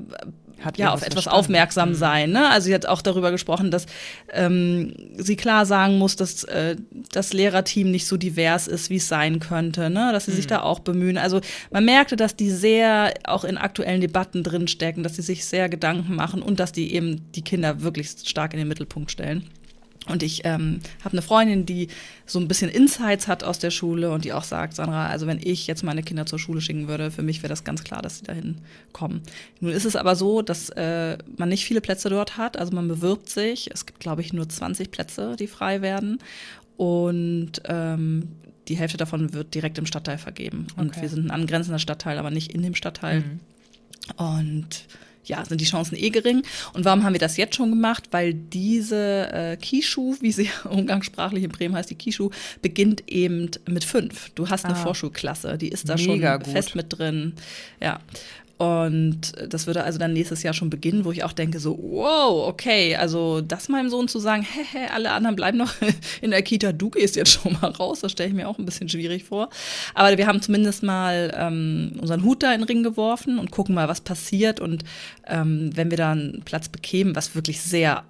Hat 0.61 0.79
ja, 0.79 0.89
auf 0.89 1.01
was 1.01 1.03
etwas 1.03 1.25
verstanden? 1.25 1.39
aufmerksam 1.39 1.89
Mhm. 1.91 1.95
sein. 1.95 2.31
Ne? 2.31 2.49
Also 2.49 2.67
sie 2.67 2.75
hat 2.75 2.87
auch 2.87 3.03
darüber 3.03 3.31
gesprochen, 3.31 3.71
dass 3.71 3.87
ähm, 4.33 4.95
sie 5.17 5.37
klar 5.37 5.67
sagen 5.67 5.99
muss, 5.99 6.17
dass 6.17 6.45
äh, 6.45 6.77
das 7.13 7.33
Lehrerteam 7.33 7.91
nicht 7.91 8.07
so 8.07 8.17
divers 8.17 8.67
ist, 8.67 8.89
wie 8.91 8.97
es 8.97 9.09
sein 9.09 9.41
könnte, 9.41 9.91
ne? 9.91 10.11
dass 10.13 10.25
sie 10.27 10.33
sich 10.33 10.47
da 10.47 10.63
auch 10.63 10.81
bemühen. 10.81 11.19
Also 11.19 11.41
man 11.71 11.85
merkte, 11.85 12.17
dass 12.17 12.35
die 12.37 12.51
sehr 12.51 13.13
auch 13.25 13.45
in 13.45 13.59
aktuellen 13.59 14.01
Debatten 14.01 14.43
drinstecken, 14.43 15.03
dass 15.03 15.17
sie 15.17 15.23
sich 15.23 15.45
sehr 15.45 15.69
Gedanken 15.69 16.15
machen 16.15 16.41
und 16.43 16.59
dass 16.61 16.73
die 16.73 16.95
eben 16.95 17.31
die 17.33 17.43
Kinder 17.43 17.83
wirklich 17.83 18.11
stark 18.25 18.55
in 18.55 18.59
den 18.59 18.69
Mittelpunkt 18.69 19.11
stellen. 19.11 19.45
Und 20.07 20.23
ich 20.23 20.43
ähm, 20.45 20.81
habe 21.01 21.13
eine 21.13 21.23
Freundin, 21.23 21.65
die 21.65 21.89
so 22.27 22.39
ein 22.39 22.47
bisschen 22.47 22.71
Insights 22.71 23.27
hat 23.27 23.43
aus 23.43 23.59
der 23.59 23.71
Schule 23.71 24.11
und 24.11 24.25
die 24.25 24.33
auch 24.35 24.45
sagt, 24.45 24.75
Sandra, 24.75 25.07
also 25.07 25.27
wenn 25.27 25.41
ich 25.43 25.67
jetzt 25.67 25.83
meine 25.83 26.03
Kinder 26.03 26.27
zur 26.27 26.39
Schule 26.39 26.61
schicken 26.61 26.89
würde, 26.89 27.11
für 27.11 27.23
mich 27.23 27.39
wäre 27.43 27.49
das 27.49 27.65
ganz 27.65 27.85
klar, 27.85 28.03
dass 28.03 28.19
sie 28.19 28.25
dahin 28.25 28.57
kommen. 28.93 29.23
Nun 29.61 29.73
ist 29.73 29.87
es 29.87 29.97
aber 29.97 30.15
so, 30.15 30.43
dass 30.43 30.69
äh, 30.71 31.17
man 31.37 31.49
nicht 31.49 31.65
viele 31.65 31.81
Plätze 31.81 32.11
dort 32.11 32.37
hat. 32.37 32.59
Also 32.59 32.75
man 32.75 32.87
bewirbt 32.87 33.31
sich. 33.31 33.71
Es 33.73 33.87
gibt, 33.87 34.01
glaube 34.01 34.21
ich, 34.21 34.33
nur 34.35 34.47
20 34.49 34.91
Plätze, 34.91 35.37
die 35.39 35.47
frei 35.47 35.81
werden. 35.81 36.19
Und 36.77 37.63
ähm, 37.65 38.29
die 38.69 38.77
Hälfte 38.77 38.99
davon 38.99 39.33
wird 39.33 39.55
direkt 39.55 39.79
im 39.79 39.87
Stadtteil 39.87 40.19
vergeben. 40.19 40.67
Und 40.77 40.91
Okay. 40.91 41.03
wir 41.03 41.09
sind 41.09 41.27
ein 41.27 41.31
angrenzender 41.31 41.79
Stadtteil, 41.79 42.19
aber 42.19 42.31
nicht 42.31 42.53
in 42.53 42.63
dem 42.63 42.75
Stadtteil. 42.75 43.21
Mhm. 43.21 43.41
Und 44.17 44.87
ja, 45.25 45.45
sind 45.45 45.61
die 45.61 45.65
Chancen 45.65 45.97
eh 45.97 46.11
gering. 46.11 46.43
Und 46.73 46.85
warum 46.85 47.03
haben 47.05 47.13
wir 47.13 47.21
das 47.21 47.37
jetzt 47.37 47.55
schon 47.57 47.71
gemacht? 47.71 48.05
Weil 48.11 48.35
diese 48.35 49.31
äh, 49.33 49.57
Kischu, 49.57 50.17
wie 50.21 50.33
sie 50.33 50.49
umgangssprachlich 50.71 51.45
in 51.45 51.51
Bremen 51.51 51.75
heißt, 51.75 51.91
die 51.91 51.95
Kischu, 51.95 52.31
beginnt 52.63 53.03
eben 53.09 53.51
mit 53.69 53.85
fünf. 53.85 54.31
Du 54.35 54.49
hast 54.49 54.65
eine 54.65 54.75
Ah. 54.75 54.83
Vorschulklasse, 54.83 55.57
die 55.59 55.69
ist 55.69 55.89
da 55.89 55.97
Mega 55.97 56.33
schon 56.35 56.43
gut. 56.45 56.53
fest 56.53 56.75
mit 56.75 56.87
drin. 56.99 57.35
Ja. 57.81 58.01
Und 58.57 59.33
das 59.49 59.67
würde 59.67 59.83
also 59.83 59.99
dann 59.99 60.13
nächstes 60.13 60.45
Jahr 60.45 60.55
schon 60.55 60.71
beginnen, 60.71 61.05
wo 61.05 61.11
ich 61.11 61.25
auch 61.25 61.33
denke, 61.33 61.59
so, 61.59 61.77
wow, 61.77 62.47
okay, 62.47 62.95
also 62.95 63.41
das 63.41 63.69
meinem 63.69 63.89
Sohn 63.89 64.07
zu 64.07 64.21
sagen, 64.21 64.43
hä, 64.43 64.61
hä, 64.71 64.87
alle 64.95 65.11
anderen 65.11 65.35
bleiben 65.35 65.59
noch 65.59 65.73
in 66.23 66.31
der 66.31 66.43
Kita, 66.43 66.73
du 66.73 66.91
gehst 66.91 67.17
jetzt 67.17 67.33
schon 67.33 67.55
mal 67.55 67.71
raus, 67.71 68.01
das 68.01 68.13
stelle 68.13 68.29
ich 68.29 68.35
mir 68.35 68.49
auch 68.49 68.59
ein 68.59 68.65
bisschen 68.65 68.89
schwierig 68.89 69.25
vor. 69.25 69.51
Aber 69.95 70.17
wir 70.17 70.29
haben 70.29 70.41
zumindest 70.41 70.85
mal 70.85 71.35
ähm, 71.37 71.93
unseren 72.01 72.23
Hut 72.23 72.45
da 72.45 72.53
in 72.53 72.61
den 72.61 72.69
Ring 72.69 72.85
geworfen 72.85 73.41
und 73.41 73.51
gucken 73.51 73.75
mal, 73.75 73.89
was 73.89 74.01
passiert. 74.01 74.61
Und 74.61 74.85
ähm, 75.27 75.71
wenn 75.75 75.91
wir 75.91 75.99
da 75.99 76.13
einen 76.13 76.43
Platz 76.45 76.69
bekämen, 76.69 77.17
was 77.17 77.35
wirklich 77.35 77.61
sehr 77.61 78.05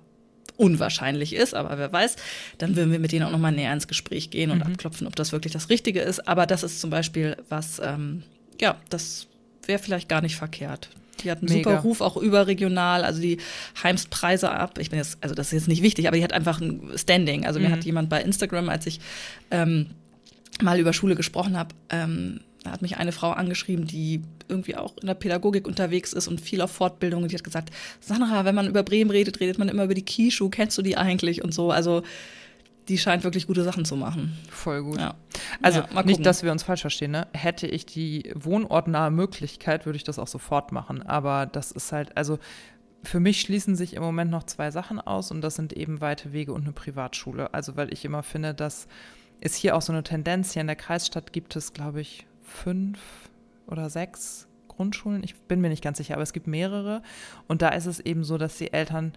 unwahrscheinlich 0.56 1.34
ist, 1.34 1.54
aber 1.54 1.78
wer 1.78 1.90
weiß, 1.90 2.16
dann 2.58 2.76
würden 2.76 2.92
wir 2.92 2.98
mit 2.98 3.12
denen 3.12 3.24
auch 3.24 3.32
noch 3.32 3.38
mal 3.38 3.50
näher 3.50 3.72
ins 3.72 3.88
Gespräch 3.88 4.30
gehen 4.30 4.50
und 4.50 4.62
abklopfen, 4.62 5.06
ob 5.06 5.16
das 5.16 5.32
wirklich 5.32 5.52
das 5.52 5.70
Richtige 5.70 6.00
ist. 6.00 6.28
Aber 6.28 6.46
das 6.46 6.62
ist 6.62 6.80
zum 6.80 6.90
Beispiel 6.90 7.36
was, 7.48 7.80
ähm, 7.82 8.22
ja, 8.60 8.76
das 8.90 9.26
wäre 9.68 9.78
vielleicht 9.78 10.08
gar 10.08 10.20
nicht 10.20 10.36
verkehrt. 10.36 10.90
Die 11.22 11.30
hat 11.30 11.38
einen 11.38 11.52
Mega. 11.52 11.70
super 11.70 11.82
Ruf, 11.82 12.00
auch 12.00 12.16
überregional. 12.16 13.04
Also 13.04 13.20
die 13.20 13.38
heimst 13.82 14.10
Preise 14.10 14.50
ab. 14.50 14.78
Ich 14.78 14.90
bin 14.90 14.98
jetzt, 14.98 15.18
also 15.20 15.34
das 15.34 15.48
ist 15.48 15.52
jetzt 15.52 15.68
nicht 15.68 15.82
wichtig, 15.82 16.06
aber 16.06 16.16
die 16.16 16.24
hat 16.24 16.32
einfach 16.32 16.60
ein 16.60 16.92
Standing. 16.96 17.46
Also 17.46 17.60
mir 17.60 17.70
hat 17.70 17.84
jemand 17.84 18.08
bei 18.08 18.20
Instagram, 18.22 18.68
als 18.68 18.86
ich 18.86 19.00
ähm, 19.50 19.90
mal 20.62 20.78
über 20.78 20.92
Schule 20.92 21.14
gesprochen 21.14 21.56
habe, 21.56 21.74
ähm, 21.90 22.40
da 22.64 22.72
hat 22.72 22.82
mich 22.82 22.96
eine 22.96 23.12
Frau 23.12 23.30
angeschrieben, 23.30 23.86
die 23.86 24.22
irgendwie 24.48 24.76
auch 24.76 24.96
in 25.00 25.06
der 25.06 25.14
Pädagogik 25.14 25.66
unterwegs 25.66 26.14
ist 26.14 26.28
und 26.28 26.40
viel 26.40 26.62
auf 26.62 26.70
Fortbildung. 26.70 27.22
Und 27.22 27.30
die 27.30 27.36
hat 27.36 27.44
gesagt, 27.44 27.70
Sandra, 28.00 28.44
wenn 28.46 28.54
man 28.54 28.66
über 28.66 28.82
Bremen 28.82 29.10
redet, 29.10 29.40
redet 29.40 29.58
man 29.58 29.68
immer 29.68 29.84
über 29.84 29.94
die 29.94 30.04
Kischu. 30.04 30.48
Kennst 30.48 30.78
du 30.78 30.82
die 30.82 30.96
eigentlich? 30.96 31.44
Und 31.44 31.52
so. 31.52 31.70
Also 31.70 32.02
die 32.88 32.98
scheint 32.98 33.24
wirklich 33.24 33.46
gute 33.46 33.64
Sachen 33.64 33.84
zu 33.84 33.96
machen. 33.96 34.36
Voll 34.50 34.82
gut. 34.82 34.98
Ja. 34.98 35.14
Also 35.62 35.82
Ja, 35.94 36.02
nicht, 36.02 36.24
dass 36.24 36.42
wir 36.42 36.52
uns 36.52 36.62
falsch 36.62 36.82
verstehen, 36.82 37.12
ne? 37.12 37.26
Hätte 37.32 37.66
ich 37.66 37.86
die 37.86 38.30
wohnortnahe 38.34 39.10
Möglichkeit, 39.10 39.86
würde 39.86 39.96
ich 39.96 40.04
das 40.04 40.18
auch 40.18 40.26
sofort 40.28 40.72
machen. 40.72 41.02
Aber 41.02 41.46
das 41.46 41.72
ist 41.72 41.92
halt, 41.92 42.16
also 42.16 42.38
für 43.02 43.20
mich 43.20 43.40
schließen 43.40 43.76
sich 43.76 43.94
im 43.94 44.02
Moment 44.02 44.30
noch 44.30 44.44
zwei 44.44 44.70
Sachen 44.70 45.00
aus 45.00 45.30
und 45.30 45.40
das 45.40 45.56
sind 45.56 45.72
eben 45.72 46.00
weite 46.00 46.32
Wege 46.32 46.52
und 46.52 46.62
eine 46.62 46.72
Privatschule. 46.72 47.52
Also 47.54 47.76
weil 47.76 47.92
ich 47.92 48.04
immer 48.04 48.22
finde, 48.22 48.54
dass 48.54 48.86
ist 49.40 49.56
hier 49.56 49.76
auch 49.76 49.82
so 49.82 49.92
eine 49.92 50.02
Tendenz. 50.02 50.52
Hier 50.52 50.62
in 50.62 50.66
der 50.66 50.76
Kreisstadt 50.76 51.32
gibt 51.32 51.54
es, 51.56 51.72
glaube 51.72 52.00
ich, 52.00 52.26
fünf 52.42 52.98
oder 53.66 53.90
sechs 53.90 54.48
Grundschulen. 54.68 55.22
Ich 55.22 55.34
bin 55.34 55.60
mir 55.60 55.68
nicht 55.68 55.84
ganz 55.84 55.98
sicher, 55.98 56.14
aber 56.14 56.22
es 56.22 56.32
gibt 56.32 56.46
mehrere. 56.46 57.02
Und 57.46 57.62
da 57.62 57.68
ist 57.68 57.86
es 57.86 58.00
eben 58.00 58.24
so, 58.24 58.38
dass 58.38 58.56
die 58.56 58.72
Eltern 58.72 59.12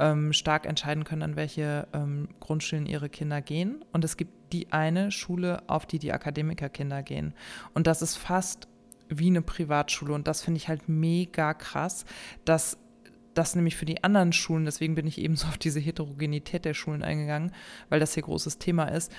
ähm, 0.00 0.32
stark 0.32 0.66
entscheiden 0.66 1.04
können, 1.04 1.22
an 1.22 1.36
welche 1.36 1.86
ähm, 1.92 2.28
Grundschulen 2.40 2.86
ihre 2.86 3.08
Kinder 3.08 3.42
gehen. 3.42 3.84
Und 3.92 4.04
es 4.04 4.16
gibt 4.16 4.52
die 4.52 4.72
eine 4.72 5.12
Schule, 5.12 5.62
auf 5.68 5.86
die 5.86 5.98
die 5.98 6.12
Akademikerkinder 6.12 7.02
gehen. 7.02 7.34
Und 7.74 7.86
das 7.86 8.02
ist 8.02 8.16
fast 8.16 8.66
wie 9.08 9.28
eine 9.28 9.42
Privatschule. 9.42 10.14
Und 10.14 10.26
das 10.26 10.42
finde 10.42 10.58
ich 10.58 10.68
halt 10.68 10.88
mega 10.88 11.54
krass, 11.54 12.04
dass 12.44 12.78
das 13.34 13.54
nämlich 13.54 13.76
für 13.76 13.84
die 13.84 14.02
anderen 14.02 14.32
Schulen, 14.32 14.64
deswegen 14.64 14.96
bin 14.96 15.06
ich 15.06 15.18
eben 15.18 15.36
so 15.36 15.46
auf 15.46 15.58
diese 15.58 15.78
Heterogenität 15.78 16.64
der 16.64 16.74
Schulen 16.74 17.02
eingegangen, 17.02 17.52
weil 17.88 18.00
das 18.00 18.14
hier 18.14 18.24
großes 18.24 18.58
Thema 18.58 18.86
ist, 18.86 19.12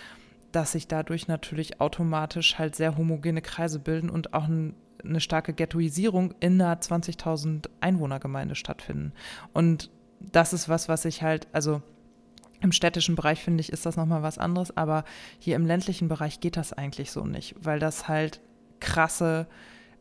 dass 0.51 0.73
sich 0.73 0.87
dadurch 0.87 1.27
natürlich 1.27 1.79
automatisch 1.79 2.57
halt 2.57 2.75
sehr 2.75 2.97
homogene 2.97 3.41
Kreise 3.41 3.79
bilden 3.79 4.09
und 4.09 4.33
auch 4.33 4.47
ein, 4.47 4.75
eine 5.03 5.21
starke 5.21 5.53
Ghettoisierung 5.53 6.33
in 6.41 6.61
einer 6.61 6.75
20.000 6.75 7.69
Einwohnergemeinde 7.79 8.55
stattfinden. 8.55 9.13
Und 9.53 9.89
das 10.31 10.53
ist 10.53 10.69
was, 10.69 10.89
was 10.89 11.05
ich 11.05 11.21
halt, 11.21 11.47
also 11.51 11.81
im 12.61 12.71
städtischen 12.71 13.15
Bereich 13.15 13.43
finde 13.43 13.61
ich, 13.61 13.71
ist 13.71 13.85
das 13.85 13.97
nochmal 13.97 14.23
was 14.23 14.37
anderes, 14.37 14.75
aber 14.77 15.03
hier 15.39 15.55
im 15.55 15.65
ländlichen 15.65 16.07
Bereich 16.07 16.39
geht 16.39 16.57
das 16.57 16.73
eigentlich 16.73 17.11
so 17.11 17.25
nicht, 17.25 17.55
weil 17.59 17.79
das 17.79 18.07
halt 18.07 18.39
krasse, 18.79 19.47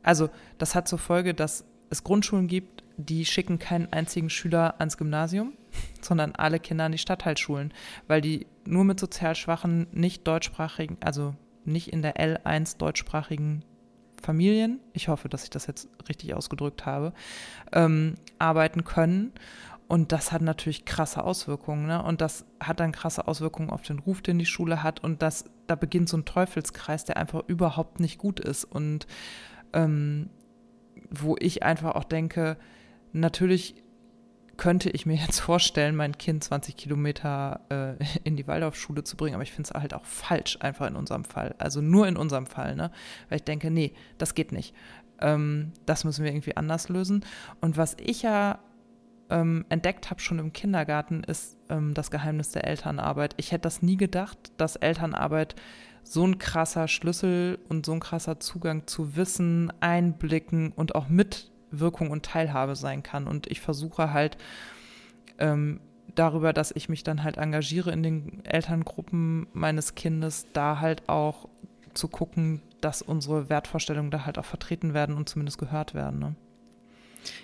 also 0.02 0.28
das 0.58 0.74
hat 0.74 0.86
zur 0.86 0.98
Folge, 0.98 1.34
dass 1.34 1.64
es 1.88 2.04
Grundschulen 2.04 2.48
gibt, 2.48 2.84
die 2.96 3.24
schicken 3.24 3.58
keinen 3.58 3.92
einzigen 3.92 4.30
Schüler 4.30 4.74
ans 4.78 4.96
Gymnasium, 4.96 5.54
sondern 6.00 6.34
alle 6.34 6.60
Kinder 6.60 6.84
an 6.84 6.92
die 6.92 6.98
Stadtteilschulen, 6.98 7.72
weil 8.06 8.20
die 8.20 8.46
nur 8.66 8.84
mit 8.84 9.00
sozial 9.00 9.34
schwachen, 9.34 9.86
nicht 9.92 10.26
deutschsprachigen, 10.26 10.98
also 11.00 11.34
nicht 11.64 11.88
in 11.88 12.02
der 12.02 12.16
L1 12.16 12.78
deutschsprachigen 12.78 13.64
Familien, 14.22 14.80
ich 14.92 15.08
hoffe, 15.08 15.28
dass 15.28 15.44
ich 15.44 15.50
das 15.50 15.66
jetzt 15.66 15.88
richtig 16.08 16.34
ausgedrückt 16.34 16.84
habe, 16.84 17.12
ähm, 17.72 18.16
arbeiten 18.38 18.84
können. 18.84 19.32
Und 19.90 20.12
das 20.12 20.30
hat 20.30 20.40
natürlich 20.40 20.84
krasse 20.84 21.24
Auswirkungen. 21.24 21.88
Ne? 21.88 22.00
Und 22.00 22.20
das 22.20 22.44
hat 22.60 22.78
dann 22.78 22.92
krasse 22.92 23.26
Auswirkungen 23.26 23.70
auf 23.70 23.82
den 23.82 23.98
Ruf, 23.98 24.22
den 24.22 24.38
die 24.38 24.46
Schule 24.46 24.84
hat. 24.84 25.02
Und 25.02 25.20
das, 25.20 25.46
da 25.66 25.74
beginnt 25.74 26.08
so 26.08 26.16
ein 26.16 26.24
Teufelskreis, 26.24 27.04
der 27.04 27.16
einfach 27.16 27.42
überhaupt 27.48 27.98
nicht 27.98 28.16
gut 28.16 28.38
ist. 28.38 28.62
Und 28.62 29.08
ähm, 29.72 30.30
wo 31.10 31.34
ich 31.40 31.64
einfach 31.64 31.96
auch 31.96 32.04
denke, 32.04 32.56
natürlich 33.12 33.82
könnte 34.56 34.90
ich 34.90 35.06
mir 35.06 35.16
jetzt 35.16 35.40
vorstellen, 35.40 35.96
mein 35.96 36.16
Kind 36.16 36.44
20 36.44 36.76
Kilometer 36.76 37.60
äh, 37.68 38.04
in 38.22 38.36
die 38.36 38.46
Waldorfschule 38.46 39.02
zu 39.02 39.16
bringen, 39.16 39.34
aber 39.34 39.42
ich 39.42 39.50
finde 39.50 39.70
es 39.74 39.80
halt 39.80 39.92
auch 39.92 40.04
falsch, 40.04 40.56
einfach 40.60 40.86
in 40.86 40.94
unserem 40.94 41.24
Fall. 41.24 41.56
Also 41.58 41.80
nur 41.80 42.06
in 42.06 42.16
unserem 42.16 42.46
Fall, 42.46 42.76
ne? 42.76 42.92
Weil 43.28 43.38
ich 43.38 43.44
denke, 43.44 43.72
nee, 43.72 43.94
das 44.18 44.36
geht 44.36 44.52
nicht. 44.52 44.72
Ähm, 45.20 45.72
das 45.84 46.04
müssen 46.04 46.24
wir 46.24 46.30
irgendwie 46.30 46.56
anders 46.56 46.88
lösen. 46.88 47.24
Und 47.60 47.76
was 47.76 47.96
ich 47.98 48.22
ja 48.22 48.60
ähm, 49.30 49.64
entdeckt 49.68 50.10
habe 50.10 50.20
schon 50.20 50.38
im 50.38 50.52
Kindergarten, 50.52 51.24
ist 51.24 51.56
ähm, 51.68 51.94
das 51.94 52.10
Geheimnis 52.10 52.50
der 52.50 52.66
Elternarbeit. 52.66 53.34
Ich 53.36 53.52
hätte 53.52 53.62
das 53.62 53.82
nie 53.82 53.96
gedacht, 53.96 54.38
dass 54.56 54.76
Elternarbeit 54.76 55.54
so 56.02 56.26
ein 56.26 56.38
krasser 56.38 56.88
Schlüssel 56.88 57.58
und 57.68 57.86
so 57.86 57.92
ein 57.92 58.00
krasser 58.00 58.40
Zugang 58.40 58.86
zu 58.86 59.16
Wissen, 59.16 59.72
Einblicken 59.80 60.72
und 60.72 60.94
auch 60.94 61.08
Mitwirkung 61.08 62.10
und 62.10 62.24
Teilhabe 62.24 62.74
sein 62.74 63.02
kann. 63.02 63.26
Und 63.26 63.46
ich 63.50 63.60
versuche 63.60 64.12
halt 64.12 64.36
ähm, 65.38 65.80
darüber, 66.14 66.52
dass 66.52 66.72
ich 66.72 66.88
mich 66.88 67.04
dann 67.04 67.22
halt 67.22 67.36
engagiere 67.36 67.92
in 67.92 68.02
den 68.02 68.44
Elterngruppen 68.44 69.46
meines 69.52 69.94
Kindes, 69.94 70.46
da 70.52 70.80
halt 70.80 71.08
auch 71.08 71.48
zu 71.94 72.08
gucken, 72.08 72.62
dass 72.80 73.02
unsere 73.02 73.48
Wertvorstellungen 73.48 74.10
da 74.10 74.24
halt 74.24 74.38
auch 74.38 74.44
vertreten 74.44 74.94
werden 74.94 75.16
und 75.16 75.28
zumindest 75.28 75.58
gehört 75.58 75.94
werden. 75.94 76.18
Ne? 76.18 76.34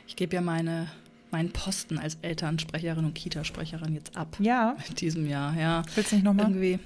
Ich 0.06 0.16
gebe 0.16 0.34
ja 0.34 0.40
meine, 0.40 0.88
meinen 1.36 1.52
Posten 1.52 1.98
als 1.98 2.16
Elternsprecherin 2.22 3.04
und 3.04 3.12
Kitasprecherin 3.12 3.94
jetzt 3.94 4.16
ab. 4.16 4.38
Ja, 4.40 4.74
In 4.88 4.94
diesem 4.94 5.26
Jahr, 5.28 5.54
ja. 5.54 5.82
willst 5.94 6.12
du 6.12 6.16
nicht 6.16 6.24
nochmal? 6.24 6.46
Irgendwie. 6.46 6.78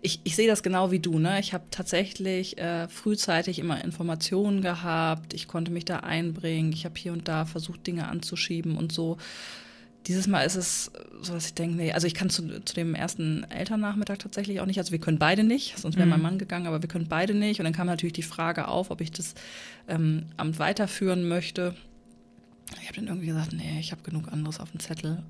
Ich, 0.00 0.20
ich 0.22 0.36
sehe 0.36 0.46
das 0.46 0.62
genau 0.62 0.92
wie 0.92 1.00
du. 1.00 1.18
Ne? 1.18 1.40
Ich 1.40 1.52
habe 1.52 1.64
tatsächlich 1.72 2.58
äh, 2.58 2.86
frühzeitig 2.86 3.58
immer 3.58 3.84
Informationen 3.84 4.62
gehabt. 4.62 5.34
Ich 5.34 5.48
konnte 5.48 5.72
mich 5.72 5.84
da 5.84 5.98
einbringen. 5.98 6.72
Ich 6.72 6.84
habe 6.84 6.94
hier 6.96 7.12
und 7.12 7.26
da 7.26 7.44
versucht, 7.44 7.84
Dinge 7.88 8.06
anzuschieben 8.06 8.76
und 8.76 8.92
so. 8.92 9.18
Dieses 10.06 10.26
Mal 10.26 10.42
ist 10.42 10.56
es 10.56 10.90
so, 11.20 11.34
dass 11.34 11.46
ich 11.46 11.54
denke, 11.54 11.76
nee, 11.76 11.92
also 11.92 12.06
ich 12.06 12.14
kann 12.14 12.30
zu, 12.30 12.64
zu 12.64 12.74
dem 12.74 12.94
ersten 12.94 13.44
Elternnachmittag 13.44 14.18
tatsächlich 14.18 14.60
auch 14.60 14.66
nicht. 14.66 14.78
Also 14.78 14.92
wir 14.92 14.98
können 14.98 15.18
beide 15.18 15.44
nicht, 15.44 15.78
sonst 15.78 15.96
wäre 15.96 16.06
mein 16.06 16.22
Mann 16.22 16.38
gegangen, 16.38 16.66
aber 16.66 16.80
wir 16.80 16.88
können 16.88 17.06
beide 17.08 17.34
nicht. 17.34 17.60
Und 17.60 17.64
dann 17.64 17.74
kam 17.74 17.86
natürlich 17.86 18.14
die 18.14 18.22
Frage 18.22 18.68
auf, 18.68 18.90
ob 18.90 19.00
ich 19.02 19.12
das 19.12 19.34
ähm, 19.88 20.26
Amt 20.38 20.58
weiterführen 20.58 21.28
möchte. 21.28 21.74
Ich 22.80 22.88
habe 22.88 22.96
dann 22.96 23.08
irgendwie 23.08 23.26
gesagt, 23.26 23.52
nee, 23.52 23.78
ich 23.78 23.92
habe 23.92 24.02
genug 24.02 24.32
anderes 24.32 24.58
auf 24.58 24.70
dem 24.70 24.80
Zettel. 24.80 25.22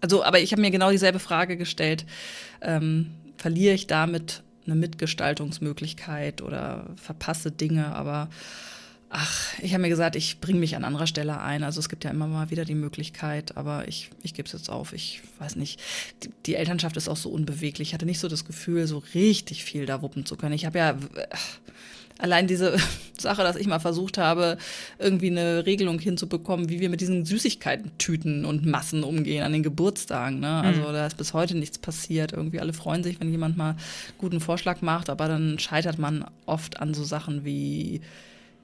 Also, 0.00 0.24
aber 0.24 0.40
ich 0.40 0.52
habe 0.52 0.62
mir 0.62 0.70
genau 0.70 0.90
dieselbe 0.90 1.18
Frage 1.18 1.56
gestellt. 1.56 2.06
Ähm, 2.62 3.12
verliere 3.36 3.74
ich 3.74 3.86
damit 3.86 4.42
eine 4.66 4.74
Mitgestaltungsmöglichkeit 4.74 6.42
oder 6.42 6.86
verpasse 6.96 7.50
Dinge? 7.50 7.94
Aber 7.94 8.28
Ach, 9.12 9.58
ich 9.60 9.72
habe 9.72 9.82
mir 9.82 9.88
gesagt, 9.88 10.14
ich 10.14 10.38
bringe 10.38 10.60
mich 10.60 10.76
an 10.76 10.84
anderer 10.84 11.08
Stelle 11.08 11.40
ein. 11.40 11.64
Also 11.64 11.80
es 11.80 11.88
gibt 11.88 12.04
ja 12.04 12.12
immer 12.12 12.28
mal 12.28 12.50
wieder 12.50 12.64
die 12.64 12.76
Möglichkeit, 12.76 13.56
aber 13.56 13.88
ich, 13.88 14.08
ich 14.22 14.34
gebe 14.34 14.46
es 14.46 14.52
jetzt 14.52 14.70
auf. 14.70 14.92
Ich 14.92 15.20
weiß 15.40 15.56
nicht. 15.56 15.80
Die, 16.22 16.30
die, 16.46 16.54
Elternschaft 16.54 16.96
ist 16.96 17.08
auch 17.08 17.16
so 17.16 17.28
unbeweglich. 17.28 17.88
Ich 17.88 17.94
hatte 17.94 18.06
nicht 18.06 18.20
so 18.20 18.28
das 18.28 18.44
Gefühl, 18.44 18.86
so 18.86 18.98
richtig 19.12 19.64
viel 19.64 19.84
da 19.84 20.00
wuppen 20.00 20.26
zu 20.26 20.36
können. 20.36 20.54
Ich 20.54 20.64
habe 20.64 20.78
ja 20.78 20.96
allein 22.18 22.46
diese 22.46 22.76
Sache, 23.18 23.42
dass 23.42 23.56
ich 23.56 23.66
mal 23.66 23.80
versucht 23.80 24.16
habe, 24.16 24.58
irgendwie 25.00 25.30
eine 25.30 25.66
Regelung 25.66 25.98
hinzubekommen, 25.98 26.68
wie 26.68 26.78
wir 26.78 26.88
mit 26.88 27.00
diesen 27.00 27.24
Süßigkeiten-Tüten 27.24 28.44
und 28.44 28.64
Massen 28.64 29.02
umgehen 29.02 29.42
an 29.42 29.52
den 29.52 29.64
Geburtstagen. 29.64 30.38
Ne? 30.38 30.60
Also 30.60 30.82
mhm. 30.82 30.92
da 30.92 31.08
ist 31.08 31.16
bis 31.16 31.34
heute 31.34 31.58
nichts 31.58 31.78
passiert. 31.78 32.32
Irgendwie 32.32 32.60
alle 32.60 32.72
freuen 32.72 33.02
sich, 33.02 33.18
wenn 33.18 33.32
jemand 33.32 33.56
mal 33.56 33.74
guten 34.18 34.38
Vorschlag 34.38 34.82
macht, 34.82 35.10
aber 35.10 35.26
dann 35.26 35.58
scheitert 35.58 35.98
man 35.98 36.24
oft 36.46 36.78
an 36.78 36.94
so 36.94 37.02
Sachen 37.02 37.44
wie 37.44 38.02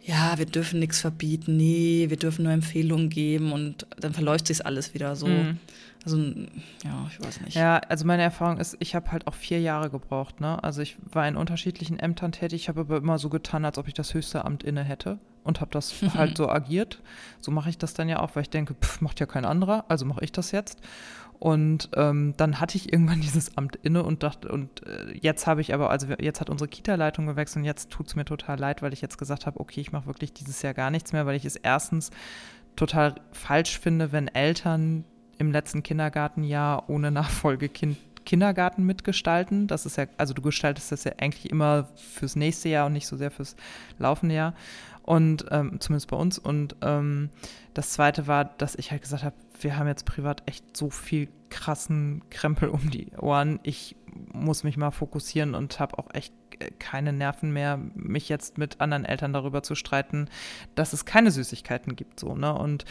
ja, 0.07 0.38
wir 0.38 0.46
dürfen 0.46 0.78
nichts 0.78 1.00
verbieten, 1.00 1.57
nee, 1.57 2.07
wir 2.09 2.16
dürfen 2.16 2.44
nur 2.44 2.52
Empfehlungen 2.52 3.11
geben 3.11 3.50
und 3.52 3.86
dann 3.98 4.14
verläuft 4.14 4.46
sich 4.46 4.64
alles 4.64 4.94
wieder 4.94 5.16
so. 5.16 5.26
Mhm. 5.26 5.59
Also, 6.04 6.18
ja, 6.18 7.11
ich 7.11 7.20
weiß 7.20 7.40
nicht. 7.40 7.57
Ja, 7.57 7.78
also 7.78 8.07
meine 8.07 8.22
Erfahrung 8.22 8.59
ist, 8.59 8.76
ich 8.78 8.94
habe 8.94 9.11
halt 9.11 9.26
auch 9.26 9.34
vier 9.34 9.61
Jahre 9.61 9.90
gebraucht, 9.90 10.40
ne? 10.40 10.62
Also 10.62 10.80
ich 10.80 10.96
war 11.11 11.26
in 11.26 11.36
unterschiedlichen 11.36 11.98
Ämtern 11.98 12.30
tätig, 12.30 12.62
ich 12.62 12.68
habe 12.68 12.82
aber 12.82 12.98
immer 12.98 13.18
so 13.18 13.28
getan, 13.28 13.64
als 13.64 13.78
ob 13.78 13.88
ich 13.88 13.94
das 13.94 14.14
höchste 14.14 14.44
Amt 14.44 14.62
inne 14.62 14.84
hätte 14.84 15.18
und 15.42 15.61
habe 15.61 15.72
das 15.72 15.92
halt 16.14 16.36
so 16.36 16.48
agiert. 16.48 17.00
So 17.40 17.50
mache 17.50 17.70
ich 17.70 17.78
das 17.78 17.92
dann 17.92 18.09
ja 18.09 18.20
auch, 18.20 18.36
weil 18.36 18.42
ich 18.42 18.50
denke, 18.50 18.74
pff, 18.74 19.00
macht 19.00 19.18
ja 19.18 19.26
kein 19.26 19.44
anderer, 19.44 19.84
also 19.88 20.04
mache 20.04 20.24
ich 20.24 20.30
das 20.30 20.52
jetzt. 20.52 20.80
Und 21.39 21.91
ähm, 21.95 22.34
dann 22.37 22.61
hatte 22.61 22.76
ich 22.76 22.93
irgendwann 22.93 23.20
dieses 23.22 23.57
Amt 23.57 23.76
inne 23.76 24.03
und 24.03 24.22
dachte, 24.22 24.49
und 24.49 24.87
äh, 24.87 25.12
jetzt 25.20 25.47
habe 25.47 25.61
ich 25.61 25.74
aber, 25.74 25.91
also 25.91 26.09
jetzt 26.18 26.41
hat 26.41 26.51
unsere 26.51 26.68
Kita-Leitung 26.68 27.26
gewechselt 27.26 27.59
und 27.59 27.64
jetzt 27.64 27.91
tut 27.91 28.09
es 28.09 28.16
mir 28.16 28.24
total 28.24 28.59
leid, 28.59 28.82
weil 28.82 28.93
ich 28.93 29.01
jetzt 29.01 29.18
gesagt 29.18 29.47
habe, 29.47 29.61
okay, 29.61 29.80
ich 29.80 29.93
mache 29.93 30.07
wirklich 30.07 30.32
dieses 30.32 30.62
Jahr 30.62 30.74
gar 30.74 30.91
nichts 30.91 31.12
mehr, 31.12 31.26
weil 31.26 31.37
ich 31.37 31.45
es 31.45 31.57
erstens 31.57 32.11
total 32.74 33.14
falsch 33.32 33.78
finde, 33.78 34.12
wenn 34.12 34.28
Eltern 34.28 35.05
im 35.39 35.53
letzten 35.53 35.82
Kindergartenjahr 35.82 36.89
ohne 36.89 37.11
Nachfolgekind 37.11 37.99
Kindergarten 38.26 38.84
mitgestalten. 38.84 39.68
Das 39.68 39.87
ist 39.87 39.97
ja, 39.97 40.07
also 40.18 40.34
du 40.34 40.43
gestaltest 40.43 40.93
das 40.93 41.05
ja 41.05 41.12
eigentlich 41.18 41.49
immer 41.49 41.89
fürs 41.95 42.37
nächste 42.37 42.68
Jahr 42.68 42.87
und 42.87 42.93
nicht 42.93 43.07
so 43.07 43.16
sehr 43.16 43.30
fürs 43.30 43.57
laufende 43.99 44.34
Jahr. 44.34 44.55
Und 45.03 45.47
ähm, 45.53 45.80
zumindest 45.80 46.11
bei 46.11 46.16
uns. 46.16 46.37
Und 46.39 46.74
ähm, 46.82 47.30
das 47.72 47.91
zweite 47.91 48.26
war, 48.26 48.45
dass 48.45 48.74
ich 48.74 48.91
halt 48.91 49.03
gesagt 49.03 49.22
habe, 49.22 49.37
wir 49.61 49.76
haben 49.76 49.88
jetzt 49.88 50.04
privat 50.04 50.42
echt 50.46 50.76
so 50.76 50.90
viel 50.90 51.28
krassen 51.50 52.22
Krempel 52.30 52.68
um 52.68 52.90
die 52.90 53.12
Ohren. 53.18 53.61
Ich 53.62 53.96
muss 54.32 54.64
mich 54.64 54.76
mal 54.76 54.90
fokussieren 54.90 55.54
und 55.54 55.78
habe 55.80 55.98
auch 55.98 56.12
echt 56.14 56.32
äh, 56.59 56.70
keine 56.78 57.12
Nerven 57.12 57.52
mehr, 57.52 57.78
mich 57.94 58.28
jetzt 58.28 58.59
mit 58.59 58.80
anderen 58.80 59.04
Eltern 59.04 59.32
darüber 59.32 59.62
zu 59.62 59.74
streiten, 59.74 60.28
dass 60.74 60.92
es 60.92 61.04
keine 61.04 61.30
Süßigkeiten 61.30 61.96
gibt. 61.96 62.20
So, 62.20 62.34
ne? 62.34 62.52
Und 62.54 62.84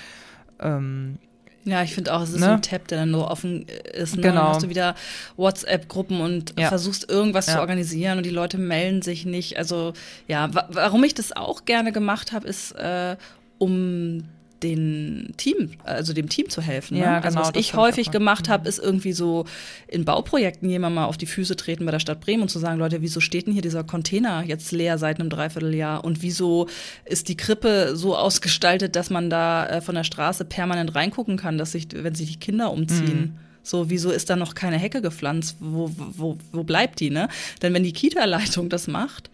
ähm, 0.59 1.17
ja, 1.65 1.81
ich 1.81 1.95
finde 1.95 2.13
auch, 2.13 2.21
es 2.21 2.29
ist 2.29 2.39
ne? 2.39 2.45
so 2.45 2.51
ein 2.51 2.61
Tab, 2.61 2.87
der 2.89 2.99
dann 2.99 3.11
nur 3.11 3.31
offen 3.31 3.65
ist. 3.93 4.15
Ne? 4.15 4.21
Genau. 4.21 4.35
Dann 4.35 4.47
hast 4.49 4.63
du 4.63 4.69
wieder 4.69 4.93
WhatsApp-Gruppen 5.35 6.21
und 6.21 6.53
ja. 6.59 6.67
versuchst 6.67 7.09
irgendwas 7.09 7.47
ja. 7.47 7.53
zu 7.53 7.59
organisieren 7.59 8.17
und 8.17 8.25
die 8.25 8.31
Leute 8.31 8.59
melden 8.59 9.01
sich 9.01 9.25
nicht. 9.25 9.57
Also 9.57 9.93
ja, 10.27 10.49
warum 10.69 11.03
ich 11.03 11.15
das 11.15 11.35
auch 11.35 11.65
gerne 11.65 11.91
gemacht 11.91 12.33
habe, 12.33 12.47
ist, 12.47 12.73
äh, 12.73 13.17
um 13.57 14.25
den 14.63 15.33
Team, 15.37 15.71
also 15.83 16.13
dem 16.13 16.29
Team 16.29 16.49
zu 16.49 16.61
helfen. 16.61 16.95
Ne? 16.95 17.03
Ja, 17.03 17.15
also 17.15 17.29
genau, 17.29 17.41
was 17.41 17.55
ich 17.55 17.73
häufig 17.73 18.11
gemacht 18.11 18.49
habe, 18.49 18.63
mhm. 18.63 18.69
ist 18.69 18.79
irgendwie 18.79 19.13
so 19.13 19.45
in 19.87 20.05
Bauprojekten 20.05 20.69
jemand 20.69 20.95
mal 20.95 21.05
auf 21.05 21.17
die 21.17 21.25
Füße 21.25 21.55
treten 21.55 21.85
bei 21.85 21.91
der 21.91 21.99
Stadt 21.99 22.21
Bremen 22.21 22.43
und 22.43 22.49
zu 22.49 22.59
sagen, 22.59 22.79
Leute, 22.79 23.01
wieso 23.01 23.19
steht 23.19 23.47
denn 23.47 23.53
hier 23.53 23.61
dieser 23.61 23.83
Container 23.83 24.43
jetzt 24.43 24.71
leer 24.71 24.97
seit 24.97 25.19
einem 25.19 25.29
Dreivierteljahr 25.29 26.03
und 26.03 26.21
wieso 26.21 26.67
ist 27.05 27.27
die 27.27 27.37
Krippe 27.37 27.95
so 27.95 28.15
ausgestaltet, 28.15 28.95
dass 28.95 29.09
man 29.09 29.29
da 29.29 29.65
äh, 29.67 29.81
von 29.81 29.95
der 29.95 30.03
Straße 30.03 30.45
permanent 30.45 30.95
reingucken 30.95 31.37
kann, 31.37 31.57
dass 31.57 31.73
sich, 31.73 31.87
wenn 31.91 32.15
sich 32.15 32.31
die 32.31 32.39
Kinder 32.39 32.71
umziehen. 32.71 33.33
Mhm. 33.35 33.39
So, 33.61 33.89
wieso 33.89 34.11
ist 34.11 34.29
da 34.29 34.35
noch 34.35 34.53
keine 34.53 34.77
Hecke 34.77 35.01
gepflanzt? 35.01 35.57
Wo, 35.59 35.91
wo, 35.95 36.37
wo 36.51 36.63
bleibt 36.63 36.99
die, 36.99 37.09
ne? 37.09 37.27
Denn 37.61 37.73
wenn 37.73 37.83
die 37.83 37.93
Kita-Leitung 37.93 38.69
das 38.69 38.87
macht, 38.87 39.31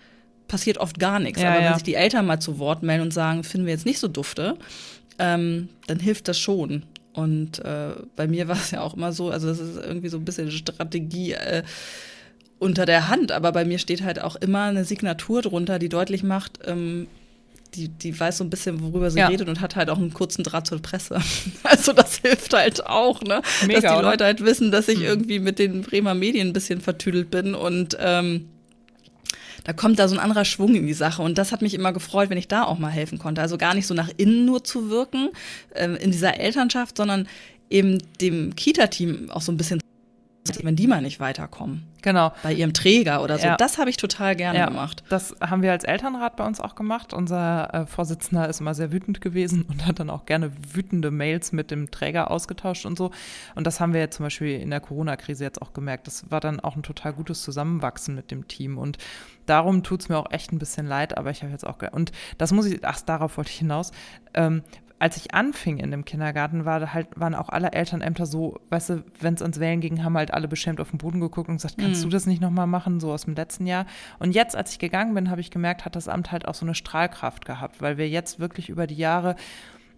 passiert 0.48 0.78
oft 0.78 1.00
gar 1.00 1.20
nichts. 1.20 1.42
Ja, 1.42 1.50
Aber 1.50 1.58
wenn 1.58 1.66
ja. 1.66 1.74
sich 1.74 1.84
die 1.84 1.96
Eltern 1.96 2.26
mal 2.26 2.40
zu 2.40 2.60
Wort 2.60 2.82
melden 2.84 3.04
und 3.04 3.14
sagen, 3.14 3.44
finden 3.44 3.66
wir 3.66 3.74
jetzt 3.74 3.86
nicht 3.86 4.00
so 4.00 4.08
dufte, 4.08 4.58
ähm, 5.22 5.70
dann 5.88 6.00
hilft 6.00 6.28
das 6.28 6.40
schon. 6.40 6.84
Und 7.14 7.60
äh, 7.60 7.92
bei 8.16 8.28
mir 8.28 8.48
war 8.50 8.58
es 8.58 8.72
ja 8.72 8.82
auch 8.82 8.96
immer 8.96 9.14
so, 9.14 9.30
also 9.30 9.48
das 9.48 9.60
ist 9.60 9.78
irgendwie 9.78 10.10
so 10.10 10.18
ein 10.18 10.26
bisschen 10.26 10.52
Strategie 10.52 11.34
äh, 11.34 11.64
unter 12.60 12.86
der 12.86 13.08
Hand, 13.08 13.32
aber 13.32 13.52
bei 13.52 13.66
mir 13.66 13.80
steht 13.80 14.04
halt 14.04 14.22
auch 14.22 14.36
immer 14.36 14.64
eine 14.64 14.86
Signatur 14.86 15.42
drunter, 15.42 15.80
die 15.80 15.90
deutlich 15.90 16.22
macht, 16.22 16.60
ähm, 16.66 17.08
die, 17.74 17.88
die 17.88 18.20
weiß 18.20 18.38
so 18.38 18.44
ein 18.44 18.50
bisschen, 18.50 18.82
worüber 18.82 19.10
sie 19.10 19.20
ja. 19.20 19.28
redet 19.28 19.48
und 19.48 19.62
hat 19.62 19.76
halt 19.76 19.90
auch 19.90 19.98
einen 19.98 20.14
kurzen 20.14 20.44
Draht 20.44 20.68
zur 20.68 20.82
Presse. 20.82 21.20
Also 21.64 21.94
das 21.94 22.18
hilft 22.18 22.54
halt 22.54 22.86
auch, 22.86 23.22
ne? 23.22 23.42
Mega, 23.66 23.80
dass 23.80 23.92
die 23.92 23.98
oder? 23.98 24.12
Leute 24.12 24.26
halt 24.26 24.44
wissen, 24.44 24.72
dass 24.72 24.90
ich 24.90 25.00
mhm. 25.00 25.06
irgendwie 25.06 25.40
mit 25.40 25.58
den 25.58 25.82
Bremer 25.82 26.14
Medien 26.14 26.50
ein 26.50 26.54
bisschen 26.54 26.82
vertüdelt 26.82 27.32
bin 27.32 27.56
und 27.56 27.98
ähm, 28.00 28.50
da 29.64 29.74
kommt 29.74 30.00
da 30.00 30.08
so 30.08 30.16
ein 30.16 30.20
anderer 30.20 30.46
Schwung 30.46 30.76
in 30.76 30.88
die 30.88 30.94
Sache. 30.94 31.22
Und 31.22 31.38
das 31.38 31.52
hat 31.52 31.62
mich 31.62 31.74
immer 31.74 31.94
gefreut, 31.94 32.30
wenn 32.30 32.38
ich 32.38 32.48
da 32.48 32.64
auch 32.64 32.80
mal 32.80 32.90
helfen 32.90 33.20
konnte. 33.20 33.42
Also 33.42 33.58
gar 33.58 33.74
nicht 33.74 33.88
so 33.88 33.94
nach 33.94 34.10
innen 34.18 34.46
nur 34.46 34.64
zu 34.64 34.90
wirken 34.90 35.30
äh, 35.74 35.90
in 35.96 36.12
dieser 36.12 36.40
Elternschaft, 36.40 36.98
sondern 36.98 37.28
eben 37.70 38.00
dem 38.20 38.56
Kita-Team 38.56 39.30
auch 39.30 39.42
so 39.42 39.52
ein 39.52 39.58
bisschen 39.58 39.80
wenn 40.64 40.76
die 40.76 40.88
mal 40.88 41.02
nicht 41.02 41.20
weiterkommen. 41.20 41.88
Genau. 42.02 42.32
Bei 42.42 42.52
ihrem 42.52 42.74
Träger 42.74 43.24
oder 43.24 43.38
so. 43.38 43.46
Ja. 43.46 43.58
Das 43.58 43.78
habe 43.78 43.92
ich 43.92 43.98
total 43.98 44.36
gerne 44.36 44.58
ja, 44.58 44.66
gemacht. 44.66 45.04
Das 45.10 45.36
haben 45.40 45.62
wir 45.62 45.72
als 45.72 45.84
Elternrat 45.84 46.36
bei 46.36 46.46
uns 46.46 46.60
auch 46.60 46.74
gemacht. 46.74 47.14
Unser 47.14 47.74
äh, 47.74 47.86
Vorsitzender 47.86 48.50
ist 48.50 48.60
immer 48.60 48.74
sehr 48.74 48.92
wütend 48.92 49.22
gewesen 49.22 49.62
und 49.70 49.86
hat 49.86 50.00
dann 50.00 50.10
auch 50.10 50.26
gerne 50.26 50.52
wütende 50.74 51.12
Mails 51.12 51.52
mit 51.52 51.70
dem 51.70 51.92
Träger 51.92 52.32
ausgetauscht 52.32 52.86
und 52.86 52.98
so. 52.98 53.12
Und 53.54 53.68
das 53.68 53.80
haben 53.80 53.94
wir 53.94 54.00
jetzt 54.00 54.18
zum 54.18 54.26
Beispiel 54.26 54.60
in 54.60 54.72
der 54.72 54.80
Corona-Krise 54.80 55.44
jetzt 55.44 55.62
auch 55.62 55.74
gemerkt. 55.74 56.08
Das 56.08 56.32
war 56.32 56.40
dann 56.40 56.60
auch 56.60 56.76
ein 56.76 56.84
total 56.84 57.14
gutes 57.14 57.44
Zusammenwachsen 57.44 58.16
mit 58.16 58.32
dem 58.32 58.48
Team. 58.48 58.80
Und 58.80 58.98
darum 59.46 59.84
tut 59.84 60.02
es 60.02 60.10
mir 60.10 60.18
auch 60.18 60.32
echt 60.32 60.52
ein 60.52 60.60
bisschen 60.60 60.88
leid, 60.88 61.18
aber 61.18 61.30
ich 61.30 61.44
habe 61.44 61.52
jetzt 61.52 61.68
auch. 61.68 61.78
Und 61.92 62.12
das 62.40 62.52
muss 62.52 62.66
ich, 62.66 62.84
ach, 62.84 63.00
darauf 63.02 63.38
wollte 63.38 63.52
ich 63.52 63.60
hinaus. 63.60 63.92
Ähm, 64.34 64.64
als 65.02 65.18
ich 65.18 65.34
anfing 65.34 65.80
in 65.80 65.90
dem 65.90 66.06
Kindergarten, 66.06 66.64
war 66.64 66.94
halt, 66.94 67.08
waren 67.16 67.34
auch 67.34 67.50
alle 67.50 67.72
Elternämter 67.72 68.28
so, 68.28 68.60
weißt 68.70 68.90
du, 68.92 69.04
wenn 69.20 69.34
es 69.34 69.42
ans 69.42 69.60
Wählen 69.60 69.82
ging, 69.82 70.04
haben 70.04 70.16
halt 70.16 70.32
alle 70.32 70.48
beschämt 70.48 70.80
auf 70.80 70.92
den 70.92 71.00
Boden 71.00 71.20
geguckt 71.20 71.50
und 71.50 71.56
gesagt, 71.56 71.80
kannst 71.80 72.02
mm. 72.02 72.04
du 72.04 72.10
das 72.10 72.28
nicht 72.28 72.40
nochmal 72.40 72.68
machen, 72.68 73.00
so 73.00 73.12
aus 73.12 73.26
dem 73.26 73.34
letzten 73.34 73.66
Jahr. 73.66 73.88
Und 74.20 74.36
jetzt, 74.36 74.56
als 74.56 74.74
ich 74.74 74.78
gegangen 74.78 75.16
bin, 75.16 75.32
habe 75.32 75.42
ich 75.42 75.50
gemerkt, 75.50 75.86
hat 75.86 75.96
das 75.96 76.08
Amt 76.08 76.32
halt 76.32 76.48
auch 76.48 76.54
so 76.54 76.68
eine 76.68 76.76
Strahlkraft 76.76 77.46
gehabt, 77.46 77.82
weil 77.82 77.98
wir 77.98 78.08
jetzt 78.10 78.40
wirklich 78.40 78.70
über 78.70 78.86
die 78.86 78.96
Jahre 78.96 79.38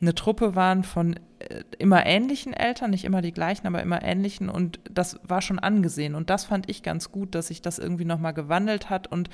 eine 0.03 0.15
Truppe 0.15 0.53
waren 0.53 0.83
von 0.83 1.15
äh, 1.39 1.63
immer 1.79 2.05
ähnlichen 2.05 2.53
Eltern, 2.53 2.91
nicht 2.91 3.05
immer 3.05 3.21
die 3.21 3.31
gleichen, 3.31 3.65
aber 3.65 3.81
immer 3.81 4.03
ähnlichen 4.03 4.49
und 4.49 4.79
das 4.89 5.19
war 5.23 5.41
schon 5.41 5.59
angesehen 5.59 6.13
und 6.13 6.29
das 6.29 6.45
fand 6.45 6.69
ich 6.69 6.83
ganz 6.83 7.11
gut, 7.11 7.33
dass 7.35 7.47
sich 7.47 7.61
das 7.61 7.79
irgendwie 7.79 8.05
nochmal 8.05 8.33
gewandelt 8.33 8.89
hat 8.89 9.07
und 9.07 9.29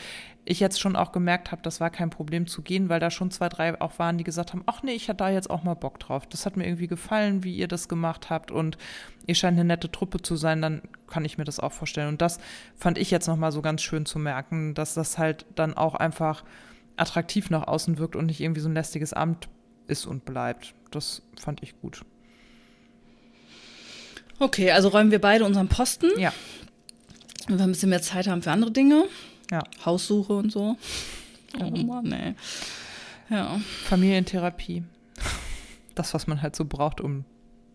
ich 0.45 0.59
jetzt 0.59 0.79
schon 0.79 0.95
auch 0.95 1.11
gemerkt 1.11 1.51
habe, 1.51 1.61
das 1.63 1.81
war 1.81 1.89
kein 1.89 2.09
Problem 2.09 2.47
zu 2.47 2.61
gehen, 2.61 2.87
weil 2.87 2.99
da 2.99 3.11
schon 3.11 3.31
zwei, 3.31 3.49
drei 3.49 3.79
auch 3.81 3.99
waren, 3.99 4.17
die 4.17 4.23
gesagt 4.23 4.53
haben, 4.53 4.63
ach 4.67 4.83
nee, 4.83 4.93
ich 4.93 5.09
hatte 5.09 5.17
da 5.17 5.29
jetzt 5.29 5.49
auch 5.49 5.63
mal 5.63 5.73
Bock 5.73 5.99
drauf. 5.99 6.25
Das 6.27 6.45
hat 6.45 6.55
mir 6.55 6.65
irgendwie 6.65 6.87
gefallen, 6.87 7.43
wie 7.43 7.55
ihr 7.55 7.67
das 7.67 7.87
gemacht 7.87 8.29
habt 8.29 8.51
und 8.51 8.77
ihr 9.27 9.35
scheint 9.35 9.57
eine 9.57 9.65
nette 9.65 9.91
Truppe 9.91 10.21
zu 10.21 10.35
sein, 10.35 10.61
dann 10.61 10.81
kann 11.07 11.25
ich 11.25 11.37
mir 11.37 11.45
das 11.45 11.59
auch 11.59 11.71
vorstellen 11.73 12.09
und 12.09 12.21
das 12.21 12.39
fand 12.75 12.97
ich 12.97 13.11
jetzt 13.11 13.27
nochmal 13.27 13.51
so 13.51 13.61
ganz 13.61 13.81
schön 13.81 14.05
zu 14.05 14.19
merken, 14.19 14.75
dass 14.75 14.93
das 14.93 15.17
halt 15.17 15.45
dann 15.55 15.73
auch 15.73 15.95
einfach 15.95 16.43
attraktiv 16.95 17.49
nach 17.49 17.67
außen 17.67 17.97
wirkt 17.97 18.15
und 18.15 18.27
nicht 18.27 18.41
irgendwie 18.41 18.61
so 18.61 18.69
ein 18.69 18.73
lästiges 18.73 19.13
Amt 19.13 19.49
ist 19.89 20.05
und 20.05 20.25
bleibt. 20.25 20.73
Das 20.91 21.21
fand 21.37 21.63
ich 21.63 21.79
gut. 21.81 22.03
Okay, 24.39 24.71
also 24.71 24.89
räumen 24.89 25.11
wir 25.11 25.19
beide 25.19 25.43
unseren 25.45 25.67
Posten. 25.67 26.09
Ja. 26.17 26.33
Wenn 27.47 27.57
wir 27.57 27.65
ein 27.65 27.71
bisschen 27.71 27.89
mehr 27.89 28.01
Zeit 28.01 28.27
haben 28.27 28.41
für 28.41 28.51
andere 28.51 28.71
Dinge. 28.71 29.05
Ja. 29.51 29.63
Haussuche 29.85 30.33
und 30.33 30.51
so. 30.51 30.77
Oh 31.59 31.69
Mann, 31.69 32.11
ey. 32.11 32.35
Ja. 33.29 33.59
Familientherapie. 33.85 34.83
Das, 35.95 36.13
was 36.13 36.27
man 36.27 36.41
halt 36.41 36.55
so 36.55 36.65
braucht, 36.65 37.01
um 37.01 37.25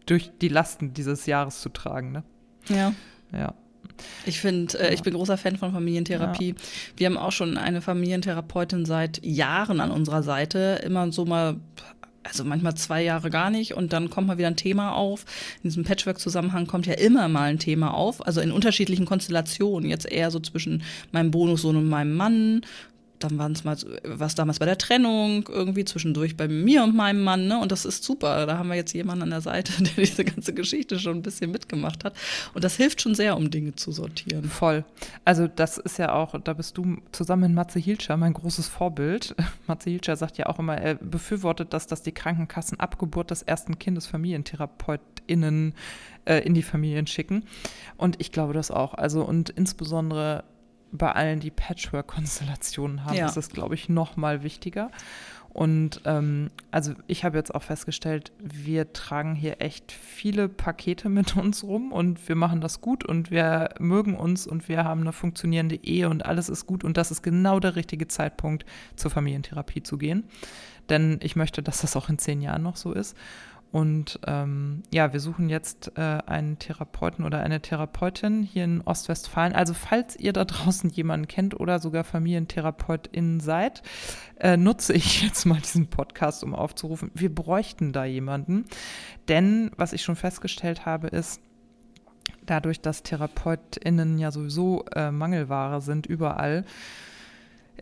durch 0.07 0.31
die 0.41 0.49
Lasten 0.49 0.95
dieses 0.95 1.27
Jahres 1.27 1.61
zu 1.61 1.69
tragen, 1.69 2.12
ne? 2.12 2.23
Ja. 2.69 2.95
Ja. 3.33 3.55
Ich 4.26 4.40
finde, 4.40 4.78
äh, 4.78 4.95
ich 4.95 5.03
bin 5.03 5.14
großer 5.14 5.36
Fan 5.36 5.57
von 5.57 5.72
Familientherapie. 5.72 6.49
Ja. 6.51 6.55
Wir 6.97 7.07
haben 7.07 7.16
auch 7.16 7.32
schon 7.32 7.57
eine 7.57 7.80
Familientherapeutin 7.80 8.84
seit 8.84 9.24
Jahren 9.24 9.80
an 9.80 9.90
unserer 9.90 10.22
Seite. 10.22 10.80
Immer 10.84 11.11
so 11.12 11.24
mal 11.24 11.57
also 12.24 12.42
manchmal 12.45 12.74
zwei 12.74 13.03
Jahre 13.03 13.30
gar 13.30 13.51
nicht 13.51 13.74
und 13.74 13.92
dann 13.92 14.11
kommt 14.11 14.26
mal 14.26 14.38
wieder 14.38 14.49
ein 14.49 14.57
Thema 14.57 14.95
auf. 14.95 15.24
In 15.62 15.68
diesem 15.68 15.84
Patchwork-Zusammenhang 15.84 16.66
kommt 16.66 16.86
ja 16.86 16.95
immer 16.95 17.28
mal 17.28 17.51
ein 17.51 17.59
Thema 17.59 17.92
auf, 17.92 18.26
also 18.26 18.40
in 18.40 18.51
unterschiedlichen 18.51 19.05
Konstellationen. 19.05 19.88
Jetzt 19.88 20.11
eher 20.11 20.30
so 20.30 20.40
zwischen 20.40 20.82
meinem 21.12 21.30
Bonussohn 21.30 21.76
und 21.76 21.88
meinem 21.88 22.16
Mann 22.16 22.62
dann 23.25 23.39
waren 23.39 23.53
es 23.53 23.64
mal 23.64 23.77
was 24.05 24.35
damals 24.35 24.59
bei 24.59 24.66
der 24.66 24.79
Trennung, 24.79 25.49
irgendwie 25.49 25.85
zwischendurch 25.85 26.37
bei 26.37 26.47
mir 26.47 26.85
und 26.85 26.95
meinem 26.95 27.22
Mann, 27.22 27.47
ne? 27.47 27.59
Und 27.59 27.72
das 27.72 27.85
ist 27.85 28.05
super. 28.05 28.47
Da 28.47 28.59
haben 28.59 28.68
wir 28.68 28.77
jetzt 28.77 28.93
jemanden 28.93 29.22
an 29.22 29.31
der 29.31 29.41
Seite, 29.41 29.72
der 29.83 30.05
diese 30.05 30.25
ganze 30.25 30.53
Geschichte 30.53 30.99
schon 30.99 31.16
ein 31.16 31.22
bisschen 31.22 31.51
mitgemacht 31.51 32.05
hat. 32.05 32.14
Und 32.53 32.64
das 32.64 32.77
hilft 32.77 33.01
schon 33.01 33.14
sehr, 33.14 33.37
um 33.37 33.51
Dinge 33.51 33.75
zu 33.75 33.93
sortieren. 33.93 34.45
Voll. 34.45 34.85
Also 35.25 35.49
das 35.49 35.79
ist 35.79 35.99
ja 35.99 36.12
auch, 36.12 36.39
da 36.41 36.53
bist 36.53 36.77
du 36.77 36.99
zusammen 37.12 37.43
mit 37.43 37.53
Matze 37.53 37.79
Hilscher 37.79 38.16
mein 38.16 38.35
großes 38.35 38.68
Vorbild. 38.68 39.35
Matze 39.66 39.91
Hilscher 39.91 40.16
sagt 40.16 40.39
ja 40.39 40.47
auch 40.47 40.59
immer, 40.59 40.77
er 40.77 40.97
befürwortet 40.97 41.72
das, 41.72 41.87
dass 41.87 42.03
die 42.03 42.12
Krankenkassen 42.12 42.79
ab 42.79 42.99
Geburt 42.99 43.31
des 43.31 43.43
ersten 43.43 43.79
Kindes 43.79 44.07
FamilientherapeutInnen 44.07 45.75
äh, 46.27 46.39
in 46.41 46.55
die 46.55 46.62
Familien 46.62 47.07
schicken. 47.07 47.45
Und 47.97 48.20
ich 48.20 48.33
glaube 48.33 48.53
das 48.53 48.70
auch. 48.70 48.95
Also 48.95 49.25
und 49.25 49.51
insbesondere 49.51 50.45
bei 50.97 51.12
allen, 51.12 51.40
die 51.40 51.51
Patchwork-Konstellationen 51.51 53.05
haben, 53.05 53.16
ja. 53.16 53.26
ist 53.26 53.36
es, 53.36 53.51
glaube 53.51 53.74
ich, 53.74 53.88
noch 53.88 54.16
mal 54.16 54.42
wichtiger. 54.42 54.90
Und 55.55 56.01
ähm, 56.05 56.51
also 56.72 56.95
ich 57.07 57.24
habe 57.24 57.36
jetzt 57.36 57.55
auch 57.55 57.62
festgestellt, 57.62 58.32
wir 58.40 58.92
tragen 58.92 59.36
hier 59.36 59.61
echt 59.61 59.92
viele 59.92 60.49
Pakete 60.49 61.09
mit 61.09 61.36
uns 61.36 61.62
rum 61.62 61.92
und 61.92 62.28
wir 62.28 62.34
machen 62.34 62.61
das 62.61 62.80
gut 62.80 63.05
und 63.05 63.30
wir 63.30 63.70
mögen 63.78 64.16
uns 64.16 64.49
und 64.49 64.68
wir 64.68 64.82
haben 64.82 65.03
eine 65.03 65.12
funktionierende 65.12 65.76
Ehe 65.76 66.09
und 66.09 66.26
alles 66.26 66.49
ist 66.49 66.66
gut 66.66 66.82
und 66.82 66.97
das 66.97 67.12
ist 67.12 67.22
genau 67.22 67.61
der 67.61 67.76
richtige 67.76 68.09
Zeitpunkt, 68.09 68.66
zur 68.97 69.12
Familientherapie 69.12 69.84
zu 69.84 69.97
gehen. 69.97 70.24
Denn 70.88 71.18
ich 71.22 71.36
möchte, 71.36 71.62
dass 71.62 71.80
das 71.80 71.97
auch 71.97 72.09
in 72.09 72.18
zehn 72.18 72.42
Jahren 72.42 72.62
noch 72.62 72.76
so 72.76 72.92
ist. 72.92 73.16
Und 73.75 74.20
ähm, 74.29 74.85
ja, 74.93 75.12
wir 75.12 75.18
suchen 75.18 75.49
jetzt 75.49 75.99
äh, 75.99 76.01
einen 76.01 76.61
Therapeuten 76.61 77.25
oder 77.25 77.41
eine 77.41 77.61
Therapeutin 77.61 78.45
hier 78.45 78.62
in 78.62 78.83
Ostwestfalen. 78.83 79.53
Also 79.53 79.75
falls 79.75 80.14
ihr 80.14 80.33
da 80.33 80.45
draußen 80.45 80.91
jemanden 80.91 81.27
kennt 81.27 81.59
oder 81.59 81.81
sogar 81.81 82.05
Familientherapeutin 82.05 83.41
seid, 83.41 83.83
äh, 84.39 84.57
nutze 84.57 84.93
ich 84.93 85.22
jetzt 85.22 85.45
mal 85.45 85.59
diesen 85.59 85.89
Podcast, 85.89 86.45
um 86.45 86.55
aufzurufen. 86.55 87.11
Wir 87.14 87.35
bräuchten 87.35 87.93
da 87.93 88.05
jemanden. 88.05 88.66
Denn 89.27 89.72
was 89.77 89.93
ich 89.93 90.05
schon 90.05 90.14
festgestellt 90.14 90.87
habe, 90.87 91.09
ist, 91.09 91.41
dadurch, 92.47 92.81
dass 92.81 93.03
TherapeutInnen 93.03 94.18
ja 94.18 94.31
sowieso 94.31 94.85
äh, 94.95 95.11
Mangelware 95.11 95.81
sind 95.81 96.07
überall, 96.07 96.64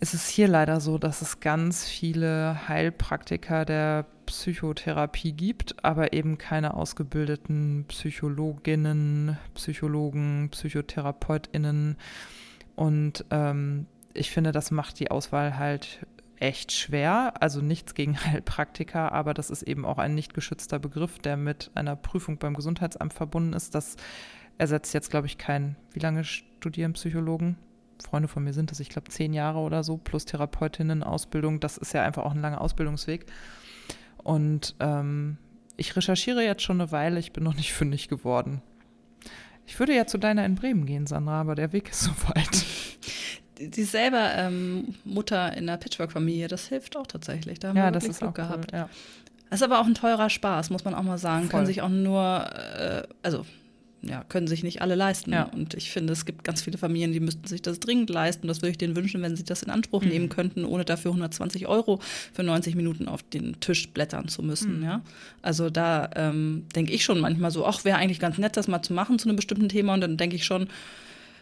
ist 0.01 0.15
es 0.15 0.29
hier 0.29 0.49
leider 0.49 0.81
so, 0.81 0.99
dass 0.99 1.23
es 1.23 1.41
ganz 1.41 1.89
viele 1.89 2.69
Heilpraktiker 2.69 3.65
der 3.65 4.07
Psychotherapie 4.27 5.33
gibt, 5.33 5.85
aber 5.85 6.13
eben 6.13 6.39
keine 6.39 6.75
ausgebildeten 6.75 7.85
Psychologinnen, 7.89 9.39
Psychologen, 9.55 10.49
Psychotherapeutinnen. 10.51 11.97
Und 12.75 13.25
ähm, 13.31 13.87
ich 14.15 14.31
finde, 14.31 14.53
das 14.53 14.71
macht 14.71 14.99
die 15.01 15.11
Auswahl 15.11 15.59
halt 15.59 16.07
echt 16.37 16.73
schwer. 16.73 17.35
Also 17.41 17.61
nichts 17.61 17.95
gegen 17.95 18.19
Heilpraktiker, 18.25 19.13
aber 19.13 19.35
das 19.35 19.51
ist 19.51 19.63
eben 19.63 19.85
auch 19.85 19.99
ein 19.99 20.15
nicht 20.15 20.35
geschützter 20.35 20.79
Begriff, 20.79 21.19
der 21.19 21.37
mit 21.37 21.71
einer 21.75 21.97
Prüfung 21.97 22.39
beim 22.39 22.55
Gesundheitsamt 22.55 23.13
verbunden 23.13 23.53
ist. 23.53 23.75
Das 23.75 23.97
ersetzt 24.59 24.95
jetzt, 24.95 25.11
glaube 25.11 25.27
ich, 25.27 25.39
kein, 25.39 25.77
wie 25.93 26.01
lange 26.01 26.25
studieren 26.25 26.93
Psychologen? 26.95 27.57
Freunde 28.03 28.29
von 28.29 28.45
mir 28.45 28.53
sind 28.53 28.73
es, 28.73 28.81
ich 28.81 28.89
glaube, 28.89 29.11
zehn 29.11 29.33
Jahre 29.33 29.59
oder 29.59 29.85
so, 29.85 29.97
plus 29.97 30.25
Therapeutinnen-Ausbildung. 30.25 31.61
Das 31.61 31.79
ist 31.79 31.93
ja 31.93 32.03
einfach 32.03 32.25
auch 32.25 32.33
ein 32.33 32.41
langer 32.41 32.61
Ausbildungsweg. 32.61 33.27
Und 34.19 34.75
ähm, 34.81 35.39
ich 35.77 35.97
recherchiere 35.97 36.43
jetzt 36.43 36.63
schon 36.63 36.81
eine 36.81 36.93
Weile, 36.93 37.19
ich 37.19 37.33
bin 37.33 37.45
noch 37.45 37.55
nicht 37.55 37.73
fündig 37.75 38.09
geworden. 38.09 38.63
Ich 39.67 39.79
würde 39.79 39.95
ja 39.95 40.07
zu 40.07 40.19
deiner 40.19 40.45
in 40.45 40.57
Bremen 40.57 40.87
gehen, 40.87 41.07
Sandra, 41.07 41.41
aber 41.41 41.55
der 41.55 41.73
Weg 41.73 41.91
ist 41.91 42.03
so 42.03 42.11
weit. 42.29 42.65
Sie 43.75 43.83
ist 43.83 43.93
selber 43.93 44.35
ähm, 44.35 44.95
Mutter 45.05 45.57
in 45.57 45.69
einer 45.69 45.79
Pitchwork-Familie, 45.79 46.49
das 46.49 46.67
hilft 46.67 46.97
auch 46.97 47.07
tatsächlich. 47.07 47.61
Da 47.61 47.69
haben 47.69 47.77
ja, 47.77 47.85
wir 47.85 47.91
das 47.93 48.05
ist 48.05 48.19
Glück 48.19 48.35
gehabt. 48.35 48.73
Cool, 48.73 48.79
ja. 48.79 48.89
Das 49.51 49.61
ist 49.61 49.65
aber 49.65 49.81
auch 49.81 49.87
ein 49.87 49.95
teurer 49.95 50.31
Spaß, 50.31 50.71
muss 50.71 50.85
man 50.85 50.95
auch 50.95 51.03
mal 51.03 51.19
sagen. 51.19 51.43
Voll. 51.43 51.51
Können 51.51 51.67
sich 51.67 51.83
auch 51.83 51.91
nur, 51.91 52.47
äh, 52.57 53.03
also 53.23 53.45
ja, 54.03 54.25
können 54.25 54.49
sich 54.49 54.65
nicht 54.65 54.83
alle 54.83 54.97
leisten. 54.97 55.33
Ja. 55.33 55.45
Und 55.45 55.75
ich 55.75 55.91
finde, 55.91 56.13
es 56.13 56.25
gibt 56.25 56.43
ganz 56.43 56.63
viele 56.63 56.77
Familien, 56.77 57.13
die 57.13 57.21
müssten 57.21 57.47
sich 57.47 57.63
das 57.63 57.79
dringend 57.79 58.11
leisten. 58.11 58.49
Das 58.49 58.59
würde 58.59 58.71
ich 58.71 58.79
denen 58.79 58.97
wünschen, 58.97 59.23
wenn 59.23 59.37
sie 59.37 59.45
das 59.45 59.63
in 59.63 59.71
Anspruch 59.71 60.03
mhm. 60.03 60.09
nehmen 60.09 60.29
könnten, 60.29 60.65
ohne 60.65 60.85
dafür 60.85 61.13
120 61.13 61.69
Euro 61.69 62.01
für 62.33 62.43
90 62.43 62.75
Minuten 62.75 63.07
auf 63.07 63.23
den 63.23 63.61
Tisch 63.61 63.89
blättern 63.91 64.27
zu 64.27 64.43
müssen. 64.43 64.79
Mhm. 64.79 64.85
Ja? 64.85 65.03
Also 65.41 65.71
da 65.71 66.11
ähm, 66.17 66.67
denke 66.75 66.93
ich 66.93 67.05
schon 67.05 67.21
manchmal 67.21 67.53
so, 67.53 67.65
ach, 67.65 67.85
wäre 67.85 67.99
eigentlich 67.99 68.19
ganz 68.19 68.39
nett, 68.39 68.57
das 68.57 68.67
mal 68.67 68.83
zu 68.83 68.93
machen 68.93 69.21
zu 69.21 69.29
einem 69.29 69.37
bestimmten 69.37 69.69
Thema. 69.69 69.95
Und 69.95 70.01
dann 70.01 70.17
denke 70.17 70.35
ich 70.35 70.45
schon, 70.45 70.69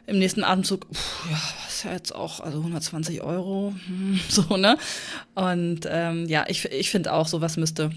im 0.06 0.18
nächsten 0.18 0.44
Atemzug, 0.44 0.86
pff, 0.92 1.30
ja, 1.30 1.40
ist 1.68 1.84
ja 1.84 1.92
jetzt 1.92 2.14
auch, 2.14 2.40
also 2.40 2.58
120 2.58 3.22
Euro, 3.22 3.74
hm, 3.86 4.20
so, 4.28 4.56
ne? 4.56 4.76
Und 5.34 5.80
ähm, 5.88 6.26
ja, 6.26 6.44
ich, 6.48 6.64
ich 6.66 6.90
finde 6.90 7.12
auch, 7.12 7.28
sowas 7.28 7.56
müsste 7.56 7.90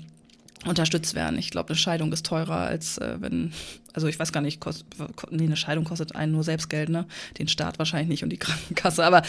unterstützt 0.65 1.15
werden. 1.15 1.37
Ich 1.37 1.49
glaube, 1.51 1.69
eine 1.69 1.77
Scheidung 1.77 2.13
ist 2.13 2.25
teurer 2.25 2.57
als 2.57 2.97
äh, 2.97 3.17
wenn, 3.19 3.53
also 3.93 4.07
ich 4.07 4.19
weiß 4.19 4.31
gar 4.31 4.41
nicht, 4.41 4.59
kost, 4.59 4.85
nee, 5.29 5.43
eine 5.43 5.55
Scheidung 5.55 5.83
kostet 5.85 6.15
einen 6.15 6.31
nur 6.31 6.43
Selbstgeld, 6.43 6.89
ne? 6.89 7.05
Den 7.37 7.47
Staat 7.47 7.79
wahrscheinlich 7.79 8.09
nicht 8.09 8.23
und 8.23 8.29
die 8.29 8.37
Krankenkasse, 8.43 9.03
aber 9.03 9.21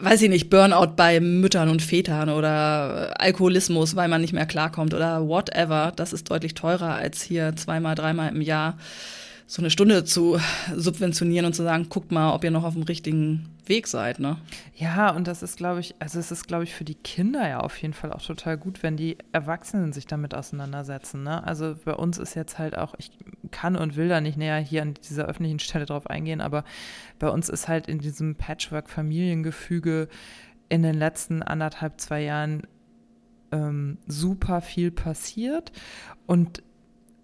weiß 0.00 0.22
ich 0.22 0.28
nicht, 0.28 0.50
Burnout 0.50 0.94
bei 0.96 1.20
Müttern 1.20 1.68
und 1.68 1.82
Vätern 1.82 2.30
oder 2.30 3.20
Alkoholismus, 3.20 3.96
weil 3.96 4.08
man 4.08 4.20
nicht 4.20 4.32
mehr 4.32 4.46
klarkommt 4.46 4.94
oder 4.94 5.26
whatever, 5.26 5.92
das 5.96 6.12
ist 6.12 6.30
deutlich 6.30 6.54
teurer 6.54 6.94
als 6.94 7.22
hier 7.22 7.56
zweimal, 7.56 7.94
dreimal 7.94 8.30
im 8.30 8.40
Jahr 8.40 8.78
so 9.46 9.60
eine 9.60 9.70
Stunde 9.70 10.04
zu 10.04 10.38
subventionieren 10.74 11.44
und 11.44 11.52
zu 11.54 11.62
sagen, 11.62 11.88
guckt 11.88 12.12
mal, 12.12 12.32
ob 12.32 12.44
ihr 12.44 12.50
noch 12.50 12.64
auf 12.64 12.74
dem 12.74 12.82
richtigen 12.84 13.50
Weg 13.66 13.86
seid, 13.86 14.18
ne? 14.18 14.38
Ja, 14.74 15.10
und 15.10 15.26
das 15.26 15.42
ist, 15.42 15.56
glaube 15.56 15.80
ich, 15.80 15.94
also 15.98 16.18
es 16.18 16.30
ist, 16.30 16.46
glaube 16.46 16.64
ich, 16.64 16.74
für 16.74 16.84
die 16.84 16.94
Kinder 16.94 17.46
ja 17.46 17.60
auf 17.60 17.76
jeden 17.80 17.94
Fall 17.94 18.12
auch 18.12 18.22
total 18.22 18.56
gut, 18.56 18.82
wenn 18.82 18.96
die 18.96 19.18
Erwachsenen 19.32 19.92
sich 19.92 20.06
damit 20.06 20.34
auseinandersetzen, 20.34 21.22
ne? 21.22 21.46
Also 21.46 21.76
bei 21.84 21.94
uns 21.94 22.18
ist 22.18 22.34
jetzt 22.34 22.58
halt 22.58 22.76
auch, 22.76 22.94
ich 22.98 23.10
kann 23.50 23.76
und 23.76 23.96
will 23.96 24.08
da 24.08 24.20
nicht 24.20 24.38
näher 24.38 24.58
hier 24.58 24.82
an 24.82 24.94
dieser 24.94 25.26
öffentlichen 25.26 25.58
Stelle 25.58 25.84
drauf 25.84 26.06
eingehen, 26.08 26.40
aber 26.40 26.64
bei 27.18 27.28
uns 27.28 27.48
ist 27.50 27.68
halt 27.68 27.86
in 27.86 27.98
diesem 27.98 28.36
Patchwork-Familiengefüge 28.36 30.08
in 30.70 30.82
den 30.82 30.94
letzten 30.94 31.42
anderthalb, 31.42 32.00
zwei 32.00 32.22
Jahren 32.22 32.62
ähm, 33.52 33.98
super 34.06 34.62
viel 34.62 34.90
passiert 34.90 35.70
und 36.26 36.62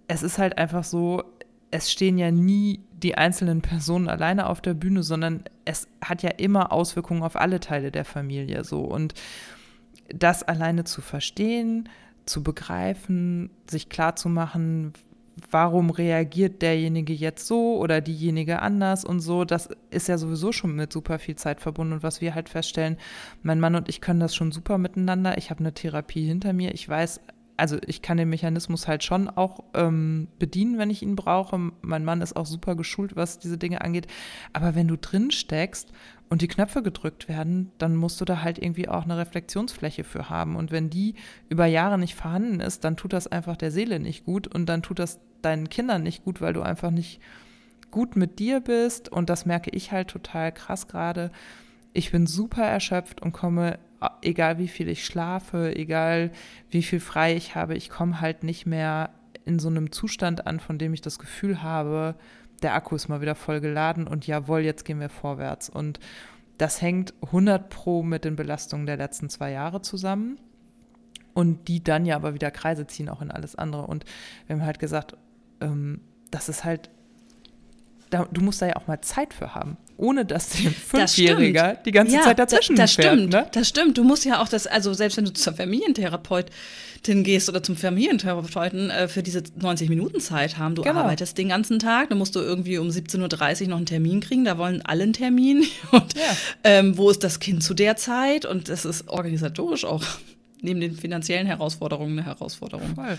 es 0.06 0.22
ist 0.22 0.38
halt 0.38 0.58
einfach 0.58 0.84
so, 0.84 1.24
es 1.70 1.90
stehen 1.90 2.18
ja 2.18 2.30
nie 2.30 2.80
die 2.92 3.16
einzelnen 3.16 3.62
Personen 3.62 4.08
alleine 4.08 4.48
auf 4.48 4.60
der 4.60 4.74
Bühne, 4.74 5.02
sondern 5.02 5.44
es 5.64 5.88
hat 6.02 6.22
ja 6.22 6.30
immer 6.30 6.72
Auswirkungen 6.72 7.22
auf 7.22 7.36
alle 7.36 7.60
Teile 7.60 7.90
der 7.90 8.04
Familie 8.04 8.64
so 8.64 8.80
und 8.80 9.14
das 10.12 10.42
alleine 10.42 10.84
zu 10.84 11.00
verstehen, 11.00 11.88
zu 12.26 12.42
begreifen, 12.42 13.50
sich 13.68 13.88
klarzumachen, 13.88 14.92
warum 15.50 15.90
reagiert 15.90 16.62
derjenige 16.62 17.12
jetzt 17.12 17.46
so 17.46 17.78
oder 17.78 18.00
diejenige 18.00 18.60
anders 18.60 19.04
und 19.04 19.20
so, 19.20 19.44
das 19.44 19.68
ist 19.90 20.08
ja 20.08 20.18
sowieso 20.18 20.52
schon 20.52 20.74
mit 20.74 20.92
super 20.92 21.18
viel 21.18 21.36
Zeit 21.36 21.60
verbunden. 21.60 21.94
Und 21.94 22.02
was 22.02 22.20
wir 22.20 22.34
halt 22.34 22.48
feststellen, 22.48 22.96
mein 23.42 23.60
Mann 23.60 23.74
und 23.74 23.88
ich 23.88 24.00
können 24.00 24.20
das 24.20 24.34
schon 24.34 24.52
super 24.52 24.76
miteinander. 24.76 25.38
Ich 25.38 25.50
habe 25.50 25.60
eine 25.60 25.72
Therapie 25.72 26.26
hinter 26.26 26.52
mir. 26.52 26.74
Ich 26.74 26.88
weiß 26.88 27.20
also 27.60 27.78
ich 27.86 28.00
kann 28.00 28.16
den 28.16 28.30
Mechanismus 28.30 28.88
halt 28.88 29.04
schon 29.04 29.28
auch 29.28 29.62
ähm, 29.74 30.28
bedienen, 30.38 30.78
wenn 30.78 30.88
ich 30.88 31.02
ihn 31.02 31.14
brauche. 31.14 31.58
Mein 31.82 32.06
Mann 32.06 32.22
ist 32.22 32.34
auch 32.34 32.46
super 32.46 32.74
geschult, 32.74 33.16
was 33.16 33.38
diese 33.38 33.58
Dinge 33.58 33.82
angeht. 33.82 34.06
Aber 34.54 34.74
wenn 34.74 34.88
du 34.88 34.96
drin 34.96 35.30
steckst 35.30 35.92
und 36.30 36.40
die 36.40 36.48
Knöpfe 36.48 36.82
gedrückt 36.82 37.28
werden, 37.28 37.70
dann 37.76 37.96
musst 37.96 38.18
du 38.18 38.24
da 38.24 38.40
halt 38.40 38.58
irgendwie 38.58 38.88
auch 38.88 39.04
eine 39.04 39.18
Reflexionsfläche 39.18 40.04
für 40.04 40.30
haben. 40.30 40.56
Und 40.56 40.70
wenn 40.72 40.88
die 40.88 41.16
über 41.50 41.66
Jahre 41.66 41.98
nicht 41.98 42.14
vorhanden 42.14 42.60
ist, 42.60 42.82
dann 42.84 42.96
tut 42.96 43.12
das 43.12 43.26
einfach 43.26 43.58
der 43.58 43.70
Seele 43.70 44.00
nicht 44.00 44.24
gut 44.24 44.46
und 44.46 44.66
dann 44.66 44.82
tut 44.82 44.98
das 44.98 45.20
deinen 45.42 45.68
Kindern 45.68 46.02
nicht 46.02 46.24
gut, 46.24 46.40
weil 46.40 46.54
du 46.54 46.62
einfach 46.62 46.90
nicht 46.90 47.20
gut 47.90 48.16
mit 48.16 48.38
dir 48.38 48.60
bist. 48.60 49.10
Und 49.10 49.28
das 49.28 49.44
merke 49.44 49.68
ich 49.70 49.92
halt 49.92 50.08
total 50.08 50.50
krass 50.50 50.88
gerade. 50.88 51.30
Ich 51.92 52.10
bin 52.10 52.26
super 52.26 52.64
erschöpft 52.64 53.20
und 53.20 53.32
komme 53.32 53.78
egal 54.22 54.58
wie 54.58 54.68
viel 54.68 54.88
ich 54.88 55.04
schlafe, 55.04 55.74
egal 55.76 56.30
wie 56.70 56.82
viel 56.82 57.00
frei 57.00 57.34
ich 57.36 57.54
habe, 57.54 57.74
ich 57.76 57.90
komme 57.90 58.20
halt 58.20 58.44
nicht 58.44 58.66
mehr 58.66 59.10
in 59.44 59.58
so 59.58 59.68
einem 59.68 59.92
Zustand 59.92 60.46
an, 60.46 60.60
von 60.60 60.78
dem 60.78 60.94
ich 60.94 61.00
das 61.00 61.18
Gefühl 61.18 61.62
habe, 61.62 62.14
der 62.62 62.74
Akku 62.74 62.94
ist 62.94 63.08
mal 63.08 63.20
wieder 63.20 63.34
voll 63.34 63.60
geladen 63.60 64.06
und 64.06 64.26
jawohl, 64.26 64.60
jetzt 64.60 64.84
gehen 64.84 65.00
wir 65.00 65.08
vorwärts. 65.08 65.68
Und 65.70 65.98
das 66.58 66.82
hängt 66.82 67.14
100 67.22 67.70
pro 67.70 68.02
mit 68.02 68.24
den 68.24 68.36
Belastungen 68.36 68.86
der 68.86 68.98
letzten 68.98 69.30
zwei 69.30 69.50
Jahre 69.50 69.80
zusammen 69.80 70.38
und 71.32 71.68
die 71.68 71.82
dann 71.82 72.04
ja 72.04 72.16
aber 72.16 72.34
wieder 72.34 72.50
Kreise 72.50 72.86
ziehen, 72.86 73.08
auch 73.08 73.22
in 73.22 73.30
alles 73.30 73.56
andere. 73.56 73.86
Und 73.86 74.04
wir 74.46 74.56
haben 74.56 74.64
halt 74.64 74.78
gesagt, 74.78 75.16
ähm, 75.60 76.02
das 76.30 76.48
ist 76.48 76.64
halt 76.64 76.90
da, 78.10 78.26
du 78.30 78.40
musst 78.40 78.60
da 78.60 78.66
ja 78.66 78.76
auch 78.76 78.86
mal 78.86 79.00
Zeit 79.00 79.32
für 79.34 79.54
haben, 79.54 79.76
ohne 79.96 80.24
dass 80.24 80.50
der 80.50 80.70
Fünfjähriger 80.72 81.74
die 81.84 81.92
ganze 81.92 82.16
ja, 82.16 82.22
Zeit 82.22 82.38
dazwischen 82.38 82.76
das 82.76 82.94
fährt. 82.94 83.14
Stimmt, 83.14 83.32
ne? 83.32 83.46
Das 83.52 83.68
stimmt. 83.68 83.96
Du 83.98 84.04
musst 84.04 84.24
ja 84.24 84.42
auch 84.42 84.48
das, 84.48 84.66
also 84.66 84.92
selbst 84.94 85.16
wenn 85.16 85.24
du 85.24 85.32
zur 85.32 85.52
Familientherapeut 85.52 86.46
den 87.06 87.24
gehst 87.24 87.48
oder 87.48 87.62
zum 87.62 87.76
Familientherapeuten 87.76 88.90
äh, 88.90 89.08
für 89.08 89.22
diese 89.22 89.42
90 89.58 89.88
Minuten 89.88 90.20
Zeit 90.20 90.58
haben. 90.58 90.74
Du 90.74 90.82
Genau. 90.82 91.00
arbeitest 91.00 91.38
den 91.38 91.48
ganzen 91.48 91.78
Tag, 91.78 92.10
dann 92.10 92.18
musst 92.18 92.36
du 92.36 92.40
irgendwie 92.40 92.76
um 92.76 92.88
17.30 92.88 93.62
Uhr 93.62 93.68
noch 93.68 93.76
einen 93.78 93.86
Termin 93.86 94.20
kriegen, 94.20 94.44
da 94.44 94.58
wollen 94.58 94.82
alle 94.84 95.04
einen 95.04 95.12
Termin. 95.14 95.64
Und 95.92 96.14
Ja. 96.14 96.36
ähm, 96.64 96.98
wo 96.98 97.08
ist 97.08 97.24
das 97.24 97.40
Kind 97.40 97.62
zu 97.62 97.72
der 97.72 97.96
Zeit? 97.96 98.44
Und 98.44 98.68
das 98.68 98.84
ist 98.84 99.08
organisatorisch 99.08 99.84
auch 99.86 100.02
neben 100.62 100.80
den 100.80 100.94
finanziellen 100.94 101.46
Herausforderungen 101.46 102.18
eine 102.18 102.26
Herausforderung. 102.26 102.94
Voll. 102.94 103.18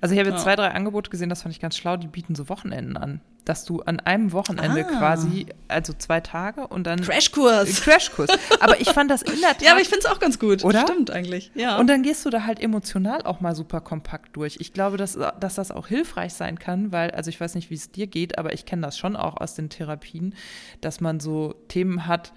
Also 0.00 0.14
ich 0.14 0.18
habe 0.18 0.30
jetzt 0.30 0.38
Ja. 0.38 0.44
zwei, 0.44 0.56
drei 0.56 0.68
Angebote 0.70 1.10
gesehen, 1.10 1.28
das 1.28 1.42
fand 1.42 1.54
ich 1.54 1.60
ganz 1.60 1.76
schlau, 1.76 1.96
die 1.96 2.06
bieten 2.06 2.34
so 2.34 2.48
Wochenenden 2.48 2.96
an. 2.96 3.20
Dass 3.44 3.66
du 3.66 3.82
an 3.82 4.00
einem 4.00 4.32
Wochenende 4.32 4.86
Ah. 4.86 4.98
quasi, 4.98 5.44
also 5.68 5.92
zwei 5.92 6.20
Tage 6.20 6.66
und 6.66 6.86
dann 6.86 7.00
Crashkurs. 7.02 7.82
Crashkurs. 7.82 8.30
Aber 8.60 8.80
ich 8.80 8.88
fand 8.88 9.10
das 9.10 9.20
in 9.20 9.38
der 9.40 9.50
Tat. 9.50 9.62
Ja, 9.62 9.72
aber 9.72 9.82
ich 9.82 9.88
finde 9.88 10.00
es 10.00 10.06
auch 10.06 10.18
ganz 10.18 10.38
gut. 10.38 10.64
Oder? 10.64 10.80
Stimmt 10.86 11.10
eigentlich. 11.10 11.50
Ja. 11.54 11.76
und 11.78 11.86
dann 11.88 12.02
gehst 12.02 12.24
du 12.24 12.30
da 12.30 12.44
halt 12.46 12.58
emotional 12.60 13.20
auch 13.22 13.40
mal 13.42 13.54
super 13.54 13.82
kompakt 13.82 14.34
durch. 14.36 14.56
Ich 14.60 14.72
glaube, 14.72 14.96
dass, 14.96 15.18
dass 15.40 15.54
das 15.56 15.70
auch 15.70 15.88
hilfreich 15.88 16.32
sein 16.32 16.58
kann, 16.58 16.90
weil, 16.90 17.10
also 17.10 17.28
ich 17.28 17.38
weiß 17.38 17.54
nicht, 17.54 17.68
wie 17.70 17.74
es 17.74 17.90
dir 17.90 18.06
geht, 18.06 18.38
aber 18.38 18.54
ich 18.54 18.64
kenne 18.64 18.80
das 18.82 18.96
schon 18.96 19.14
auch 19.14 19.36
aus 19.38 19.54
den 19.54 19.68
Therapien, 19.68 20.34
dass 20.80 21.02
man 21.02 21.20
so 21.20 21.54
Themen 21.68 22.06
hat, 22.06 22.32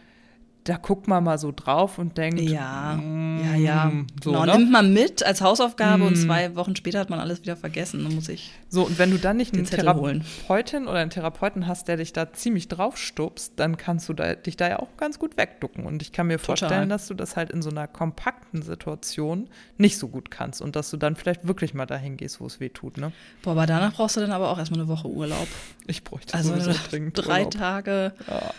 da 0.70 0.78
guckt 0.78 1.07
man 1.07 1.24
mal 1.24 1.38
so 1.38 1.53
drauf 1.55 1.97
und 1.97 2.18
denkt, 2.18 2.41
Ja, 2.41 2.95
mm, 3.01 3.39
ja, 3.43 3.55
ja. 3.55 3.91
So, 4.24 4.32
genau, 4.32 4.45
ne? 4.45 4.57
nimmt 4.57 4.72
man 4.72 4.91
mit 4.93 5.24
als 5.24 5.39
Hausaufgabe 5.41 6.03
und 6.03 6.13
Mm. 6.13 6.26
zwei 6.26 6.55
Wochen 6.55 6.76
später 6.76 6.99
hat 6.99 7.09
man 7.09 7.20
alles 7.20 7.41
wieder 7.41 7.55
vergessen. 7.55 8.03
Dann 8.03 8.13
muss 8.15 8.28
ich. 8.28 8.51
So, 8.70 8.86
und 8.86 8.99
wenn 8.99 9.09
du 9.11 9.18
dann 9.18 9.38
nicht 9.38 9.53
einen 9.53 9.65
Zettel 9.65 9.93
holen. 9.93 10.24
Therapeutin 10.24 10.84
oder 10.88 10.99
einen 10.99 11.09
Therapeuten 11.09 11.68
hast, 11.68 11.88
der 11.88 11.95
dich 11.97 12.11
da 12.11 12.34
ziemlich 12.34 12.68
draufstupst, 12.68 13.53
dann 13.55 13.78
kannst 13.78 14.09
du 14.09 14.13
da, 14.13 14.36
dich 14.36 14.57
da 14.57 14.68
ja 14.68 14.80
auch 14.80 14.89
ganz 14.97 15.20
gut 15.20 15.38
wegducken. 15.38 15.86
Und 15.86 16.01
ich 16.01 16.11
kann 16.11 16.28
mir 16.28 16.38
Total. 16.38 16.57
vorstellen, 16.57 16.89
dass 16.89 17.07
du 17.07 17.13
das 17.13 17.36
halt 17.38 17.49
in 17.49 17.61
so 17.61 17.70
einer 17.70 17.88
kompakten 17.88 18.61
Situation 18.61 19.47
nicht 19.78 19.97
so 19.97 20.09
gut 20.09 20.32
kannst 20.32 20.61
und 20.61 20.76
dass 20.76 20.89
du 20.89 20.97
dann 20.97 21.15
vielleicht 21.15 21.47
wirklich 21.47 21.74
mal 21.74 21.86
dahin 21.86 22.18
gehst, 22.18 22.41
wo 22.41 22.45
es 22.45 22.59
weh 22.59 22.70
tut. 22.70 22.97
Ne? 22.97 23.11
Boah, 23.41 23.51
aber 23.51 23.65
danach 23.68 23.93
brauchst 23.93 24.18
du 24.18 24.20
dann 24.22 24.32
aber 24.32 24.49
auch 24.49 24.57
erstmal 24.59 24.82
eine 24.82 24.89
Woche 24.89 25.07
Urlaub. 25.07 25.47
Ich 25.86 26.03
bräuchte 26.03 26.34
Also 26.34 26.49
sowieso 26.53 26.72
dringend 26.89 27.13
drei 27.18 27.39
Urlaub. 27.45 27.51
Tage. 27.53 28.13
Ja. 28.28 28.53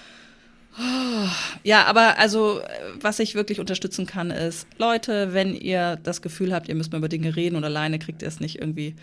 Ja, 1.64 1.85
aber 1.87 2.18
also, 2.18 2.61
äh, 2.61 2.66
was 3.01 3.18
ich 3.18 3.35
wirklich 3.35 3.61
unterstützen 3.61 4.07
kann, 4.07 4.31
ist, 4.31 4.66
Leute, 4.79 5.33
wenn 5.33 5.55
ihr 5.55 5.97
das 5.97 6.22
Gefühl 6.22 6.55
habt, 6.55 6.68
ihr 6.68 6.74
müsst 6.74 6.93
mal 6.93 6.99
über 6.99 7.09
Dinge 7.09 7.35
reden 7.37 7.57
und 7.57 7.64
alleine 7.64 7.99
kriegt 7.99 8.22
ihr 8.22 8.29
es 8.29 8.41
nicht 8.41 8.61
irgendwie 8.61 8.95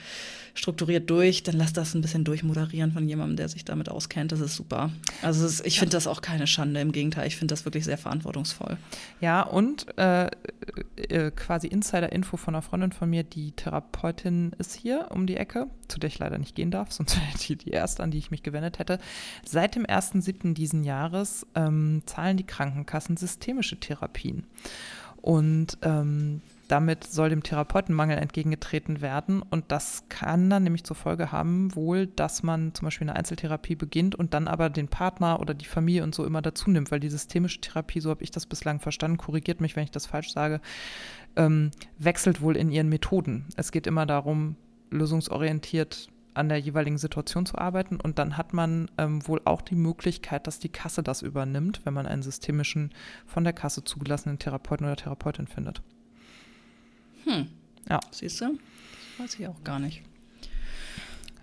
strukturiert 0.55 1.09
durch, 1.09 1.43
dann 1.43 1.57
lasst 1.57 1.75
das 1.75 1.93
ein 1.93 2.01
bisschen 2.01 2.23
durchmoderieren 2.23 2.93
von 2.93 3.07
jemandem, 3.07 3.35
der 3.35 3.49
sich 3.49 3.65
damit 3.65 3.89
auskennt. 3.89 4.31
Das 4.31 4.39
ist 4.39 4.55
super. 4.55 4.89
Also, 5.21 5.45
ist, 5.45 5.65
ich 5.65 5.79
finde 5.79 5.91
das 5.91 6.07
auch 6.07 6.21
keine 6.21 6.47
Schande. 6.47 6.79
Im 6.79 6.93
Gegenteil, 6.93 7.27
ich 7.27 7.35
finde 7.35 7.51
das 7.53 7.65
wirklich 7.65 7.83
sehr 7.83 7.97
verantwortungsvoll. 7.97 8.77
Ja, 9.19 9.41
und 9.41 9.85
äh, 9.97 10.27
äh, 10.95 11.31
quasi 11.31 11.67
Insider-Info 11.67 12.37
von 12.37 12.55
einer 12.55 12.61
Freundin 12.61 12.93
von 12.93 13.09
mir, 13.09 13.23
die 13.23 13.51
Therapeutin 13.51 14.53
ist 14.57 14.73
hier 14.75 15.09
um 15.11 15.27
die 15.27 15.35
Ecke, 15.35 15.67
zu 15.89 15.99
der 15.99 16.07
ich 16.07 16.19
leider 16.19 16.37
nicht 16.37 16.55
gehen 16.55 16.71
darf, 16.71 16.91
sonst 16.93 17.17
wäre 17.17 17.37
die 17.37 17.57
die 17.57 17.71
erste, 17.71 18.01
an 18.01 18.11
die 18.11 18.17
ich 18.17 18.31
mich 18.31 18.43
gewendet 18.43 18.79
hätte. 18.79 18.99
Seit 19.45 19.75
dem 19.75 19.85
1.7. 19.85 20.53
diesen 20.53 20.83
Jahres 20.83 21.45
ähm, 21.65 22.03
zahlen 22.05 22.37
die 22.37 22.45
Krankenkassen 22.45 23.17
systemische 23.17 23.79
Therapien. 23.79 24.45
Und 25.21 25.79
ähm, 25.81 26.41
damit 26.67 27.03
soll 27.03 27.29
dem 27.29 27.43
Therapeutenmangel 27.43 28.17
entgegengetreten 28.17 29.01
werden. 29.01 29.41
Und 29.41 29.65
das 29.71 30.03
kann 30.09 30.49
dann 30.49 30.63
nämlich 30.63 30.83
zur 30.83 30.95
Folge 30.95 31.31
haben, 31.31 31.75
wohl, 31.75 32.07
dass 32.07 32.43
man 32.43 32.73
zum 32.73 32.85
Beispiel 32.85 33.09
eine 33.09 33.17
Einzeltherapie 33.17 33.75
beginnt 33.75 34.15
und 34.15 34.33
dann 34.33 34.47
aber 34.47 34.69
den 34.69 34.87
Partner 34.87 35.39
oder 35.39 35.53
die 35.53 35.65
Familie 35.65 36.03
und 36.03 36.15
so 36.15 36.25
immer 36.25 36.41
dazu 36.41 36.69
nimmt, 36.69 36.91
weil 36.91 36.99
die 36.99 37.09
systemische 37.09 37.61
Therapie, 37.61 37.99
so 37.99 38.09
habe 38.09 38.23
ich 38.23 38.31
das 38.31 38.45
bislang 38.45 38.79
verstanden, 38.79 39.17
korrigiert 39.17 39.61
mich, 39.61 39.75
wenn 39.75 39.83
ich 39.83 39.91
das 39.91 40.05
falsch 40.05 40.31
sage, 40.31 40.61
ähm, 41.35 41.71
wechselt 41.97 42.41
wohl 42.41 42.55
in 42.55 42.71
ihren 42.71 42.89
Methoden. 42.89 43.45
Es 43.55 43.71
geht 43.71 43.87
immer 43.87 44.05
darum, 44.05 44.55
lösungsorientiert 44.91 46.09
an 46.35 46.49
der 46.49 46.59
jeweiligen 46.59 46.97
Situation 46.97 47.45
zu 47.45 47.57
arbeiten 47.57 47.99
und 47.99 48.19
dann 48.19 48.37
hat 48.37 48.53
man 48.53 48.89
ähm, 48.97 49.27
wohl 49.27 49.41
auch 49.45 49.61
die 49.61 49.75
Möglichkeit, 49.75 50.47
dass 50.47 50.59
die 50.59 50.69
Kasse 50.69 51.01
das 51.01 51.21
übernimmt, 51.21 51.81
wenn 51.85 51.93
man 51.93 52.05
einen 52.05 52.23
systemischen, 52.23 52.93
von 53.25 53.43
der 53.43 53.53
Kasse 53.53 53.83
zugelassenen 53.83 54.39
Therapeuten 54.39 54.85
oder 54.85 54.95
Therapeutin 54.95 55.47
findet. 55.47 55.81
Hm. 57.23 57.47
Ja. 57.89 57.99
Siehst 58.11 58.41
du? 58.41 58.57
Das 59.17 59.25
weiß 59.25 59.39
ich 59.39 59.47
auch 59.47 59.63
gar 59.63 59.79
nicht. 59.79 60.03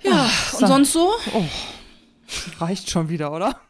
Ja, 0.02 0.28
so. 0.50 0.58
und 0.58 0.66
sonst 0.66 0.92
so? 0.92 1.10
Oh, 1.34 1.44
reicht 2.58 2.90
schon 2.90 3.08
wieder, 3.08 3.32
oder? 3.32 3.60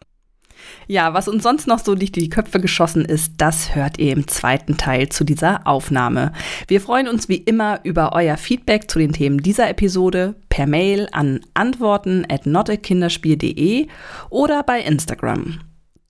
Ja, 0.86 1.14
was 1.14 1.28
uns 1.28 1.42
sonst 1.42 1.66
noch 1.66 1.78
so 1.78 1.94
durch 1.94 2.12
die 2.12 2.28
Köpfe 2.28 2.60
geschossen 2.60 3.04
ist, 3.04 3.34
das 3.38 3.74
hört 3.74 3.98
ihr 3.98 4.12
im 4.12 4.28
zweiten 4.28 4.76
Teil 4.76 5.08
zu 5.08 5.24
dieser 5.24 5.66
Aufnahme. 5.66 6.32
Wir 6.68 6.80
freuen 6.80 7.08
uns 7.08 7.28
wie 7.28 7.36
immer 7.36 7.80
über 7.84 8.12
euer 8.12 8.36
Feedback 8.36 8.90
zu 8.90 8.98
den 8.98 9.12
Themen 9.12 9.38
dieser 9.38 9.68
Episode 9.68 10.34
per 10.48 10.66
Mail 10.66 11.08
an 11.12 11.40
antworten 11.54 12.26
at 12.28 12.46
notakinderspiel.de 12.46 13.88
oder 14.30 14.62
bei 14.62 14.80
Instagram. 14.80 15.60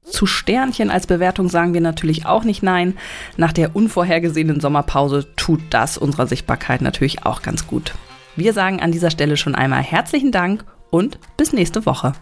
Zu 0.05 0.27
Sternchen 0.27 0.91
als 0.91 1.07
Bewertung 1.07 1.49
sagen 1.49 1.75
wir 1.75 1.81
natürlich 1.81 2.27
auch 2.27 2.43
nicht 2.45 2.63
nein. 2.63 2.95
Nach 3.37 3.53
der 3.53 3.77
unvorhergesehenen 3.77 4.61
Sommerpause 4.61 5.29
tut 5.37 5.61
das 5.71 5.97
unserer 5.97 6.27
Sichtbarkeit 6.27 6.83
natürlich 6.83 7.25
auch 7.25 7.43
ganz 7.43 7.67
gut. 7.67 7.95
Wir 8.35 8.53
sagen 8.53 8.81
an 8.81 8.93
dieser 8.93 9.11
Stelle 9.11 9.37
schon 9.37 9.55
einmal 9.55 9.83
herzlichen 9.83 10.33
Dank 10.33 10.65
und 10.91 11.19
bis 11.37 11.53
nächste 11.53 11.87
Woche. 11.87 12.15